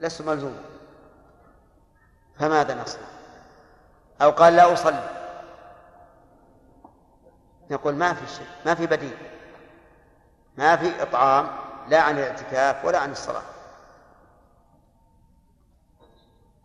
لست 0.00 0.22
ملزوم 0.22 0.56
فماذا 2.38 2.74
نصنع؟ 2.74 3.19
أو 4.22 4.30
قال 4.30 4.56
لا 4.56 4.72
أصلي. 4.72 5.10
نقول 7.70 7.94
ما 7.94 8.14
في 8.14 8.26
شيء 8.26 8.46
ما 8.66 8.74
في 8.74 8.86
بديل. 8.86 9.16
ما 10.56 10.76
في 10.76 11.02
إطعام 11.02 11.48
لا 11.88 12.02
عن 12.02 12.18
الاعتكاف 12.18 12.84
ولا 12.84 12.98
عن 12.98 13.10
الصلاة. 13.10 13.42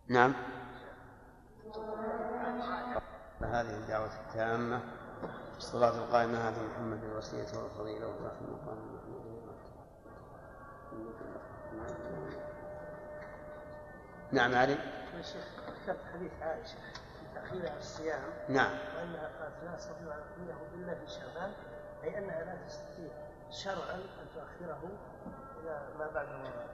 نعم. 0.08 0.34
هذه 3.40 3.70
الدعوة 3.70 4.10
التامة 4.28 4.80
الصلاة 5.56 5.90
القائمة 5.90 6.48
هذه 6.48 6.62
محمد 6.72 7.04
الوصية 7.04 7.58
والفضيلة 7.58 8.06
والرحمة 8.06 8.48
المقام 8.48 8.96
نعم 14.32 14.54
علي. 14.54 14.72
يا 15.16 15.22
شيخ 15.22 15.44
ذكرت 15.82 15.98
حديث 16.14 16.32
عائشة. 16.42 16.76
تأخيرها 17.40 17.78
الصيام. 17.78 18.22
نعم. 18.48 18.70
وأنها 18.96 19.30
قالت 19.40 19.64
لا 19.64 19.76
أستطيع 19.76 20.14
أن 20.14 20.48
أقضيه 20.48 20.54
إلا 20.74 20.94
في 20.94 21.06
شعبان 21.06 21.52
أي 22.04 22.18
أنها 22.18 22.44
لا 22.44 22.56
تستطيع 22.66 23.10
شرعا 23.50 23.94
أن 23.94 24.26
تؤخره 24.34 24.80
إلى 25.60 25.80
ما 25.98 26.10
بعد 26.14 26.26
رمضان 26.26 26.66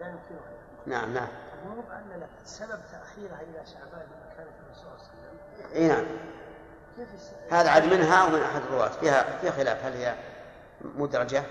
لا 0.00 0.06
يمكنها. 0.06 0.52
نعم 0.86 1.14
نعم. 1.14 1.28
المهم 1.62 1.92
أن 1.92 2.20
لا 2.20 2.26
سبب 2.44 2.80
تأخيرها 2.92 3.40
إلى 3.40 3.66
شعبان 3.66 4.06
لما 4.06 4.34
كانت 4.36 4.50
الرسول 4.66 5.00
صلى 5.00 5.10
الله 5.12 5.28
عليه 5.28 5.68
وسلم. 5.68 5.72
إي 5.76 5.88
نعم. 5.88 6.06
كيف 6.96 7.08
هذا 7.52 7.70
عاد 7.70 7.84
منها 7.84 8.24
أو 8.24 8.28
من 8.28 8.42
أحد 8.42 8.60
الرواة؟ 8.60 8.88
فيها 8.88 9.38
فيها 9.38 9.50
خلاف. 9.50 9.84
هل 9.84 9.92
هي 9.92 10.14
مدرجة 10.80 11.42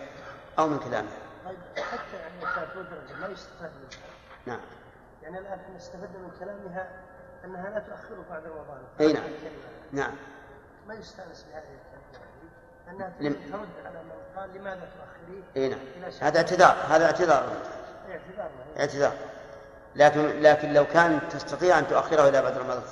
أو 0.60 0.68
من 0.68 0.80
كلامها 0.80 1.18
طيب 1.46 1.58
حتى 1.86 2.18
يعني 2.18 2.56
كانت 2.56 2.78
مدرجة 2.78 3.14
ما 3.22 3.28
يستفاد 3.28 3.72
منها. 3.72 4.08
نعم. 4.46 4.60
يعني 5.24 5.40
الآن 5.40 5.60
إحنا 5.60 5.78
استفدنا 5.78 6.18
من 6.18 6.32
كلامها 6.40 7.04
أنها 7.48 7.70
لا 7.70 7.80
تؤخره 7.80 8.24
بعد 8.30 8.44
رمضان. 8.46 8.82
أي 9.02 9.14
نعم. 9.14 9.24
نعم. 9.92 10.16
ما 10.88 10.94
يستانس 10.94 11.46
بهذه 11.52 11.64
الكلمة؟ 11.64 13.12
لم- 13.20 13.34
ترد 13.52 13.86
على 13.86 14.04
من 14.04 14.12
قال 14.42 14.50
لماذا 14.54 14.80
تؤخريه 14.80 15.44
أي 15.58 15.70
نعم. 15.70 15.80
إلى 15.98 16.12
هذا 16.22 16.38
اعتذار 16.38 16.78
هذا 16.90 17.06
اعتذار. 17.06 17.54
اعتذارنا 18.10 18.80
اعتذار. 18.80 19.14
لكن 19.96 20.42
لكن 20.42 20.74
لو 20.74 20.86
كان 20.86 21.20
تستطيع 21.30 21.80
أن 21.80 21.88
تؤخره 21.88 22.30
إلى 22.30 22.42
بعد 22.42 22.58
رمضان. 22.58 22.84